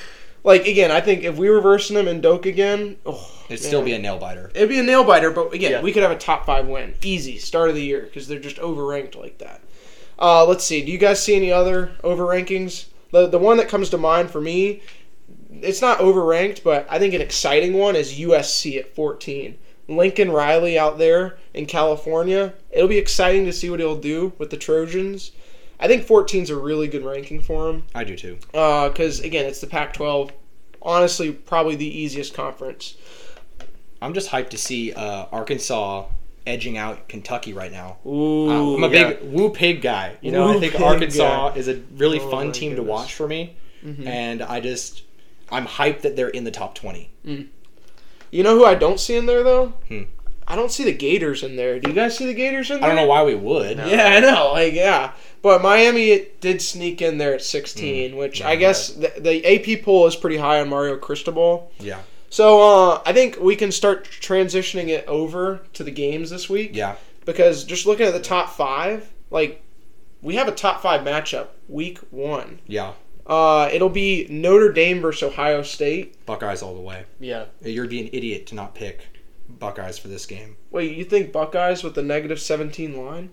Like 0.44 0.66
again, 0.66 0.90
I 0.90 1.00
think 1.00 1.22
if 1.24 1.36
we 1.36 1.48
were 1.50 1.60
versing 1.60 1.96
them 1.96 2.06
in 2.08 2.20
Doak 2.20 2.46
again, 2.46 2.96
oh, 3.06 3.28
It'd 3.48 3.64
still 3.64 3.82
be 3.82 3.92
a 3.94 3.98
nail 3.98 4.18
biter. 4.18 4.50
It'd 4.54 4.68
be 4.68 4.78
a 4.78 4.82
nail 4.82 5.02
biter, 5.04 5.30
but 5.30 5.52
again, 5.54 5.70
Yeah. 5.72 5.82
we 5.82 5.92
could 5.92 6.02
have 6.02 6.12
a 6.12 6.18
top 6.18 6.44
five 6.46 6.66
win, 6.66 6.94
easy 7.02 7.38
start 7.38 7.68
of 7.68 7.74
the 7.74 7.82
year 7.82 8.02
because 8.02 8.28
they're 8.28 8.38
just 8.40 8.56
overranked 8.56 9.16
like 9.16 9.38
that. 9.38 9.60
Uh, 10.22 10.46
let's 10.46 10.62
see. 10.62 10.84
Do 10.84 10.92
you 10.92 10.98
guys 10.98 11.20
see 11.20 11.34
any 11.34 11.50
other 11.50 11.92
overrankings? 12.04 12.86
The 13.10 13.26
the 13.26 13.38
one 13.38 13.56
that 13.56 13.68
comes 13.68 13.90
to 13.90 13.98
mind 13.98 14.30
for 14.30 14.40
me, 14.40 14.80
it's 15.50 15.82
not 15.82 15.98
overranked, 15.98 16.62
but 16.62 16.86
I 16.88 16.98
think 17.00 17.12
an 17.12 17.20
exciting 17.20 17.74
one 17.74 17.96
is 17.96 18.18
USC 18.18 18.78
at 18.78 18.94
14. 18.94 19.58
Lincoln 19.88 20.30
Riley 20.30 20.78
out 20.78 20.96
there 20.98 21.38
in 21.52 21.66
California. 21.66 22.54
It'll 22.70 22.88
be 22.88 22.98
exciting 22.98 23.44
to 23.46 23.52
see 23.52 23.68
what 23.68 23.80
he'll 23.80 23.96
do 23.98 24.32
with 24.38 24.50
the 24.50 24.56
Trojans. 24.56 25.32
I 25.80 25.88
think 25.88 26.04
14 26.04 26.44
is 26.44 26.50
a 26.50 26.56
really 26.56 26.86
good 26.86 27.04
ranking 27.04 27.42
for 27.42 27.68
him 27.68 27.82
I 27.92 28.04
do 28.04 28.16
too. 28.16 28.38
because 28.52 29.18
again, 29.20 29.46
it's 29.46 29.60
the 29.60 29.66
Pac-12. 29.66 30.30
Honestly, 30.80 31.32
probably 31.32 31.74
the 31.74 31.98
easiest 31.98 32.34
conference. 32.34 32.96
I'm 34.00 34.14
just 34.14 34.30
hyped 34.30 34.50
to 34.50 34.58
see 34.58 34.92
uh, 34.92 35.26
Arkansas 35.32 36.06
edging 36.46 36.76
out 36.76 37.08
Kentucky 37.08 37.52
right 37.52 37.70
now. 37.72 37.98
Ooh, 38.06 38.50
Uh, 38.50 38.74
I'm 38.76 38.84
a 38.84 38.88
yeah. 38.88 39.08
big 39.12 39.22
Woo 39.32 39.50
Pig 39.50 39.80
guy. 39.82 40.16
You 40.20 40.32
know, 40.32 40.46
Woo 40.46 40.56
I 40.56 40.60
think 40.60 40.80
Arkansas 40.80 41.50
guy. 41.50 41.56
is 41.56 41.68
a 41.68 41.80
really 41.96 42.20
Oh 42.20 42.30
fun 42.30 42.52
team 42.52 42.76
to 42.76 42.82
watch 42.82 43.14
for 43.14 43.26
me, 43.28 43.56
Mhm. 43.86 44.06
and 44.06 44.42
I 44.42 44.60
just 44.60 45.02
I'm 45.50 45.66
hyped 45.66 46.00
that 46.00 46.16
they're 46.16 46.28
in 46.30 46.44
the 46.44 46.50
top 46.50 46.74
20. 46.74 47.10
You 48.30 48.42
know 48.42 48.56
who 48.56 48.64
I 48.64 48.74
don't 48.74 48.98
see 48.98 49.16
in 49.16 49.26
there 49.26 49.42
though? 49.42 49.74
Hmm. 49.88 50.02
I 50.48 50.56
don't 50.56 50.72
see 50.72 50.82
the 50.84 50.92
Gators 50.92 51.42
in 51.42 51.56
there. 51.56 51.78
Do 51.78 51.88
you 51.90 51.94
guys 51.94 52.16
see 52.16 52.26
the 52.26 52.34
Gators 52.34 52.70
in 52.70 52.80
there? 52.80 52.84
I 52.84 52.88
don't 52.94 52.96
know 52.96 53.06
why 53.08 53.22
we 53.22 53.34
would. 53.34 53.76
No. 53.76 53.86
Yeah, 53.86 54.06
I 54.06 54.20
know. 54.20 54.50
Like, 54.52 54.72
yeah. 54.74 55.12
But 55.40 55.62
Miami 55.62 56.26
did 56.40 56.60
sneak 56.60 57.00
in 57.00 57.18
there 57.18 57.34
at 57.34 57.42
16, 57.42 58.16
which 58.16 58.40
Yeah, 58.40 58.48
I 58.48 58.56
guess 58.56 58.88
the, 58.88 59.12
the 59.18 59.44
AP 59.46 59.82
poll 59.84 60.06
is 60.06 60.16
pretty 60.16 60.36
high 60.38 60.60
on 60.60 60.68
Mario 60.68 60.96
Cristobal. 60.96 61.70
Yeah, 61.78 62.00
So 62.32 62.62
uh, 62.62 63.02
I 63.04 63.12
think 63.12 63.38
we 63.38 63.56
can 63.56 63.70
start 63.70 64.04
transitioning 64.06 64.88
it 64.88 65.06
over 65.06 65.60
to 65.74 65.84
the 65.84 65.90
games 65.90 66.30
this 66.30 66.48
week 66.48 66.70
yeah, 66.72 66.96
because 67.26 67.62
just 67.62 67.84
looking 67.84 68.06
at 68.06 68.14
the 68.14 68.20
top 68.20 68.48
five, 68.48 69.12
like 69.30 69.62
we 70.22 70.36
have 70.36 70.48
a 70.48 70.52
top 70.52 70.80
five 70.80 71.02
matchup 71.02 71.48
week 71.68 71.98
one. 72.10 72.60
yeah. 72.66 72.92
Uh, 73.24 73.68
it'll 73.72 73.88
be 73.88 74.26
Notre 74.30 74.72
Dame 74.72 75.00
versus 75.00 75.22
Ohio 75.22 75.62
State. 75.62 76.24
Buckeyes 76.26 76.60
all 76.60 76.74
the 76.74 76.80
way. 76.80 77.04
Yeah. 77.20 77.44
You'd 77.60 77.90
be 77.90 78.00
an 78.00 78.10
idiot 78.12 78.46
to 78.48 78.56
not 78.56 78.74
pick 78.74 79.06
Buckeyes 79.48 79.98
for 79.98 80.08
this 80.08 80.26
game. 80.26 80.56
Wait, 80.70 80.96
you 80.96 81.04
think 81.04 81.32
Buckeyes 81.32 81.84
with 81.84 81.94
the 81.94 82.02
negative 82.02 82.40
17 82.40 82.96
line? 82.96 83.30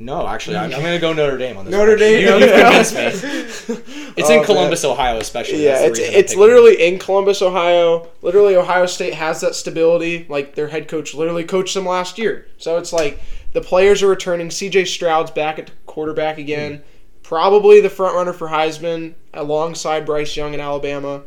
No, 0.00 0.26
actually, 0.26 0.56
I'm, 0.56 0.72
I'm 0.72 0.80
going 0.80 0.94
to 0.94 0.98
go 0.98 1.12
Notre 1.12 1.36
Dame 1.36 1.56
on 1.58 1.66
this. 1.66 1.72
Notre 1.72 1.90
one. 1.90 1.98
Dame. 1.98 2.20
You, 2.22 2.28
you 2.28 2.44
okay. 2.44 2.62
convinced 2.62 2.94
me. 2.94 3.74
It's 4.16 4.28
Oh, 4.28 4.32
in 4.32 4.38
man. 4.38 4.44
Columbus, 4.44 4.84
Ohio, 4.84 5.18
especially. 5.18 5.64
Yeah, 5.64 5.80
it's 5.80 5.98
it's 5.98 6.34
literally 6.34 6.80
in 6.80 6.98
Columbus, 6.98 7.42
Ohio. 7.42 8.08
Literally, 8.22 8.56
Ohio 8.56 8.86
State 8.86 9.14
has 9.14 9.40
that 9.42 9.54
stability. 9.54 10.26
Like 10.28 10.54
their 10.54 10.68
head 10.68 10.88
coach 10.88 11.14
literally 11.14 11.44
coached 11.44 11.74
them 11.74 11.86
last 11.86 12.18
year, 12.18 12.46
so 12.58 12.78
it's 12.78 12.92
like 12.92 13.20
the 13.52 13.60
players 13.60 14.02
are 14.02 14.08
returning. 14.08 14.50
C.J. 14.50 14.86
Stroud's 14.86 15.30
back 15.30 15.58
at 15.58 15.70
quarterback 15.86 16.38
again, 16.38 16.76
hmm. 16.76 16.82
probably 17.22 17.80
the 17.80 17.90
front 17.90 18.14
runner 18.14 18.32
for 18.32 18.48
Heisman 18.48 19.14
alongside 19.34 20.06
Bryce 20.06 20.36
Young 20.36 20.54
in 20.54 20.60
Alabama. 20.60 21.22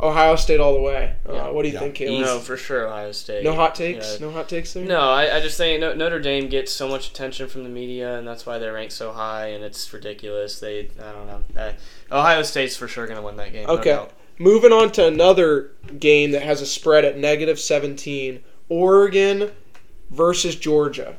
Ohio 0.00 0.36
State 0.36 0.60
all 0.60 0.74
the 0.74 0.80
way. 0.80 1.14
Uh, 1.28 1.32
Yeah. 1.32 1.48
what 1.50 1.62
do 1.62 1.68
you 1.68 1.74
Yeah. 1.74 1.80
think, 1.80 1.94
Caleb? 1.96 2.20
No, 2.24 2.38
for 2.38 2.56
sure, 2.56 2.86
Ohio 2.86 3.10
State. 3.12 3.42
No 3.42 3.54
hot 3.54 3.74
takes. 3.74 4.14
Yeah. 4.20 4.26
No 4.26 4.32
hot 4.32 4.48
takes 4.48 4.72
there. 4.72 4.84
No, 4.84 5.00
I, 5.00 5.36
I 5.36 5.40
just 5.40 5.56
think 5.58 5.80
No- 5.80 5.94
Notre 5.94 6.20
Dame 6.20 6.48
gets 6.48 6.70
so 6.72 6.86
much 6.88 7.08
attention 7.08 7.48
from 7.48 7.64
the 7.64 7.68
media, 7.68 8.16
and 8.18 8.26
that's 8.26 8.46
why 8.46 8.58
they're 8.58 8.72
ranked 8.74 8.92
so 8.92 9.10
high, 9.12 9.48
and 9.48 9.64
it's 9.64 9.92
ridiculous. 9.92 10.60
They, 10.60 10.88
I 11.00 11.12
don't 11.12 11.26
know. 11.26 11.42
Uh, 11.60 11.72
Ohio 12.12 12.42
State's 12.42 12.76
for 12.76 12.86
sure 12.86 13.06
going 13.06 13.16
to 13.18 13.22
win 13.26 13.36
that 13.36 13.52
game. 13.52 13.68
Okay. 13.68 13.90
doubt. 13.90 14.12
Moving 14.38 14.72
on 14.72 14.92
to 14.92 15.04
another 15.06 15.72
game 15.98 16.30
that 16.30 16.42
has 16.42 16.60
a 16.60 16.66
spread 16.66 17.04
at 17.04 17.18
negative 17.18 17.58
17 17.58 18.44
Oregon 18.68 19.50
versus 20.10 20.54
Georgia. 20.54 21.16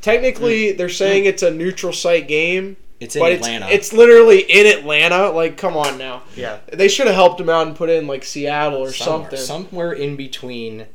Technically, 0.00 0.72
they're 0.72 0.88
saying 0.88 1.24
it's 1.26 1.42
a 1.42 1.50
neutral 1.50 1.92
site 1.92 2.26
game, 2.28 2.76
It's 3.04 3.16
in 3.16 3.22
but 3.22 3.32
Atlanta. 3.32 3.66
It's, 3.66 3.88
it's 3.88 3.92
literally 3.92 4.40
in 4.40 4.66
Atlanta. 4.66 5.30
Like, 5.30 5.56
come 5.56 5.76
on 5.76 5.98
now. 5.98 6.22
Yeah. 6.36 6.58
They 6.72 6.88
should 6.88 7.06
have 7.06 7.14
helped 7.14 7.40
him 7.40 7.48
out 7.48 7.66
and 7.66 7.76
put 7.76 7.90
in, 7.90 8.06
like, 8.06 8.24
Seattle 8.24 8.80
or 8.80 8.92
somewhere, 8.92 9.30
something. 9.30 9.38
somewhere 9.38 9.92
in 9.92 10.16
between 10.16 10.86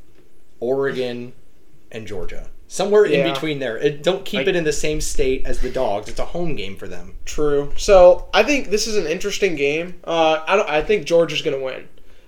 Oregon 0.59 1.33
and 1.91 2.05
Georgia. 2.07 2.49
Somewhere 2.67 3.05
in 3.05 3.31
between 3.31 3.57
there. 3.59 3.77
It, 3.77 4.03
don't 4.03 4.23
keep 4.25 4.39
Like- 4.39 4.47
it 4.49 4.55
in 4.55 4.63
the 4.63 4.73
same 4.73 5.01
state 5.01 5.43
as 5.45 5.59
the 5.59 5.69
dogs. 5.71 6.07
It's 6.07 6.19
a 6.19 6.25
home 6.25 6.55
game 6.55 6.75
for 6.75 6.87
them. 6.87 7.15
True. 7.25 7.73
So, 7.77 8.27
I 8.33 8.43
think 8.43 8.69
this 8.69 8.85
is 8.85 8.95
an 8.95 9.07
interesting 9.07 9.55
game. 9.55 9.95
Uh, 10.03 10.43
I, 10.47 10.55
don't, 10.55 10.69
I 10.69 10.83
think 10.83 11.05
Georgia's 11.05 11.41
going 11.41 11.57
to 11.57 11.63
win. 11.63 11.87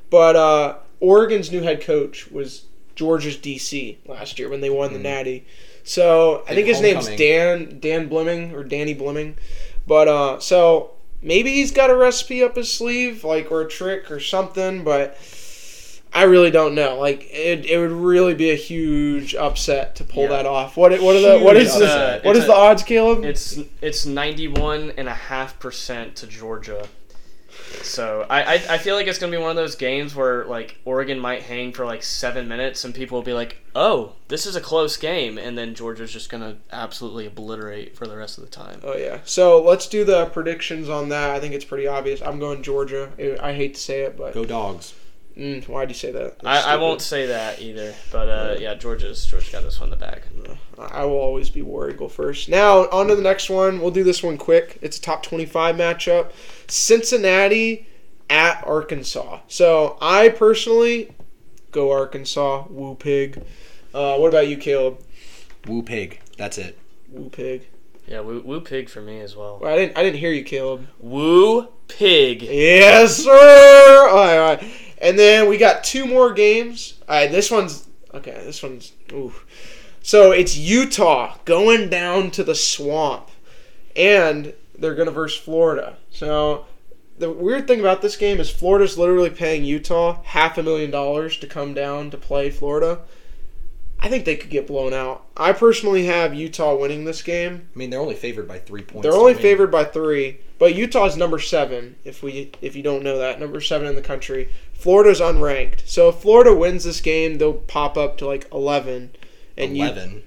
But 0.09 0.35
uh, 0.35 0.75
Oregon's 0.99 1.51
new 1.51 1.61
head 1.61 1.81
coach 1.81 2.29
was 2.31 2.65
Georgia's 2.95 3.37
DC 3.37 3.97
last 4.07 4.37
year 4.39 4.49
when 4.49 4.61
they 4.61 4.69
won 4.69 4.93
the 4.93 4.99
Natty. 4.99 5.45
So 5.83 6.43
I 6.47 6.53
Big 6.53 6.65
think 6.65 6.67
his 6.67 6.81
name's. 6.81 7.07
Dan 7.17 7.79
Dan 7.79 8.07
Blimming 8.09 8.53
or 8.53 8.63
Danny 8.63 8.93
Blimming. 8.93 9.35
But 9.87 10.07
uh, 10.07 10.39
so 10.39 10.91
maybe 11.21 11.51
he's 11.53 11.71
got 11.71 11.89
a 11.89 11.95
recipe 11.95 12.43
up 12.43 12.55
his 12.55 12.71
sleeve, 12.71 13.23
like 13.23 13.51
or 13.51 13.61
a 13.61 13.67
trick 13.69 14.09
or 14.11 14.19
something. 14.19 14.83
But 14.83 15.17
I 16.13 16.23
really 16.23 16.51
don't 16.51 16.75
know. 16.75 16.99
Like 16.99 17.23
it, 17.31 17.65
it 17.65 17.77
would 17.79 17.91
really 17.91 18.33
be 18.35 18.51
a 18.51 18.55
huge 18.55 19.33
upset 19.35 19.95
to 19.95 20.03
pull 20.03 20.23
Yeah. 20.23 20.29
that 20.29 20.45
off. 20.45 20.77
What 20.77 20.91
what 21.01 21.15
are 21.15 21.21
the 21.21 21.39
what 21.43 21.55
is 21.57 21.73
the, 21.77 22.19
what 22.23 22.35
It's 22.35 22.39
is 22.39 22.45
a- 22.45 22.47
the 22.47 22.53
odds, 22.55 22.83
Caleb? 22.83 23.23
It's 23.23 23.59
it's 23.81 24.05
ninety 24.05 24.47
one 24.47 24.91
and 24.97 25.07
a 25.07 25.13
half 25.13 25.57
percent 25.59 26.15
to 26.17 26.27
Georgia. 26.27 26.87
So 27.83 28.25
I, 28.29 28.43
I 28.43 28.53
I 28.53 28.77
feel 28.77 28.95
like 28.95 29.07
it's 29.07 29.19
gonna 29.19 29.31
be 29.31 29.37
one 29.37 29.49
of 29.49 29.55
those 29.55 29.75
games 29.75 30.15
where 30.15 30.45
like 30.45 30.77
Oregon 30.85 31.19
might 31.19 31.43
hang 31.43 31.73
for 31.73 31.85
like 31.85 32.03
seven 32.03 32.47
minutes 32.47 32.83
and 32.83 32.93
people 32.93 33.17
will 33.17 33.23
be 33.23 33.33
like, 33.33 33.57
oh, 33.75 34.13
this 34.27 34.45
is 34.45 34.55
a 34.55 34.61
close 34.61 34.97
game, 34.97 35.37
and 35.37 35.57
then 35.57 35.75
Georgia's 35.75 36.11
just 36.11 36.29
gonna 36.29 36.57
absolutely 36.71 37.25
obliterate 37.25 37.95
for 37.97 38.07
the 38.07 38.15
rest 38.15 38.37
of 38.37 38.43
the 38.43 38.49
time. 38.49 38.79
Oh 38.83 38.95
yeah. 38.95 39.19
So 39.25 39.61
let's 39.61 39.87
do 39.87 40.03
the 40.05 40.27
predictions 40.27 40.89
on 40.89 41.09
that. 41.09 41.31
I 41.31 41.39
think 41.39 41.53
it's 41.53 41.65
pretty 41.65 41.87
obvious. 41.87 42.21
I'm 42.21 42.39
going 42.39 42.63
Georgia. 42.63 43.09
I 43.41 43.53
hate 43.53 43.75
to 43.75 43.81
say 43.81 44.01
it, 44.01 44.17
but 44.17 44.33
Go 44.33 44.45
dogs. 44.45 44.93
Mm, 45.37 45.67
why'd 45.67 45.89
you 45.89 45.95
say 45.95 46.11
that? 46.11 46.37
I, 46.43 46.73
I 46.73 46.75
won't 46.77 47.01
say 47.01 47.27
that 47.27 47.61
either, 47.61 47.93
but 48.11 48.29
uh, 48.29 48.55
yeah, 48.59 48.75
Georgia's 48.75 49.25
Georgia 49.25 49.51
got 49.51 49.63
this 49.63 49.79
one 49.79 49.91
in 49.91 49.99
the 49.99 50.05
bag. 50.05 50.23
I 50.77 51.05
will 51.05 51.19
always 51.19 51.49
be 51.49 51.61
War 51.61 51.89
Eagle 51.89 52.09
first. 52.09 52.49
Now 52.49 52.89
on 52.89 53.07
to 53.07 53.15
the 53.15 53.21
next 53.21 53.49
one. 53.49 53.81
We'll 53.81 53.91
do 53.91 54.03
this 54.03 54.23
one 54.23 54.37
quick. 54.37 54.79
It's 54.81 54.97
a 54.97 55.01
top 55.01 55.23
25 55.23 55.75
matchup. 55.75 56.31
Cincinnati 56.67 57.87
at 58.29 58.63
Arkansas. 58.65 59.41
So 59.47 59.97
I 60.01 60.29
personally 60.29 61.13
go 61.71 61.91
Arkansas. 61.91 62.65
Woo 62.69 62.95
pig. 62.95 63.43
Uh, 63.93 64.17
what 64.17 64.29
about 64.29 64.47
you, 64.47 64.57
Caleb? 64.57 65.01
Woo 65.67 65.83
pig. 65.83 66.19
That's 66.37 66.57
it. 66.57 66.77
Woo 67.09 67.29
pig. 67.29 67.67
Yeah, 68.07 68.21
woo, 68.21 68.41
woo 68.43 68.61
pig 68.61 68.89
for 68.89 69.01
me 69.01 69.19
as 69.19 69.35
well. 69.35 69.59
Well, 69.61 69.71
I 69.71 69.77
didn't. 69.77 69.97
I 69.97 70.03
didn't 70.03 70.19
hear 70.19 70.31
you, 70.31 70.43
Caleb. 70.43 70.87
Woo 70.99 71.67
pig. 71.87 72.41
Yes, 72.41 73.17
sir. 73.17 74.07
All 74.09 74.15
right, 74.15 74.37
all 74.37 74.55
right. 74.55 74.63
And 75.01 75.17
then 75.17 75.49
we 75.49 75.57
got 75.57 75.83
two 75.83 76.05
more 76.05 76.31
games. 76.31 76.93
All 77.09 77.15
right, 77.15 77.31
this 77.31 77.49
one's 77.49 77.87
okay. 78.13 78.39
This 78.45 78.61
one's 78.61 78.93
ooh. 79.11 79.33
So 80.03 80.31
it's 80.31 80.55
Utah 80.55 81.37
going 81.45 81.89
down 81.89 82.31
to 82.31 82.43
the 82.43 82.55
swamp, 82.55 83.29
and 83.95 84.53
they're 84.77 84.95
gonna 84.95 85.11
verse 85.11 85.35
Florida. 85.35 85.97
So 86.11 86.65
the 87.17 87.31
weird 87.31 87.67
thing 87.67 87.79
about 87.79 88.01
this 88.01 88.15
game 88.15 88.39
is 88.39 88.49
Florida's 88.49 88.97
literally 88.97 89.29
paying 89.29 89.63
Utah 89.63 90.21
half 90.23 90.57
a 90.57 90.63
million 90.63 90.91
dollars 90.91 91.37
to 91.37 91.47
come 91.47 91.73
down 91.73 92.11
to 92.11 92.17
play 92.17 92.49
Florida. 92.49 92.99
I 93.99 94.09
think 94.09 94.25
they 94.25 94.35
could 94.35 94.49
get 94.49 94.65
blown 94.65 94.93
out. 94.93 95.25
I 95.37 95.53
personally 95.53 96.05
have 96.05 96.33
Utah 96.33 96.75
winning 96.75 97.05
this 97.05 97.21
game. 97.21 97.69
I 97.75 97.77
mean, 97.77 97.91
they're 97.91 97.99
only 97.99 98.15
favored 98.15 98.47
by 98.47 98.57
three 98.57 98.81
points. 98.81 99.03
They're 99.03 99.17
only 99.17 99.35
favored 99.35 99.71
by 99.71 99.85
three, 99.85 100.39
but 100.61 100.75
Utah's 100.75 101.17
number 101.17 101.39
seven. 101.39 101.95
If 102.05 102.21
we 102.21 102.51
if 102.61 102.75
you 102.75 102.83
don't 102.83 103.01
know 103.03 103.17
that, 103.17 103.39
number 103.39 103.59
seven 103.59 103.87
in 103.87 103.95
the 103.95 104.01
country. 104.01 104.49
Florida's 104.73 105.19
unranked, 105.19 105.81
so 105.87 106.09
if 106.09 106.15
Florida 106.17 106.55
wins 106.55 106.83
this 106.83 107.01
game, 107.01 107.37
they'll 107.39 107.53
pop 107.53 107.97
up 107.97 108.17
to 108.19 108.27
like 108.27 108.45
eleven. 108.53 109.11
And 109.57 109.75
you- 109.75 109.83
eleven. 109.85 110.23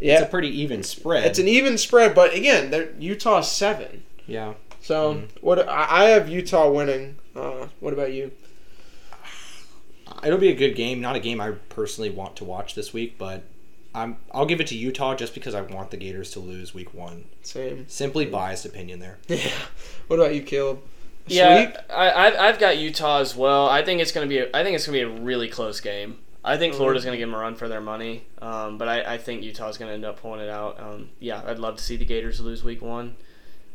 yeah, 0.00 0.14
It's 0.14 0.22
a 0.22 0.26
pretty 0.26 0.48
even 0.62 0.82
spread. 0.84 1.24
it's 1.26 1.38
an 1.40 1.48
even 1.48 1.76
spread, 1.76 2.14
but 2.14 2.32
again, 2.34 2.94
Utah's 3.00 3.50
seven. 3.50 4.04
yeah. 4.26 4.54
So 4.80 5.14
Mm-hmm. 5.14 5.26
what 5.46 5.68
I 5.68 5.86
I 5.90 6.04
have 6.10 6.28
Utah 6.28 6.70
winning. 6.70 7.16
Uh, 7.34 7.66
what 7.80 7.92
about 7.92 8.12
you? 8.12 8.30
It'll 10.24 10.38
be 10.38 10.48
a 10.50 10.54
good 10.54 10.74
game. 10.74 11.00
Not 11.00 11.16
a 11.16 11.20
game 11.20 11.40
I 11.40 11.50
personally 11.68 12.10
want 12.10 12.36
to 12.36 12.44
watch 12.44 12.74
this 12.74 12.92
week, 12.92 13.16
but 13.18 13.42
I'm. 13.94 14.18
I'll 14.32 14.46
give 14.46 14.60
it 14.60 14.66
to 14.68 14.76
Utah 14.76 15.14
just 15.14 15.34
because 15.34 15.54
I 15.54 15.62
want 15.62 15.90
the 15.90 15.96
Gators 15.96 16.30
to 16.32 16.40
lose 16.40 16.74
Week 16.74 16.92
One. 16.94 17.24
Same. 17.42 17.88
Simply 17.88 18.26
biased 18.26 18.64
opinion 18.66 19.00
there. 19.00 19.18
Yeah. 19.28 19.50
What 20.08 20.18
about 20.20 20.34
you, 20.34 20.42
Caleb? 20.42 20.80
Yeah, 21.26 21.64
Sweep? 21.64 21.76
I, 21.90 22.10
I've, 22.10 22.36
I've 22.36 22.58
got 22.58 22.78
Utah 22.78 23.18
as 23.20 23.36
well. 23.36 23.68
I 23.68 23.82
think 23.82 24.00
it's 24.00 24.12
gonna 24.12 24.26
be. 24.26 24.38
A, 24.38 24.48
I 24.54 24.62
think 24.62 24.74
it's 24.74 24.86
gonna 24.86 24.98
be 24.98 25.02
a 25.02 25.08
really 25.08 25.48
close 25.48 25.80
game. 25.80 26.18
I 26.44 26.56
think 26.56 26.74
Florida's 26.74 27.04
gonna 27.04 27.18
give 27.18 27.28
them 27.28 27.34
a 27.34 27.40
run 27.40 27.56
for 27.56 27.68
their 27.68 27.80
money, 27.80 28.24
um, 28.40 28.78
but 28.78 28.88
I, 28.88 29.14
I 29.14 29.18
think 29.18 29.42
Utah's 29.42 29.76
gonna 29.76 29.92
end 29.92 30.04
up 30.04 30.20
pulling 30.20 30.40
it 30.40 30.48
out. 30.48 30.80
Um, 30.80 31.10
yeah, 31.18 31.42
I'd 31.44 31.58
love 31.58 31.76
to 31.76 31.82
see 31.82 31.96
the 31.96 32.06
Gators 32.06 32.40
lose 32.40 32.64
Week 32.64 32.80
One, 32.80 33.16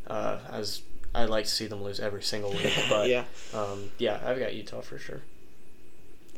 uh, 0.08 0.40
as 0.50 0.82
I'd 1.14 1.30
like 1.30 1.46
to 1.46 1.52
see 1.52 1.68
them 1.68 1.84
lose 1.84 2.00
every 2.00 2.24
single 2.24 2.52
week. 2.52 2.74
But 2.90 3.10
yeah. 3.10 3.26
um, 3.54 3.92
yeah, 4.00 4.20
I've 4.26 4.40
got 4.40 4.56
Utah 4.56 4.82
for 4.82 4.98
sure. 4.98 5.22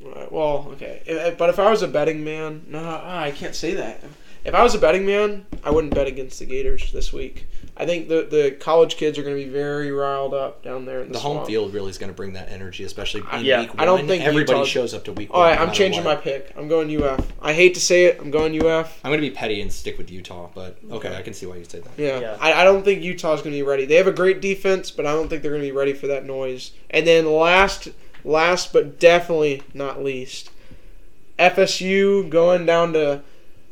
Right, 0.04 0.32
well, 0.32 0.68
okay. 0.74 1.02
If- 1.06 1.18
if- 1.28 1.38
But 1.38 1.50
if 1.50 1.60
I 1.60 1.70
was 1.72 1.82
a 1.82 1.88
betting 1.88 2.24
man, 2.24 2.64
no, 2.68 2.80
ah, 2.80 3.22
I 3.22 3.32
can't 3.32 3.56
say 3.56 3.74
that. 3.76 4.02
If 4.43 4.54
I 4.54 4.62
was 4.62 4.76
a 4.76 4.78
betting 4.78 5.08
man, 5.08 5.48
I 5.64 5.72
wouldn't 5.72 5.96
bet 5.96 6.06
against 6.06 6.38
the 6.38 6.46
Gators 6.46 6.91
this 6.91 7.12
week. 7.12 7.48
I 7.76 7.86
think 7.88 8.08
the 8.10 8.28
the 8.30 8.52
college 8.52 8.96
kids 8.96 9.18
are 9.18 9.24
going 9.24 9.36
to 9.36 9.43
be 9.43 9.50
very 9.50 9.91
riled 9.91 10.36
up 10.36 10.64
down 10.64 10.86
there 10.86 11.02
in 11.02 11.08
the, 11.08 11.14
The 11.14 11.20
home 11.20 11.46
field 11.48 11.74
really 11.74 11.89
is 11.89 11.98
going 11.98 12.12
to 12.12 12.16
bring 12.16 12.34
that 12.34 12.52
energy, 12.52 12.84
especially 12.84 13.24
in 13.34 13.43
Yeah, 13.43 13.62
Week 13.62 13.70
One. 13.74 13.80
I 13.80 13.86
don't 13.86 14.08
think 14.08 14.24
everybody 14.24 14.60
Utah's- 14.60 14.70
shows 14.72 14.93
up 14.93 15.04
to 15.06 15.14
Week 15.14 15.30
All 15.32 15.39
One. 15.39 15.50
right, 15.50 15.60
I'm 15.60 15.68
matter 15.70 15.78
changing 15.80 16.04
my 16.04 16.16
pick. 16.16 16.54
I'm 16.56 16.68
going 16.68 16.96
UF. 16.96 17.26
I 17.41 17.54
hate 17.54 17.74
to 17.74 17.80
say 17.82 18.06
it. 18.06 18.20
I'm 18.22 18.30
going 18.30 18.54
UF. 18.64 19.00
I'm 19.04 19.10
going 19.10 19.20
to 19.22 19.28
be 19.28 19.34
petty 19.36 19.62
and 19.62 19.74
stick 19.74 19.98
with 19.98 20.12
Utah, 20.12 20.50
but 20.54 20.78
okay, 20.91 21.16
I 21.16 21.24
can 21.24 21.34
see 21.34 21.48
why 21.48 21.56
you 21.58 21.66
said 21.66 21.84
that. 21.84 21.91
Yeah, 21.98 22.20
Yeah. 22.20 22.38
I, 22.39 22.62
I 22.62 22.64
don't 22.64 22.84
think 22.86 23.02
Utah's 23.02 23.41
going 23.41 23.52
to 23.54 23.58
be 23.58 23.64
ready. 23.64 23.86
They 23.86 23.96
have 23.96 24.08
a 24.08 24.12
great 24.14 24.41
defense, 24.41 24.91
but 24.91 25.08
I 25.08 25.14
don't 25.14 25.28
think 25.28 25.41
they're 25.41 25.52
going 25.52 25.64
to 25.64 25.68
be 25.68 25.76
ready 25.76 25.93
for 25.93 26.06
that 26.08 26.24
noise. 26.26 26.72
And 26.91 27.06
then 27.08 27.26
last, 27.26 27.89
last 28.26 28.74
but 28.74 29.00
definitely 29.00 29.64
not 29.74 30.04
least, 30.04 30.52
FSU 31.40 32.30
going 32.30 32.66
down 32.66 32.94
to 32.94 33.22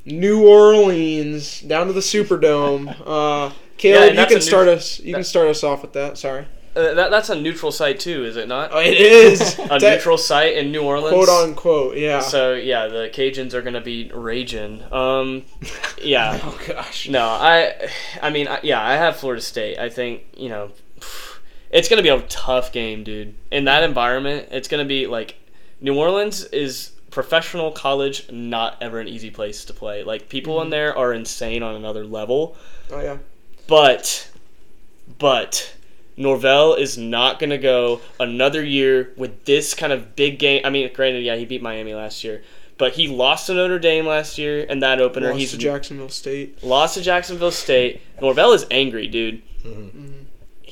New 0.05 0.47
Orleans, 0.47 1.61
down 1.61 1.87
to 1.87 1.93
the 1.93 2.01
Superdome. 2.01 2.95
Uh, 3.05 3.51
Caleb, 3.77 4.09
and 4.11 4.19
you 4.19 4.25
can 4.27 4.41
start 4.41 4.67
us. 4.67 4.99
You 4.99 5.13
can 5.13 5.23
start 5.23 5.47
us 5.47 5.63
off 5.63 5.81
with 5.81 5.93
that. 5.93 6.17
Sorry. 6.17 6.45
Uh, 6.75 6.93
that, 6.95 7.11
that's 7.11 7.29
a 7.29 7.35
neutral 7.35 7.71
site 7.71 7.99
too, 7.99 8.23
is 8.25 8.35
it 8.35 8.47
not? 8.47 8.71
Oh, 8.73 8.79
it 8.79 8.97
is 8.97 9.59
a 9.69 9.77
neutral 9.79 10.17
site 10.17 10.55
in 10.55 10.71
New 10.71 10.81
Orleans. 10.81 11.13
quote 11.13 11.29
unquote. 11.29 11.97
Yeah. 11.97 12.19
So 12.21 12.53
yeah, 12.53 12.87
the 12.87 13.11
Cajuns 13.13 13.53
are 13.53 13.61
gonna 13.61 13.81
be 13.81 14.09
raging. 14.13 14.81
Um, 14.91 15.43
yeah. 16.01 16.39
oh 16.43 16.59
gosh. 16.67 17.09
No, 17.09 17.25
I, 17.25 17.89
I 18.21 18.29
mean, 18.31 18.47
I, 18.47 18.59
yeah, 18.63 18.81
I 18.81 18.95
have 18.95 19.17
Florida 19.17 19.41
State. 19.41 19.77
I 19.77 19.89
think 19.89 20.23
you 20.35 20.49
know, 20.49 20.71
it's 21.73 21.89
gonna 21.89 22.01
be 22.03 22.09
a 22.09 22.21
tough 22.21 22.71
game, 22.71 23.03
dude. 23.03 23.35
In 23.51 23.65
that 23.65 23.83
environment, 23.83 24.47
it's 24.51 24.67
gonna 24.69 24.85
be 24.85 25.07
like 25.07 25.35
New 25.81 25.97
Orleans 25.97 26.45
is 26.45 26.91
professional 27.11 27.71
college, 27.71 28.31
not 28.31 28.77
ever 28.81 28.99
an 28.99 29.07
easy 29.07 29.29
place 29.29 29.65
to 29.65 29.73
play. 29.73 30.03
Like 30.03 30.29
people 30.29 30.61
in 30.61 30.69
there 30.69 30.97
are 30.97 31.11
insane 31.13 31.61
on 31.61 31.75
another 31.75 32.05
level, 32.05 32.55
Oh 32.91 33.01
yeah. 33.01 33.17
but, 33.67 34.29
but. 35.17 35.75
Norvell 36.15 36.75
is 36.75 36.95
not 36.95 37.39
going 37.39 37.49
to 37.49 37.57
go 37.57 37.99
another 38.19 38.63
year 38.63 39.11
with 39.17 39.45
this 39.45 39.73
kind 39.73 39.91
of 39.91 40.15
big 40.15 40.37
game. 40.37 40.61
I 40.63 40.69
mean, 40.69 40.87
granted, 40.93 41.23
yeah, 41.23 41.35
he 41.37 41.45
beat 41.45 41.63
Miami 41.63 41.95
last 41.95 42.23
year, 42.23 42.43
but 42.77 42.93
he 42.93 43.07
lost 43.07 43.47
to 43.47 43.55
Notre 43.55 43.79
Dame 43.79 44.05
last 44.05 44.37
year 44.37 44.63
and 44.69 44.83
that 44.83 45.01
opener. 45.01 45.29
Lost 45.29 45.39
He's 45.39 45.51
to 45.53 45.57
Jacksonville 45.57 46.09
State. 46.09 46.63
Lost 46.63 46.93
to 46.93 47.01
Jacksonville 47.01 47.49
State. 47.49 47.99
Norvell 48.21 48.51
is 48.51 48.63
angry, 48.69 49.07
dude. 49.07 49.41
Mhm. 49.65 50.22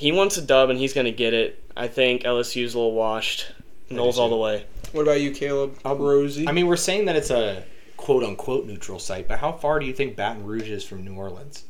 He 0.01 0.11
wants 0.11 0.35
a 0.37 0.41
dub 0.41 0.69
and 0.71 0.79
he's 0.79 0.93
gonna 0.93 1.11
get 1.11 1.33
it. 1.33 1.61
I 1.77 1.87
think 1.87 2.23
LSU's 2.23 2.73
a 2.73 2.77
little 2.77 2.93
washed. 2.93 3.51
Noles 3.89 4.17
all 4.17 4.29
the 4.29 4.35
way. 4.37 4.65
What 4.93 5.03
about 5.03 5.21
you, 5.21 5.31
Caleb? 5.31 5.77
Um, 5.85 5.99
Rosie. 5.99 6.47
I 6.47 6.51
mean, 6.51 6.65
we're 6.67 6.75
saying 6.75 7.05
that 7.05 7.15
it's 7.15 7.29
a 7.29 7.63
quote 7.97 8.23
unquote 8.23 8.65
neutral 8.65 8.97
site, 8.99 9.27
but 9.27 9.37
how 9.39 9.51
far 9.51 9.79
do 9.79 9.85
you 9.85 9.93
think 9.93 10.15
Baton 10.15 10.43
Rouge 10.43 10.69
is 10.69 10.83
from 10.83 11.05
New 11.05 11.13
Orleans? 11.15 11.65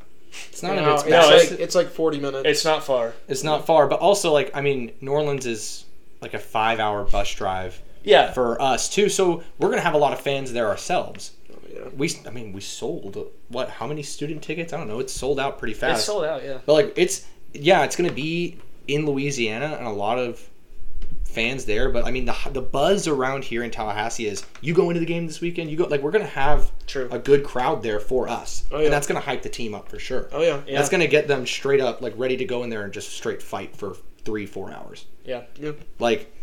It's 0.49 0.63
not. 0.63 0.75
no, 0.77 0.93
it's, 0.93 1.03
it's, 1.03 1.11
no, 1.11 1.17
like, 1.19 1.43
it's- 1.43 1.51
it's 1.59 1.75
like 1.75 1.89
40 1.89 2.19
minutes. 2.19 2.43
It's 2.45 2.63
not 2.63 2.83
far. 2.85 3.13
it's 3.27 3.43
not 3.43 3.65
far, 3.65 3.87
but 3.87 3.99
also 3.99 4.31
like 4.31 4.49
I 4.55 4.61
mean, 4.61 4.93
New 5.01 5.11
Orleans 5.11 5.45
is 5.45 5.83
like 6.21 6.33
a 6.33 6.39
five-hour 6.39 7.03
bus 7.05 7.33
drive 7.35 7.81
Yeah. 8.03 8.31
for 8.31 8.61
us 8.61 8.87
too. 8.87 9.09
So 9.09 9.43
we're 9.59 9.69
gonna 9.71 9.81
have 9.81 9.93
a 9.93 9.97
lot 9.97 10.13
of 10.13 10.21
fans 10.21 10.53
there 10.53 10.67
ourselves. 10.69 11.31
Oh, 11.51 11.57
yeah. 11.73 11.89
We, 11.97 12.09
I 12.25 12.29
mean, 12.29 12.53
we 12.53 12.61
sold 12.61 13.17
what? 13.49 13.69
How 13.69 13.87
many 13.87 14.03
student 14.03 14.41
tickets? 14.41 14.71
I 14.71 14.77
don't 14.77 14.87
know. 14.87 14.99
It's 14.99 15.11
sold 15.13 15.37
out 15.39 15.59
pretty 15.59 15.73
fast. 15.73 15.97
It's 15.99 16.05
sold 16.05 16.23
out, 16.23 16.43
yeah. 16.45 16.59
But 16.65 16.73
like 16.73 16.93
it's 16.95 17.25
yeah, 17.53 17.83
it's 17.83 17.95
gonna 17.95 18.11
be 18.11 18.57
in 18.87 19.05
Louisiana 19.05 19.75
and 19.77 19.87
a 19.87 19.91
lot 19.91 20.17
of 20.19 20.47
fans 21.25 21.65
there. 21.65 21.89
But 21.89 22.05
I 22.05 22.11
mean 22.11 22.25
the 22.25 22.35
the 22.51 22.61
buzz 22.61 23.07
around 23.07 23.43
here 23.45 23.63
in 23.63 23.71
Tallahassee 23.71 24.25
is 24.27 24.45
you 24.61 24.73
go 24.73 24.89
into 24.89 24.99
the 24.99 25.05
game 25.05 25.27
this 25.27 25.39
weekend. 25.41 25.69
You 25.71 25.77
go 25.77 25.85
like 25.85 26.01
we're 26.01 26.11
gonna 26.11 26.25
have 26.25 26.71
True. 26.87 27.07
a 27.11 27.19
good 27.19 27.43
crowd 27.43 27.83
there 27.83 27.99
for 27.99 28.27
us, 28.27 28.65
Oh, 28.71 28.79
yeah. 28.79 28.85
and 28.85 28.93
that's 28.93 29.07
gonna 29.07 29.19
hype 29.21 29.41
the 29.41 29.49
team 29.49 29.73
up 29.73 29.87
for 29.89 29.99
sure. 29.99 30.27
Oh 30.31 30.41
yeah. 30.41 30.61
Yeah. 30.67 30.77
That's 30.77 30.89
gonna 30.89 31.07
get 31.07 31.27
them 31.27 31.45
straight 31.47 31.79
up 31.81 32.01
like 32.01 32.13
ready 32.17 32.37
to 32.37 32.45
go 32.45 32.63
in 32.63 32.69
there 32.69 32.83
and 32.83 32.91
just 32.93 33.09
straight 33.13 33.41
fight 33.41 33.75
for 33.75 33.95
three 34.25 34.45
four 34.45 34.71
hours. 34.71 35.05
Yeah. 35.25 35.43
Like 35.99 36.33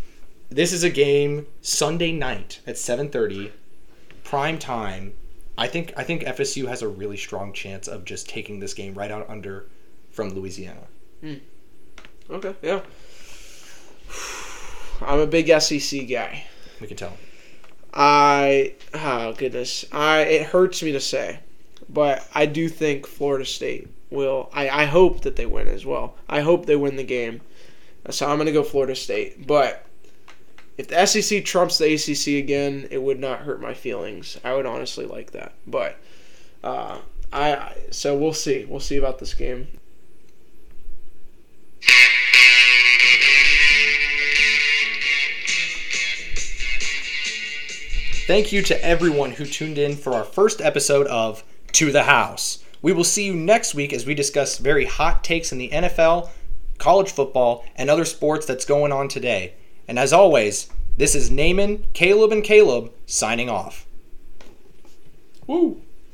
this 0.51 0.73
is 0.73 0.83
a 0.85 0.91
game 0.91 1.47
Sunday 1.61 2.13
night 2.13 2.61
at 2.67 2.79
seven 2.79 3.11
thirty, 3.11 3.53
prime 4.25 4.59
time. 4.59 5.13
I 5.59 5.67
think 5.67 5.93
I 5.97 6.05
think 6.05 6.23
FSU 6.23 6.67
has 6.69 6.81
a 6.83 6.89
really 6.89 7.17
strong 7.19 7.53
chance 7.53 7.89
of 7.89 8.05
just 8.05 8.29
taking 8.29 8.61
this 8.61 8.73
game 8.75 8.95
right 8.95 9.11
out 9.11 9.29
under 9.29 9.67
from 10.11 10.31
Louisiana. 10.31 10.87
Okay. 12.31 12.55
Yeah. 12.63 12.81
I'm 15.01 15.21
a 15.21 15.27
big 15.27 15.49
SEC 15.61 16.09
guy. 16.09 16.45
We 16.81 16.87
can 16.87 16.97
tell. 16.97 17.17
I 17.95 18.75
oh 18.95 19.33
goodness, 19.33 19.85
I 19.93 20.21
it 20.21 20.47
hurts 20.47 20.83
me 20.83 20.93
to 20.93 21.01
say, 21.01 21.41
but 21.89 22.27
I 22.35 22.47
do 22.47 22.69
think 22.69 23.07
Florida 23.07 23.45
State 23.45 23.89
will. 24.11 24.51
I 24.53 24.69
I 24.69 24.85
hope 24.85 25.23
that 25.23 25.37
they 25.37 25.47
win 25.47 25.69
as 25.69 25.87
well. 25.87 26.17
I 26.29 26.41
hope 26.41 26.67
they 26.67 26.77
win 26.77 26.97
the 26.97 27.05
game. 27.05 27.41
So 28.11 28.29
I'm 28.29 28.39
gonna 28.39 28.53
go 28.53 28.63
Florida 28.63 28.95
State. 28.95 29.47
But 29.47 29.85
if 30.77 30.89
the 30.89 31.07
SEC 31.07 31.45
trumps 31.45 31.79
the 31.79 31.93
ACC 31.95 32.43
again, 32.43 32.87
it 32.91 33.03
would 33.03 33.19
not 33.19 33.41
hurt 33.41 33.61
my 33.61 33.75
feelings. 33.75 34.39
I 34.45 34.55
would 34.55 34.67
honestly 34.67 35.07
like 35.07 35.33
that. 35.33 35.55
But 35.67 35.97
uh, 36.63 36.99
I 37.33 37.55
I- 37.57 37.77
so 37.91 38.17
we'll 38.17 38.33
see. 38.35 38.65
We'll 38.65 38.81
see 38.81 38.97
about 38.97 39.19
this 39.19 39.35
game. 39.35 39.67
Thank 48.29 48.53
you 48.53 48.63
to 48.63 48.85
everyone 48.85 49.31
who 49.31 49.47
tuned 49.47 49.79
in 49.79 49.97
for 49.97 50.13
our 50.13 50.25
first 50.25 50.61
episode 50.61 51.07
of 51.07 51.43
To 51.73 51.91
the 51.91 52.03
House. 52.03 52.63
We 52.83 52.93
will 52.93 53.05
see 53.05 53.25
you 53.25 53.35
next 53.35 53.75
week 53.75 53.93
as 53.93 54.05
we 54.05 54.15
discuss 54.15 54.59
very 54.59 54.85
hot 54.85 55.25
takes 55.25 55.51
in 55.51 55.59
the 55.59 55.71
NFL, 55.71 56.29
college 56.77 57.11
football, 57.11 57.65
and 57.75 57.89
other 57.89 58.05
sports 58.05 58.45
that's 58.45 58.67
going 58.67 58.93
on 58.93 59.09
today. 59.09 59.55
And 59.89 59.99
as 59.99 60.13
always, 60.13 60.69
this 60.99 61.15
is 61.15 61.31
Naaman, 61.31 61.87
Caleb, 61.95 62.31
and 62.33 62.45
Caleb 62.45 62.93
signing 63.07 63.49
off. 63.49 63.87
Woo! 65.47 65.81